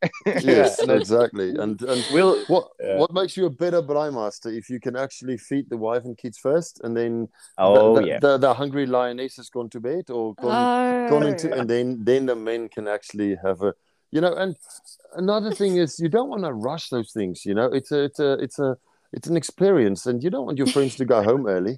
Yes, 0.44 0.80
and 0.80 0.92
exactly. 0.92 1.50
And 1.66 1.82
and 1.84 2.06
we'll 2.14 2.34
what 2.48 2.70
Yeah. 2.80 2.98
what 2.98 3.14
makes 3.14 3.38
you 3.38 3.46
a 3.46 3.50
better 3.50 3.82
braai 3.82 4.12
master 4.14 4.50
if 4.50 4.70
you 4.70 4.80
can 4.80 4.96
actually 4.96 5.38
feed 5.38 5.70
the 5.70 5.78
wife 5.78 6.04
and 6.06 6.18
kids 6.18 6.38
first, 6.38 6.82
and 6.84 6.98
then 6.98 7.28
oh 7.58 7.96
the, 7.96 8.02
the, 8.02 8.08
yeah 8.08 8.20
the, 8.20 8.38
the 8.38 8.54
hungry 8.54 8.86
lioness 8.86 9.38
has 9.38 9.50
gone 9.50 9.70
to 9.70 9.80
bed 9.80 10.10
or 10.10 10.34
gone 10.36 10.58
Oh. 10.64 11.10
gone 11.10 11.28
into, 11.28 11.54
oh. 11.54 11.60
and 11.60 11.70
then 11.70 12.04
then 12.04 12.26
the 12.26 12.36
men 12.36 12.68
can 12.70 12.88
actually 12.88 13.36
have 13.44 13.62
a 13.62 13.74
you 14.12 14.22
know. 14.22 14.34
And 14.34 14.56
another 15.16 15.52
thing 15.54 15.78
is 15.78 16.00
you 16.00 16.10
don't 16.10 16.30
want 16.30 16.44
to 16.44 16.54
rush 16.54 16.90
those 16.90 17.12
things. 17.12 17.46
You 17.46 17.54
know, 17.54 17.68
it's 17.68 17.92
a 17.92 18.04
it's 18.10 18.20
a 18.20 18.34
it's 18.48 18.60
a 18.60 18.78
it's 19.14 19.28
an 19.28 19.38
experience, 19.38 20.06
and 20.06 20.24
you 20.24 20.30
don't 20.30 20.46
want 20.46 20.58
your 20.58 20.68
friends 20.68 20.96
to 20.98 21.06
go 21.06 21.22
home 21.24 21.48
early. 21.48 21.78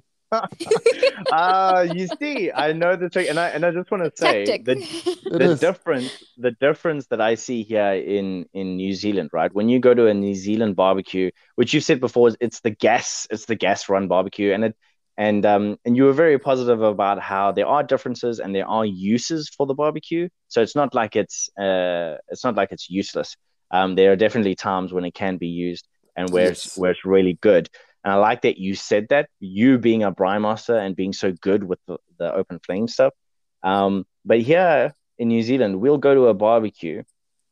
Ah, 1.30 1.80
you 1.82 2.08
see, 2.20 2.50
I 2.52 2.72
know 2.72 2.96
the 2.96 3.08
trick, 3.08 3.28
and 3.28 3.38
I 3.38 3.48
and 3.48 3.64
I 3.64 3.70
just 3.70 3.90
want 3.90 4.04
to 4.04 4.12
say 4.14 4.56
Tactic. 4.56 4.66
that 4.66 4.78
It 5.38 5.38
the 5.38 5.56
difference 5.56 6.12
the 6.36 6.50
difference 6.52 7.06
that 7.08 7.20
I 7.20 7.34
see 7.34 7.62
here 7.62 7.92
in 7.94 8.46
in 8.52 8.76
New 8.76 8.92
Zealand, 8.94 9.30
right? 9.32 9.52
When 9.52 9.68
you 9.68 9.80
go 9.80 9.94
to 9.94 10.06
a 10.06 10.14
New 10.14 10.34
Zealand 10.34 10.76
barbecue, 10.76 11.30
which 11.56 11.72
you've 11.74 11.84
said 11.84 12.00
before, 12.00 12.28
is 12.28 12.36
it's 12.40 12.60
the 12.60 12.70
gas, 12.70 13.26
it's 13.30 13.46
the 13.46 13.56
gas 13.56 13.88
run 13.88 14.08
barbecue, 14.08 14.52
and 14.52 14.64
it 14.64 14.76
and 15.16 15.46
um 15.46 15.76
and 15.84 15.96
you 15.96 16.04
were 16.04 16.12
very 16.12 16.38
positive 16.38 16.82
about 16.82 17.20
how 17.20 17.52
there 17.52 17.66
are 17.66 17.82
differences 17.82 18.38
and 18.40 18.54
there 18.54 18.68
are 18.68 18.84
uses 18.84 19.48
for 19.48 19.66
the 19.66 19.74
barbecue. 19.74 20.28
So 20.48 20.60
it's 20.62 20.76
not 20.76 20.94
like 20.94 21.16
it's 21.16 21.48
uh 21.58 22.16
it's 22.28 22.44
not 22.44 22.54
like 22.56 22.70
it's 22.72 22.90
useless. 22.90 23.36
Um, 23.70 23.94
there 23.96 24.12
are 24.12 24.16
definitely 24.16 24.54
times 24.54 24.92
when 24.92 25.04
it 25.04 25.14
can 25.14 25.36
be 25.36 25.48
used 25.48 25.88
and 26.16 26.30
where 26.30 26.50
it's 26.50 26.68
where 26.74 26.90
it's 26.92 27.04
really 27.04 27.38
good. 27.40 27.68
And 28.04 28.12
I 28.12 28.16
like 28.16 28.42
that 28.42 28.58
you 28.58 28.74
said 28.74 29.08
that 29.10 29.28
you 29.40 29.78
being 29.78 30.02
a 30.02 30.12
braai 30.12 30.40
master 30.40 30.76
and 30.76 30.94
being 30.94 31.12
so 31.14 31.32
good 31.32 31.64
with 31.64 31.78
the, 31.86 31.98
the 32.18 32.34
open 32.34 32.60
flame 32.60 32.86
stuff. 32.88 33.14
Um, 33.62 34.06
but 34.24 34.40
here 34.40 34.94
in 35.18 35.28
New 35.28 35.42
Zealand, 35.42 35.80
we'll 35.80 35.98
go 35.98 36.14
to 36.14 36.26
a 36.28 36.34
barbecue, 36.34 37.02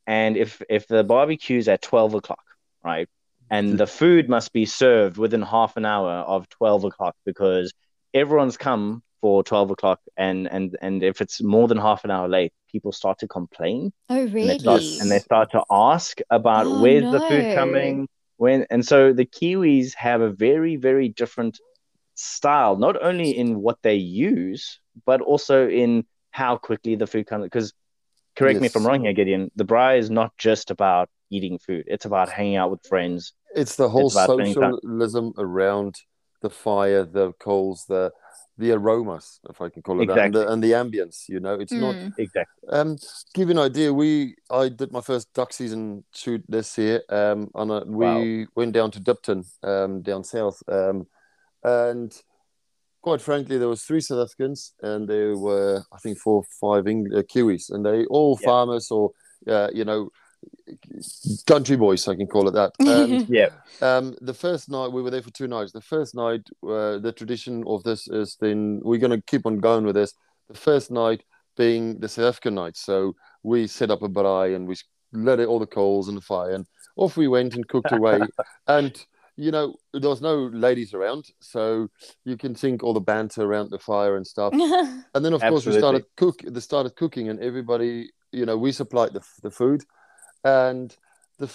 and 0.06 0.36
if 0.36 0.62
if 0.68 0.86
the 0.88 1.04
barbecue's 1.04 1.68
at 1.68 1.82
twelve 1.82 2.14
o'clock, 2.14 2.44
right, 2.84 3.08
and 3.50 3.78
the 3.78 3.86
food 3.86 4.28
must 4.28 4.52
be 4.52 4.66
served 4.66 5.16
within 5.16 5.42
half 5.42 5.76
an 5.76 5.86
hour 5.86 6.10
of 6.10 6.48
twelve 6.48 6.84
o'clock 6.84 7.16
because 7.24 7.72
everyone's 8.14 8.56
come 8.58 9.02
for 9.20 9.42
twelve 9.44 9.70
o'clock, 9.70 10.00
and 10.16 10.48
and 10.50 10.76
and 10.82 11.02
if 11.02 11.20
it's 11.20 11.42
more 11.42 11.68
than 11.68 11.78
half 11.78 12.04
an 12.04 12.10
hour 12.10 12.28
late, 12.28 12.52
people 12.70 12.92
start 12.92 13.18
to 13.20 13.28
complain 13.28 13.92
Oh, 14.10 14.16
and 14.16 14.48
they 14.50 14.54
really? 14.54 14.58
start 14.58 14.82
and 15.00 15.10
they 15.10 15.18
start 15.20 15.52
to 15.52 15.64
ask 15.70 16.18
about 16.30 16.66
Oh, 16.66 16.80
where's 16.82 17.10
the 17.10 17.20
food 17.20 17.54
coming 17.54 18.08
when 18.42 18.66
and 18.70 18.84
so 18.92 18.98
the 19.12 19.24
Kiwis 19.36 19.94
have 19.94 20.20
a 20.20 20.32
very 20.48 20.74
very 20.88 21.08
different 21.20 21.54
style 22.14 22.74
not 22.86 22.96
only 23.08 23.30
in 23.42 23.48
what 23.66 23.78
they 23.86 23.94
use 23.94 24.62
but 25.06 25.20
also 25.20 25.68
in 25.68 25.90
how 26.32 26.52
quickly 26.68 26.94
the 26.96 27.06
food 27.06 27.26
comes 27.30 27.44
because 27.44 27.72
correct 28.34 28.60
me 28.60 28.66
if 28.66 28.74
I'm 28.74 28.86
wrong 28.86 29.02
here 29.04 29.12
Gideon 29.20 29.50
the 29.54 29.68
braai 29.72 29.94
is 30.02 30.10
not 30.10 30.30
just 30.48 30.66
about 30.76 31.08
eating 31.30 31.56
food 31.66 31.84
it's 31.86 32.04
about 32.10 32.28
hanging 32.38 32.56
out 32.56 32.70
with 32.72 32.82
friends. 32.92 33.32
It's 33.54 33.76
the 33.76 33.88
whole 33.88 34.06
It's 34.06 34.14
about 34.16 34.30
spending 34.30 34.54
time- 34.54 34.74
socialism 34.82 35.26
around 35.38 35.92
the 36.44 36.50
fire, 36.50 37.04
the 37.18 37.26
coals, 37.46 37.84
the 37.94 38.04
the 38.62 38.72
aromas, 38.72 39.40
if 39.50 39.60
I 39.60 39.68
can 39.68 39.82
call 39.82 40.00
it 40.00 40.06
that, 40.06 40.18
and 40.18 40.34
the, 40.34 40.50
and 40.50 40.62
the 40.62 40.72
ambience. 40.72 41.28
You 41.28 41.40
know, 41.40 41.54
it's 41.54 41.72
not. 41.72 41.96
Mm. 41.96 42.12
exactly 42.16 42.68
Um, 42.70 42.96
give 43.34 43.48
you 43.48 43.52
an 43.58 43.58
idea, 43.58 43.92
we 43.92 44.36
I 44.50 44.68
did 44.68 44.92
my 44.92 45.00
first 45.00 45.32
duck 45.34 45.52
season 45.52 46.04
shoot 46.14 46.42
this 46.48 46.78
year. 46.78 47.02
Um, 47.08 47.50
on 47.54 47.70
a, 47.70 47.84
we 47.84 48.46
went 48.54 48.72
down 48.72 48.90
to 48.92 49.00
Dipton, 49.00 49.44
um, 49.62 50.02
down 50.02 50.22
south, 50.24 50.62
um, 50.68 51.06
and 51.64 52.12
quite 53.02 53.20
frankly, 53.20 53.58
there 53.58 53.68
was 53.68 53.82
three 53.82 54.00
South 54.00 54.24
Africans, 54.26 54.74
and 54.80 55.08
there 55.08 55.36
were 55.36 55.82
I 55.92 55.98
think 55.98 56.18
four, 56.18 56.42
or 56.42 56.44
five 56.60 56.86
Eng- 56.86 57.12
uh, 57.14 57.22
Kiwis, 57.22 57.72
and 57.72 57.84
they 57.84 58.04
all 58.06 58.38
Yeah. 58.40 58.46
farmers 58.48 58.90
or 58.90 59.10
uh, 59.48 59.68
you 59.74 59.84
know, 59.84 60.08
country 61.46 61.76
boys, 61.76 62.06
I 62.08 62.14
can 62.14 62.26
call 62.26 62.48
it 62.48 62.52
that. 62.52 62.72
And 62.78 63.28
yeah 63.28 63.50
um, 63.82 64.14
the 64.20 64.32
first 64.32 64.70
night 64.70 64.92
we 64.92 65.02
were 65.02 65.10
there 65.10 65.22
for 65.22 65.30
two 65.30 65.48
nights. 65.48 65.72
The 65.72 65.80
first 65.80 66.14
night, 66.14 66.48
uh, 66.62 66.98
the 66.98 67.12
tradition 67.14 67.64
of 67.66 67.82
this 67.82 68.08
is 68.08 68.36
then 68.40 68.80
we're 68.82 69.00
going 69.00 69.10
to 69.10 69.22
keep 69.26 69.44
on 69.44 69.58
going 69.58 69.84
with 69.84 69.96
this. 69.96 70.14
The 70.48 70.56
first 70.56 70.90
night 70.90 71.24
being 71.56 71.98
the 71.98 72.08
South 72.08 72.26
African 72.26 72.54
night, 72.54 72.76
so 72.76 73.14
we 73.42 73.66
set 73.66 73.90
up 73.90 74.02
a 74.02 74.08
braai 74.08 74.54
and 74.54 74.68
we 74.68 74.76
lit 75.12 75.40
all 75.40 75.58
the 75.58 75.66
coals 75.66 76.08
and 76.08 76.16
the 76.16 76.22
fire, 76.22 76.52
and 76.52 76.66
off 76.96 77.16
we 77.16 77.28
went 77.28 77.54
and 77.54 77.66
cooked 77.68 77.92
away. 77.92 78.20
and 78.68 79.04
you 79.36 79.50
know 79.50 79.74
there 79.92 80.10
was 80.10 80.20
no 80.20 80.50
ladies 80.52 80.94
around, 80.94 81.26
so 81.40 81.88
you 82.24 82.36
can 82.36 82.54
think 82.54 82.82
all 82.82 82.94
the 82.94 83.00
banter 83.00 83.42
around 83.42 83.70
the 83.70 83.78
fire 83.78 84.16
and 84.16 84.26
stuff. 84.26 84.52
And 85.14 85.24
then 85.24 85.34
of 85.34 85.42
course 85.42 85.66
we 85.66 85.76
started 85.76 86.04
cook. 86.16 86.42
They 86.46 86.60
started 86.60 86.94
cooking, 86.94 87.28
and 87.28 87.40
everybody, 87.40 88.10
you 88.30 88.46
know, 88.46 88.56
we 88.56 88.72
supplied 88.72 89.12
the 89.12 89.22
the 89.42 89.50
food, 89.50 89.82
and 90.44 90.96
the 91.38 91.50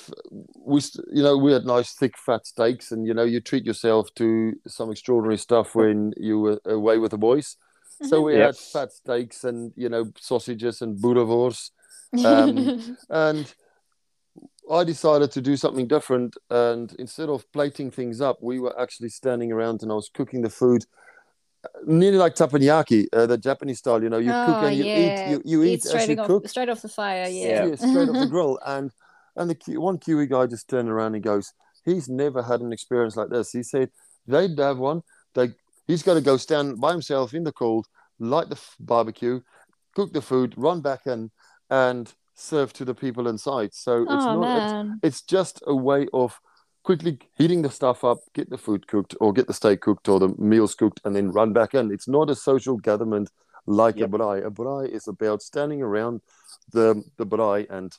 we, 0.55 0.81
you 1.13 1.23
know, 1.23 1.37
we 1.37 1.53
had 1.53 1.65
nice 1.65 1.93
thick 1.93 2.15
fat 2.17 2.45
steaks, 2.45 2.91
and 2.91 3.05
you 3.07 3.13
know, 3.13 3.23
you 3.23 3.39
treat 3.41 3.65
yourself 3.65 4.09
to 4.15 4.53
some 4.67 4.91
extraordinary 4.91 5.37
stuff 5.37 5.75
when 5.75 6.13
you 6.17 6.39
were 6.39 6.59
away 6.65 6.97
with 6.97 7.11
the 7.11 7.17
boys. 7.17 7.55
So 8.01 8.21
we 8.21 8.35
Yep. 8.35 8.41
had 8.45 8.57
fat 8.57 8.91
steaks 8.91 9.43
and 9.43 9.71
you 9.75 9.89
know 9.89 10.11
sausages 10.19 10.81
and 10.81 11.01
boerewors, 11.01 11.71
um, 12.23 12.71
and 13.09 13.53
I 14.69 14.83
decided 14.83 15.31
to 15.31 15.41
do 15.41 15.55
something 15.55 15.87
different. 15.87 16.35
And 16.49 16.93
instead 16.99 17.29
of 17.29 17.49
plating 17.53 17.91
things 17.91 18.21
up, 18.21 18.37
we 18.41 18.59
were 18.59 18.77
actually 18.79 19.09
standing 19.09 19.51
around, 19.51 19.81
and 19.83 19.91
I 19.91 19.95
was 19.95 20.09
cooking 20.13 20.41
the 20.41 20.49
food. 20.49 20.85
Uh, 21.63 21.67
Nearly 21.85 22.17
like 22.17 22.35
teppanyaki, 22.35 23.07
uh, 23.13 23.25
the 23.25 23.37
Japanese 23.37 23.79
style. 23.79 24.01
You 24.01 24.09
know, 24.09 24.17
you 24.19 24.31
cook 24.31 24.57
Oh, 24.61 24.65
and 24.65 24.75
you 24.77 24.85
yeah. 24.85 25.27
eat. 25.27 25.31
You, 25.31 25.41
you 25.45 25.63
eat, 25.63 25.85
as 25.85 25.89
straight 25.89 26.09
you 26.09 26.17
off, 26.19 26.27
cook. 26.27 26.47
straight 26.47 26.69
off 26.69 26.81
the 26.81 26.89
fire. 26.89 27.27
Yeah. 27.27 27.47
Yeah. 27.47 27.65
Yeah, 27.65 27.75
straight 27.75 28.09
off 28.09 28.15
the 28.19 28.27
grill. 28.29 28.59
And 28.65 28.91
and 29.35 29.49
the 29.49 29.77
one 29.77 29.97
Kiwi 29.97 30.27
guy 30.27 30.47
just 30.47 30.67
turned 30.69 30.89
around 30.89 31.15
and 31.15 31.23
goes, 31.23 31.53
he's 31.85 32.09
never 32.09 32.41
had 32.41 32.61
an 32.61 32.73
experience 32.73 33.15
like 33.15 33.29
this. 33.29 33.51
He 33.51 33.63
said 33.63 33.89
they'd 34.27 34.57
have 34.59 34.77
one. 34.77 35.01
They 35.35 35.51
he's 35.87 36.03
got 36.03 36.15
to 36.15 36.21
go 36.21 36.37
stand 36.37 36.79
by 36.79 36.91
himself 36.91 37.33
in 37.33 37.43
the 37.43 37.51
cold, 37.53 37.85
light 38.19 38.49
the 38.49 38.55
f- 38.55 38.75
barbecue, 38.79 39.41
cook 39.95 40.13
the 40.13 40.21
food, 40.21 40.53
run 40.57 40.81
back 40.81 41.01
in, 41.05 41.31
and 41.69 42.13
serve 42.35 42.71
to 42.73 42.85
the 42.85 42.93
people 42.95 43.27
inside. 43.27 43.73
So 43.73 44.03
it's 44.03 44.11
oh 44.11 44.41
not. 44.41 44.97
It's, 44.97 44.99
it's 45.03 45.21
just 45.21 45.63
a 45.65 45.75
way 45.75 46.07
of 46.13 46.39
quickly 46.87 47.19
heating 47.35 47.63
the 47.63 47.69
stuff 47.69 48.05
up, 48.05 48.19
get 48.33 48.49
the 48.49 48.57
food 48.57 48.87
cooked, 48.87 49.13
or 49.19 49.33
get 49.33 49.45
the 49.47 49.53
steak 49.53 49.81
cooked, 49.81 50.07
or 50.07 50.21
the 50.21 50.29
meals 50.37 50.73
cooked, 50.73 51.01
and 51.03 51.13
then 51.13 51.33
run 51.33 51.51
back 51.51 51.73
in. 51.73 51.91
It's 51.91 52.07
not 52.07 52.29
a 52.29 52.35
social 52.35 52.77
gathering 52.77 53.27
like 53.65 53.97
Yep. 53.97 54.07
a 54.07 54.11
braai. 54.13 54.45
A 54.45 54.49
braai 54.49 54.87
is 54.89 55.05
about 55.09 55.41
standing 55.41 55.81
around 55.81 56.21
the 56.71 57.03
the 57.17 57.25
braai 57.25 57.69
and 57.69 57.91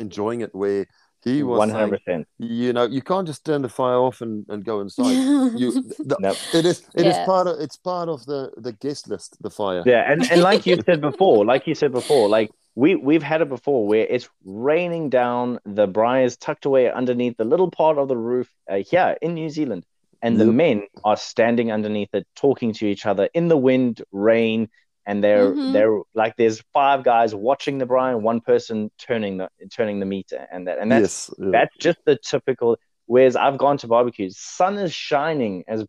enjoying 0.00 0.40
it. 0.40 0.52
Where 0.52 0.86
he 1.22 1.44
was 1.44 1.70
hundred 1.70 2.00
percent 2.04 2.26
you 2.38 2.72
know, 2.72 2.84
you 2.96 3.00
can't 3.00 3.28
just 3.28 3.44
turn 3.44 3.62
the 3.62 3.68
fire 3.68 4.00
off 4.08 4.20
and, 4.20 4.44
and 4.48 4.64
go 4.64 4.80
inside. 4.80 5.18
you, 5.62 5.70
the, 6.10 6.16
no 6.18 6.34
it 6.52 6.66
is 6.66 6.82
it 6.96 7.06
is 7.06 7.16
Yeah. 7.16 7.26
part 7.26 7.46
of 7.46 7.60
it's 7.60 7.76
part 7.76 8.08
of 8.08 8.26
the 8.26 8.50
the 8.56 8.72
guest 8.72 9.08
list. 9.08 9.40
The 9.40 9.50
fire. 9.50 9.84
Yeah, 9.86 10.02
and, 10.12 10.28
and 10.32 10.42
like 10.42 10.66
you 10.66 10.76
said 10.86 11.00
before, 11.00 11.44
like 11.44 11.68
you 11.68 11.76
said 11.76 11.92
before, 11.92 12.28
like 12.28 12.50
we 12.76 12.94
we've 12.94 13.22
had 13.22 13.40
it 13.42 13.48
before 13.48 13.88
where 13.88 14.06
it's 14.08 14.28
raining 14.44 15.08
down, 15.10 15.58
the 15.64 15.88
braai 15.88 16.24
is 16.24 16.36
tucked 16.36 16.66
away 16.66 16.90
underneath 16.90 17.36
the 17.36 17.44
little 17.44 17.70
part 17.70 17.98
of 17.98 18.06
the 18.06 18.16
roof 18.16 18.48
uh, 18.70 18.76
here 18.76 19.16
in 19.20 19.34
New 19.34 19.48
Zealand, 19.50 19.84
and 20.22 20.38
the 20.38 20.44
men 20.46 20.86
are 21.02 21.16
standing 21.16 21.72
underneath 21.72 22.14
it, 22.14 22.26
talking 22.36 22.74
to 22.74 22.86
each 22.86 23.06
other 23.06 23.28
in 23.32 23.48
the 23.48 23.56
wind, 23.56 24.02
rain, 24.12 24.68
and 25.06 25.24
they're 25.24 25.52
Mhm. 25.52 25.72
they're 25.72 26.00
like 26.14 26.34
there's 26.36 26.62
five 26.74 27.02
guys 27.02 27.34
watching 27.34 27.78
the 27.78 27.86
braai 27.86 28.10
and 28.14 28.22
one 28.22 28.40
person 28.40 28.90
turning 28.98 29.38
the 29.38 29.48
turning 29.72 29.98
the 30.00 30.06
meat 30.06 30.30
and 30.52 30.68
that 30.68 30.78
and 30.78 30.92
that's 30.92 31.30
yes. 31.30 31.34
yeah. 31.38 31.50
that's 31.52 31.76
just 31.78 31.98
the 32.04 32.16
typical. 32.16 32.76
Whereas 33.06 33.36
I've 33.36 33.56
gone 33.56 33.78
to 33.78 33.86
barbecues, 33.86 34.36
sun 34.36 34.78
is 34.78 34.92
shining 34.92 35.64
as 35.68 35.86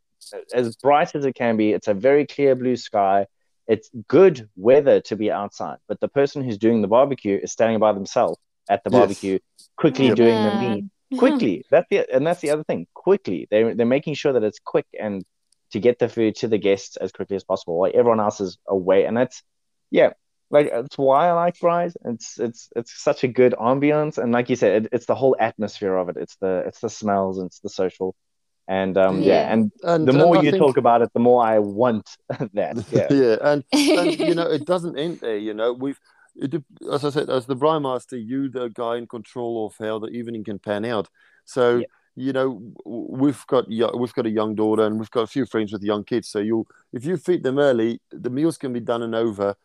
as 0.53 0.75
bright 0.77 1.15
as 1.15 1.25
it 1.25 1.33
can 1.33 1.57
be. 1.57 1.73
It's 1.73 1.87
a 1.87 1.93
very 1.93 2.25
clear 2.25 2.55
blue 2.55 2.75
sky. 2.77 3.27
It's 3.67 3.89
good 4.07 4.49
weather 4.55 5.01
to 5.01 5.15
be 5.15 5.31
outside, 5.31 5.77
but 5.87 5.99
the 5.99 6.07
person 6.07 6.43
who's 6.43 6.57
doing 6.57 6.81
the 6.81 6.87
barbecue 6.87 7.39
is 7.41 7.51
standing 7.51 7.79
by 7.79 7.93
themselves 7.93 8.39
at 8.69 8.83
the 8.83 8.89
Yes. 8.89 8.91
barbecue, 8.91 9.39
quickly 9.77 10.11
Oh, 10.11 10.13
doing 10.13 10.43
the 10.43 10.51
meat 10.51 10.85
quickly. 11.17 11.65
That's 11.71 11.87
the 11.89 12.05
and 12.13 12.25
that's 12.27 12.41
the 12.41 12.51
other 12.51 12.63
thing. 12.63 12.87
Quickly, 12.93 13.47
they 13.51 13.73
they're 13.73 13.85
making 13.85 14.13
sure 14.15 14.33
that 14.33 14.43
it's 14.43 14.59
quick 14.59 14.85
and 14.99 15.23
to 15.71 15.79
get 15.79 15.99
the 15.99 16.07
food 16.09 16.35
to 16.37 16.47
the 16.47 16.57
guests 16.57 16.95
as 16.97 17.11
quickly 17.11 17.35
as 17.35 17.43
possible. 17.43 17.77
While 17.79 17.91
everyone 17.93 18.19
else 18.19 18.39
is 18.41 18.57
away, 18.67 19.05
and 19.05 19.17
that's 19.17 19.43
yeah, 19.91 20.11
like 20.49 20.69
that's 20.71 20.97
why 20.97 21.27
I 21.29 21.33
like 21.33 21.55
braais. 21.61 21.93
It's 22.05 22.39
it's 22.39 22.69
it's 22.75 23.01
such 23.03 23.23
a 23.23 23.27
good 23.27 23.53
ambiance, 23.53 24.17
and 24.17 24.31
like 24.31 24.49
you 24.49 24.55
said, 24.55 24.85
it, 24.85 24.89
it's 24.93 25.05
the 25.05 25.15
whole 25.15 25.35
atmosphere 25.39 25.95
of 25.95 26.09
it. 26.09 26.17
It's 26.17 26.35
the 26.37 26.63
it's 26.67 26.79
the 26.79 26.89
smells, 26.89 27.37
and 27.39 27.47
it's 27.47 27.59
the 27.59 27.69
social, 27.69 28.15
and 28.67 28.97
um 28.97 29.21
yeah, 29.21 29.27
Yeah. 29.27 29.53
and 29.53 29.71
And 29.83 30.07
the 30.07 30.11
and 30.11 30.21
more 30.21 30.37
I 30.37 30.41
you 30.41 30.51
think- 30.51 30.63
talk 30.63 30.77
about 30.77 31.01
it, 31.01 31.11
the 31.13 31.19
more 31.19 31.43
I 31.45 31.59
want 31.59 32.17
that. 32.53 32.75
Yeah, 32.91 33.07
yeah, 33.11 33.37
and 33.41 33.63
and 33.71 34.19
you 34.19 34.35
know 34.35 34.49
it 34.49 34.65
doesn't 34.73 34.97
end 34.97 35.19
there. 35.21 35.37
You 35.37 35.53
know 35.53 35.73
we've. 35.73 35.99
It, 36.39 36.53
as 36.93 37.03
I 37.03 37.09
said, 37.09 37.31
as 37.31 37.47
the 37.47 37.55
Braai 37.55 37.81
Master, 37.81 38.15
you 38.15 38.47
the 38.47 38.67
guy 38.69 38.97
in 38.97 39.07
control 39.07 39.65
of 39.65 39.73
how 39.83 39.97
the 39.97 40.09
evening 40.09 40.43
can 40.43 40.59
pan 40.59 40.85
out. 40.85 41.09
So 41.45 41.77
Yeah. 41.77 41.85
you 42.15 42.31
know, 42.31 42.61
we've 42.85 43.43
got 43.47 43.67
we've 43.69 44.13
got 44.13 44.25
a 44.27 44.29
young 44.29 44.53
daughter 44.53 44.85
and 44.85 44.99
we've 44.99 45.09
got 45.09 45.21
a 45.21 45.27
few 45.35 45.45
friends 45.47 45.73
with 45.73 45.81
young 45.81 46.03
kids. 46.03 46.27
So 46.29 46.37
you, 46.39 46.67
if 46.93 47.05
you 47.05 47.17
feed 47.17 47.41
them 47.41 47.57
early, 47.57 48.01
the 48.11 48.29
meals 48.29 48.57
can 48.59 48.71
be 48.71 48.79
done 48.81 49.01
and 49.01 49.15
over, 49.15 49.55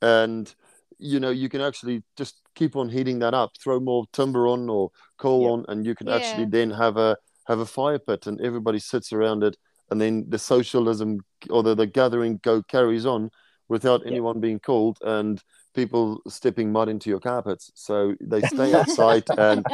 and 0.00 0.54
you 0.98 1.20
know 1.20 1.30
you 1.30 1.48
can 1.50 1.60
actually 1.60 2.02
just 2.16 2.40
keep 2.54 2.76
on 2.76 2.88
heating 2.88 3.18
that 3.18 3.34
up. 3.34 3.50
Throw 3.62 3.78
more 3.80 4.04
timber 4.12 4.46
on 4.48 4.70
or 4.70 4.90
coal 5.18 5.42
yep. 5.42 5.50
on, 5.50 5.64
and 5.68 5.84
you 5.84 5.94
can 5.94 6.06
yeah. 6.06 6.16
actually 6.16 6.46
then 6.46 6.70
have 6.70 6.96
a 6.96 7.16
have 7.46 7.60
a 7.60 7.66
fire 7.66 7.98
pit, 7.98 8.26
and 8.26 8.40
everybody 8.40 8.78
sits 8.78 9.12
around 9.12 9.42
it, 9.42 9.56
and 9.90 10.00
then 10.00 10.24
the 10.28 10.38
socialism 10.38 11.20
or 11.50 11.62
the, 11.62 11.74
the 11.74 11.86
gathering 11.86 12.40
go 12.42 12.62
carries 12.62 13.06
on 13.06 13.30
without 13.68 14.06
anyone 14.06 14.40
being 14.40 14.60
called 14.60 14.98
and 15.02 15.42
people 15.74 16.20
stepping 16.28 16.70
mud 16.70 16.88
into 16.88 17.08
your 17.08 17.20
carpets. 17.20 17.70
So 17.74 18.14
they 18.20 18.40
stay 18.54 18.74
outside, 18.74 19.24
and 19.36 19.64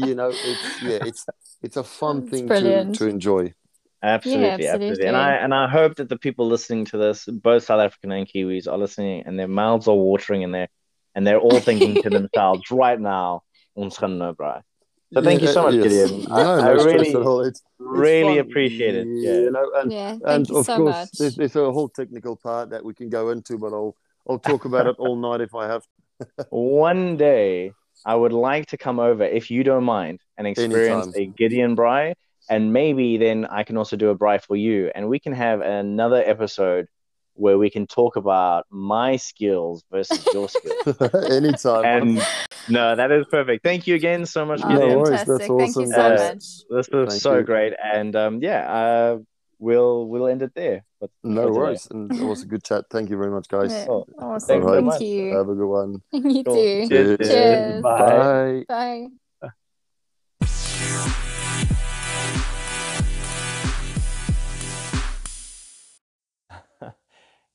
you 0.00 0.14
know, 0.14 0.30
it's 0.30 0.82
yeah, 0.82 0.98
it's 1.02 1.26
it's 1.62 1.76
a 1.76 1.84
fun 1.84 2.22
it's 2.22 2.30
thing 2.30 2.48
to, 2.48 2.92
to 2.92 3.08
enjoy. 3.08 3.54
Absolutely, 4.02 4.46
yeah, 4.46 4.52
absolutely, 4.52 4.88
absolutely. 4.88 5.06
And 5.06 5.16
I 5.16 5.32
and 5.32 5.54
I 5.54 5.68
hope 5.68 5.96
that 5.96 6.08
the 6.08 6.18
people 6.18 6.46
listening 6.46 6.84
to 6.86 6.98
this, 6.98 7.26
both 7.26 7.64
South 7.64 7.80
African 7.80 8.12
and 8.12 8.28
Kiwis, 8.28 8.68
are 8.68 8.78
listening, 8.78 9.24
and 9.26 9.38
their 9.38 9.48
mouths 9.48 9.88
are 9.88 9.96
watering, 9.96 10.44
and 10.44 10.54
they're 10.54 10.68
and 11.14 11.26
they're 11.26 11.40
all 11.40 11.60
thinking 11.60 12.02
to 12.02 12.10
themselves 12.18 12.70
right 12.70 13.00
now, 13.00 13.42
"Ons 13.76 13.98
gaan 13.98 14.18
nou 14.18 14.34
braai." 14.34 14.60
So 15.16 15.22
thank 15.22 15.40
yeah, 15.40 15.48
you 15.48 15.54
so 15.54 15.62
much, 15.62 15.74
yes. 15.76 15.84
Gideon. 15.84 16.24
No, 16.28 16.34
I, 16.34 16.42
no 16.42 16.62
I 16.62 16.70
really, 16.72 17.08
it's, 17.48 17.62
really 17.78 18.36
fun. 18.36 18.50
appreciate 18.50 18.94
it. 18.96 19.06
Yeah, 19.06 19.32
you 19.32 19.50
know, 19.50 19.70
and, 19.76 19.90
yeah, 19.90 20.18
and 20.26 20.50
of 20.50 20.66
so 20.66 20.76
course, 20.76 20.94
much. 20.94 21.10
there's, 21.12 21.36
there's, 21.36 21.56
a 21.56 21.72
whole 21.72 21.88
technical 21.88 22.36
part 22.36 22.68
that 22.68 22.84
we 22.84 22.92
can 22.92 23.08
go 23.08 23.30
into, 23.30 23.56
but 23.56 23.72
I'll 23.72 23.96
I'll 24.28 24.38
talk 24.38 24.66
about 24.66 24.86
it 24.86 24.96
all 24.98 25.16
night 25.16 25.40
if 25.40 25.54
I 25.54 25.68
have. 25.68 25.84
One 26.50 27.16
day, 27.16 27.72
I 28.04 28.14
would 28.14 28.34
like 28.34 28.66
to 28.66 28.76
come 28.76 29.00
over 29.00 29.24
if 29.24 29.50
you 29.50 29.64
don't 29.64 29.84
mind 29.84 30.20
and 30.36 30.46
experience 30.46 31.06
Anytime. 31.06 31.22
a 31.22 31.34
Gideon 31.34 31.76
braai, 31.76 32.12
and 32.50 32.74
maybe 32.74 33.16
then 33.16 33.46
I 33.46 33.62
can 33.62 33.78
also 33.78 33.96
do 33.96 34.10
a 34.10 34.18
braai 34.18 34.42
for 34.42 34.54
you, 34.54 34.90
and 34.94 35.08
we 35.08 35.18
can 35.18 35.32
have 35.32 35.62
another 35.62 36.22
episode 36.26 36.88
where 37.36 37.58
we 37.58 37.70
can 37.70 37.86
talk 37.86 38.16
about 38.16 38.66
my 38.70 39.16
skills 39.16 39.84
versus 39.90 40.26
your 40.32 40.48
skills. 40.48 41.00
Anytime. 41.30 41.84
And 41.84 42.26
no, 42.68 42.96
that 42.96 43.12
is 43.12 43.26
perfect. 43.30 43.62
Thank 43.62 43.86
you 43.86 43.94
again 43.94 44.26
so 44.26 44.44
much. 44.44 44.60
Oh, 44.62 44.68
no 44.68 44.98
worries. 44.98 45.24
That's 45.24 45.30
awesome. 45.30 45.58
Thank 45.58 45.76
you 45.76 45.86
so 45.86 46.06
uh, 46.06 46.16
much. 46.16 46.44
This 46.70 46.88
was 46.88 47.08
Thank 47.08 47.22
so 47.22 47.36
you. 47.38 47.42
great. 47.44 47.74
And 47.82 48.16
um, 48.16 48.40
yeah, 48.42 48.70
uh, 48.70 49.18
we'll 49.58 50.06
we'll 50.08 50.26
end 50.26 50.42
it 50.42 50.54
there. 50.54 50.84
But 51.00 51.10
no 51.22 51.48
worries. 51.48 51.86
And 51.90 52.10
it 52.12 52.24
was 52.24 52.42
a 52.42 52.46
good 52.46 52.64
chat. 52.64 52.86
Thank 52.90 53.10
you 53.10 53.18
very 53.18 53.30
much, 53.30 53.48
guys. 53.48 53.72
Yeah. 53.72 53.86
Oh, 53.88 54.06
awesome. 54.18 54.62
Thank 54.62 54.64
right. 54.64 55.00
you. 55.00 55.36
Have 55.36 55.48
a 55.48 55.54
good 55.54 55.68
one. 55.68 56.02
you 56.12 56.44
cool. 56.44 56.54
too. 56.54 56.88
Cheers. 56.88 57.18
Cheers. 57.18 57.82
Bye. 57.82 58.64
Bye. 58.68 59.08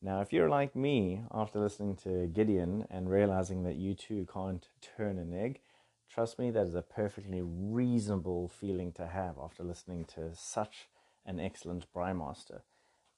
Now, 0.03 0.21
if 0.21 0.33
you're 0.33 0.49
like 0.49 0.75
me 0.75 1.21
after 1.31 1.59
listening 1.59 1.95
to 1.97 2.25
Gideon 2.25 2.87
and 2.89 3.07
realizing 3.07 3.61
that 3.63 3.75
you 3.75 3.93
too 3.93 4.25
can't 4.33 4.67
turn 4.81 5.19
an 5.19 5.31
egg, 5.31 5.59
trust 6.09 6.39
me, 6.39 6.49
that 6.49 6.65
is 6.65 6.73
a 6.73 6.81
perfectly 6.81 7.41
reasonable 7.43 8.47
feeling 8.47 8.91
to 8.93 9.05
have 9.05 9.35
after 9.37 9.63
listening 9.63 10.05
to 10.15 10.31
such 10.33 10.87
an 11.23 11.39
excellent 11.39 11.85
braai 11.93 12.17
master. 12.17 12.63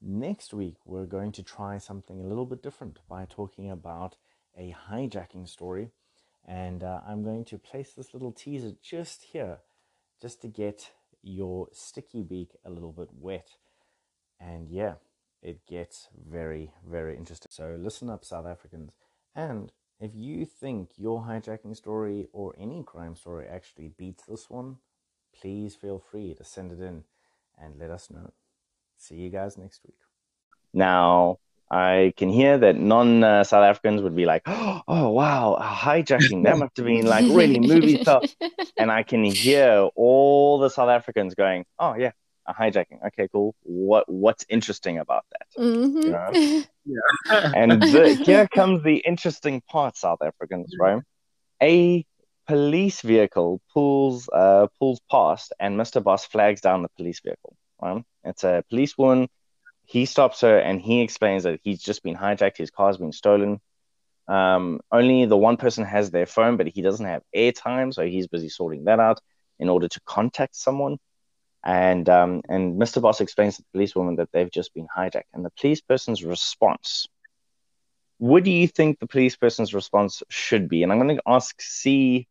Next 0.02 0.54
week, 0.54 0.76
we're 0.84 1.06
going 1.06 1.32
to 1.32 1.44
try 1.44 1.78
something 1.78 2.20
a 2.20 2.28
little 2.28 2.46
bit 2.46 2.62
different 2.62 3.00
by 3.08 3.28
talking 3.30 3.72
about 3.72 4.18
a 4.58 4.76
hijacking 4.90 5.48
story. 5.48 5.92
And 6.46 6.84
uh, 6.84 7.00
I'm 7.08 7.24
going 7.24 7.46
to 7.46 7.58
place 7.58 7.94
this 7.94 8.14
little 8.14 8.34
teaser 8.34 8.74
just 8.82 9.24
here, 9.32 9.60
just 10.22 10.42
to 10.42 10.50
get 10.50 10.92
your 11.22 11.70
sticky 11.72 12.24
beak 12.24 12.50
a 12.66 12.70
little 12.70 12.92
bit 12.92 13.08
wet. 13.18 13.52
And 14.38 14.68
yeah, 14.68 14.96
it 15.44 15.66
gets 15.68 16.08
very, 16.18 16.72
very 16.90 17.18
interesting. 17.18 17.50
So 17.52 17.78
listen 17.78 18.10
up, 18.10 18.24
South 18.24 18.48
Africans. 18.48 18.94
And 19.36 19.72
if 20.00 20.12
you 20.16 20.46
think 20.46 20.92
your 20.98 21.24
hijacking 21.24 21.76
story 21.76 22.28
or 22.32 22.56
any 22.58 22.82
crime 22.84 23.16
story 23.16 23.46
actually 23.48 23.90
beats 23.90 24.24
this 24.24 24.50
one, 24.50 24.78
please 25.40 25.76
feel 25.76 26.00
free 26.00 26.34
to 26.36 26.44
send 26.44 26.72
it 26.72 26.80
in 26.80 27.04
and 27.62 27.78
let 27.78 27.92
us 27.92 28.10
know. 28.10 28.32
See 28.98 29.16
you 29.16 29.30
guys 29.30 29.58
next 29.58 29.82
week. 29.86 29.98
Now, 30.74 31.40
I 31.70 32.14
can 32.16 32.30
hear 32.30 32.58
that 32.60 32.78
non 32.78 33.24
uh, 33.24 33.44
South 33.44 33.64
Africans 33.64 34.02
would 34.02 34.16
be 34.16 34.26
like, 34.26 34.44
oh, 34.46 35.10
wow, 35.10 35.60
hijacking. 35.62 36.44
That 36.44 36.58
must 36.58 36.78
have 36.78 36.86
been 36.86 37.06
like 37.06 37.26
really 37.30 37.60
movie 37.60 38.02
stuff. 38.02 38.34
And 38.78 38.90
I 38.92 39.04
can 39.04 39.24
hear 39.26 39.90
all 39.96 40.60
the 40.60 40.70
South 40.70 40.90
Africans 40.90 41.36
going, 41.36 41.66
oh, 41.80 41.96
yeah, 41.96 42.12
a 42.46 42.54
hijacking. 42.54 43.06
Okay, 43.08 43.28
cool. 43.32 43.56
What 43.64 44.06
what's 44.08 44.46
interesting 44.50 44.98
about 44.98 45.26
that? 45.32 45.62
Mm-hmm. 45.62 46.02
You 46.02 46.12
know? 46.12 46.64
yeah. 46.86 47.52
and 47.56 47.72
the, 47.82 48.22
here 48.26 48.48
comes 48.48 48.84
the 48.84 48.98
interesting 48.98 49.62
part, 49.62 49.98
South 49.98 50.22
Africans, 50.22 50.74
right? 50.80 51.02
A 51.62 52.06
police 52.48 53.02
vehicle 53.02 53.62
pulls 53.74 54.30
uh, 54.30 54.68
pulls 54.80 55.00
past, 55.10 55.54
and 55.60 55.80
Mr. 55.80 56.04
Boss 56.04 56.26
flags 56.26 56.62
down 56.62 56.82
the 56.82 56.90
police 56.98 57.22
vehicle. 57.22 57.56
Right? 57.82 58.04
It's 58.24 58.44
a 58.44 58.64
policewoman. 58.70 59.28
He 59.86 60.06
stops 60.06 60.42
her 60.42 60.58
and 60.58 60.82
he 60.82 61.02
explains 61.02 61.44
that 61.44 61.60
he's 61.64 61.82
just 61.82 62.04
been 62.04 62.16
hijacked. 62.16 62.58
His 62.58 62.72
car's 62.72 62.98
been 62.98 63.12
stolen. 63.12 63.60
Um, 64.28 64.80
only 64.92 65.26
the 65.26 65.38
one 65.38 65.58
person 65.58 65.84
has 65.84 66.10
their 66.10 66.26
phone, 66.26 66.56
but 66.56 66.68
he 66.68 66.82
doesn't 66.82 67.06
have 67.06 67.24
airtime, 67.36 67.94
so 67.94 68.06
he's 68.06 68.28
busy 68.28 68.48
sorting 68.48 68.86
that 68.86 69.00
out 69.00 69.20
in 69.60 69.70
order 69.70 69.88
to 69.88 70.00
contact 70.06 70.56
someone. 70.56 70.98
And 71.64 72.10
um, 72.10 72.42
and 72.50 72.80
Mr. 72.80 73.02
Boss 73.02 73.22
explains 73.22 73.56
to 73.56 73.62
the 73.62 73.68
policewoman 73.72 74.18
that 74.18 74.30
they've 74.34 74.52
just 74.52 74.74
been 74.74 74.88
hijacked. 74.96 75.32
And 75.34 75.46
the 75.46 75.52
police 75.52 75.82
person's 75.82 76.24
response, 76.24 77.08
what 78.18 78.44
do 78.44 78.52
you 78.52 78.68
think 78.68 79.00
the 79.00 79.08
police 79.08 79.36
person's 79.36 79.74
response 79.74 80.24
should 80.30 80.68
be? 80.68 80.84
And 80.84 80.92
I'm 80.92 81.00
going 81.00 81.16
to 81.16 81.24
ask 81.26 81.62
C 81.62 82.28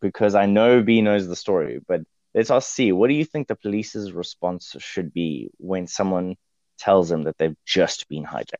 because 0.00 0.34
I 0.34 0.46
know 0.46 0.82
B 0.82 1.00
knows 1.00 1.26
the 1.26 1.36
story, 1.36 1.80
but 1.86 2.02
let's 2.34 2.50
ask 2.50 2.70
C. 2.70 2.92
What 2.92 3.08
do 3.08 3.14
you 3.14 3.24
think 3.24 3.48
the 3.48 3.56
police's 3.56 4.12
response 4.12 4.76
should 4.78 5.12
be 5.12 5.50
when 5.58 5.86
someone 5.86 6.36
tells 6.78 7.08
them 7.08 7.22
that 7.24 7.38
they've 7.38 7.56
just 7.66 8.08
been 8.08 8.24
hijacked? 8.24 8.56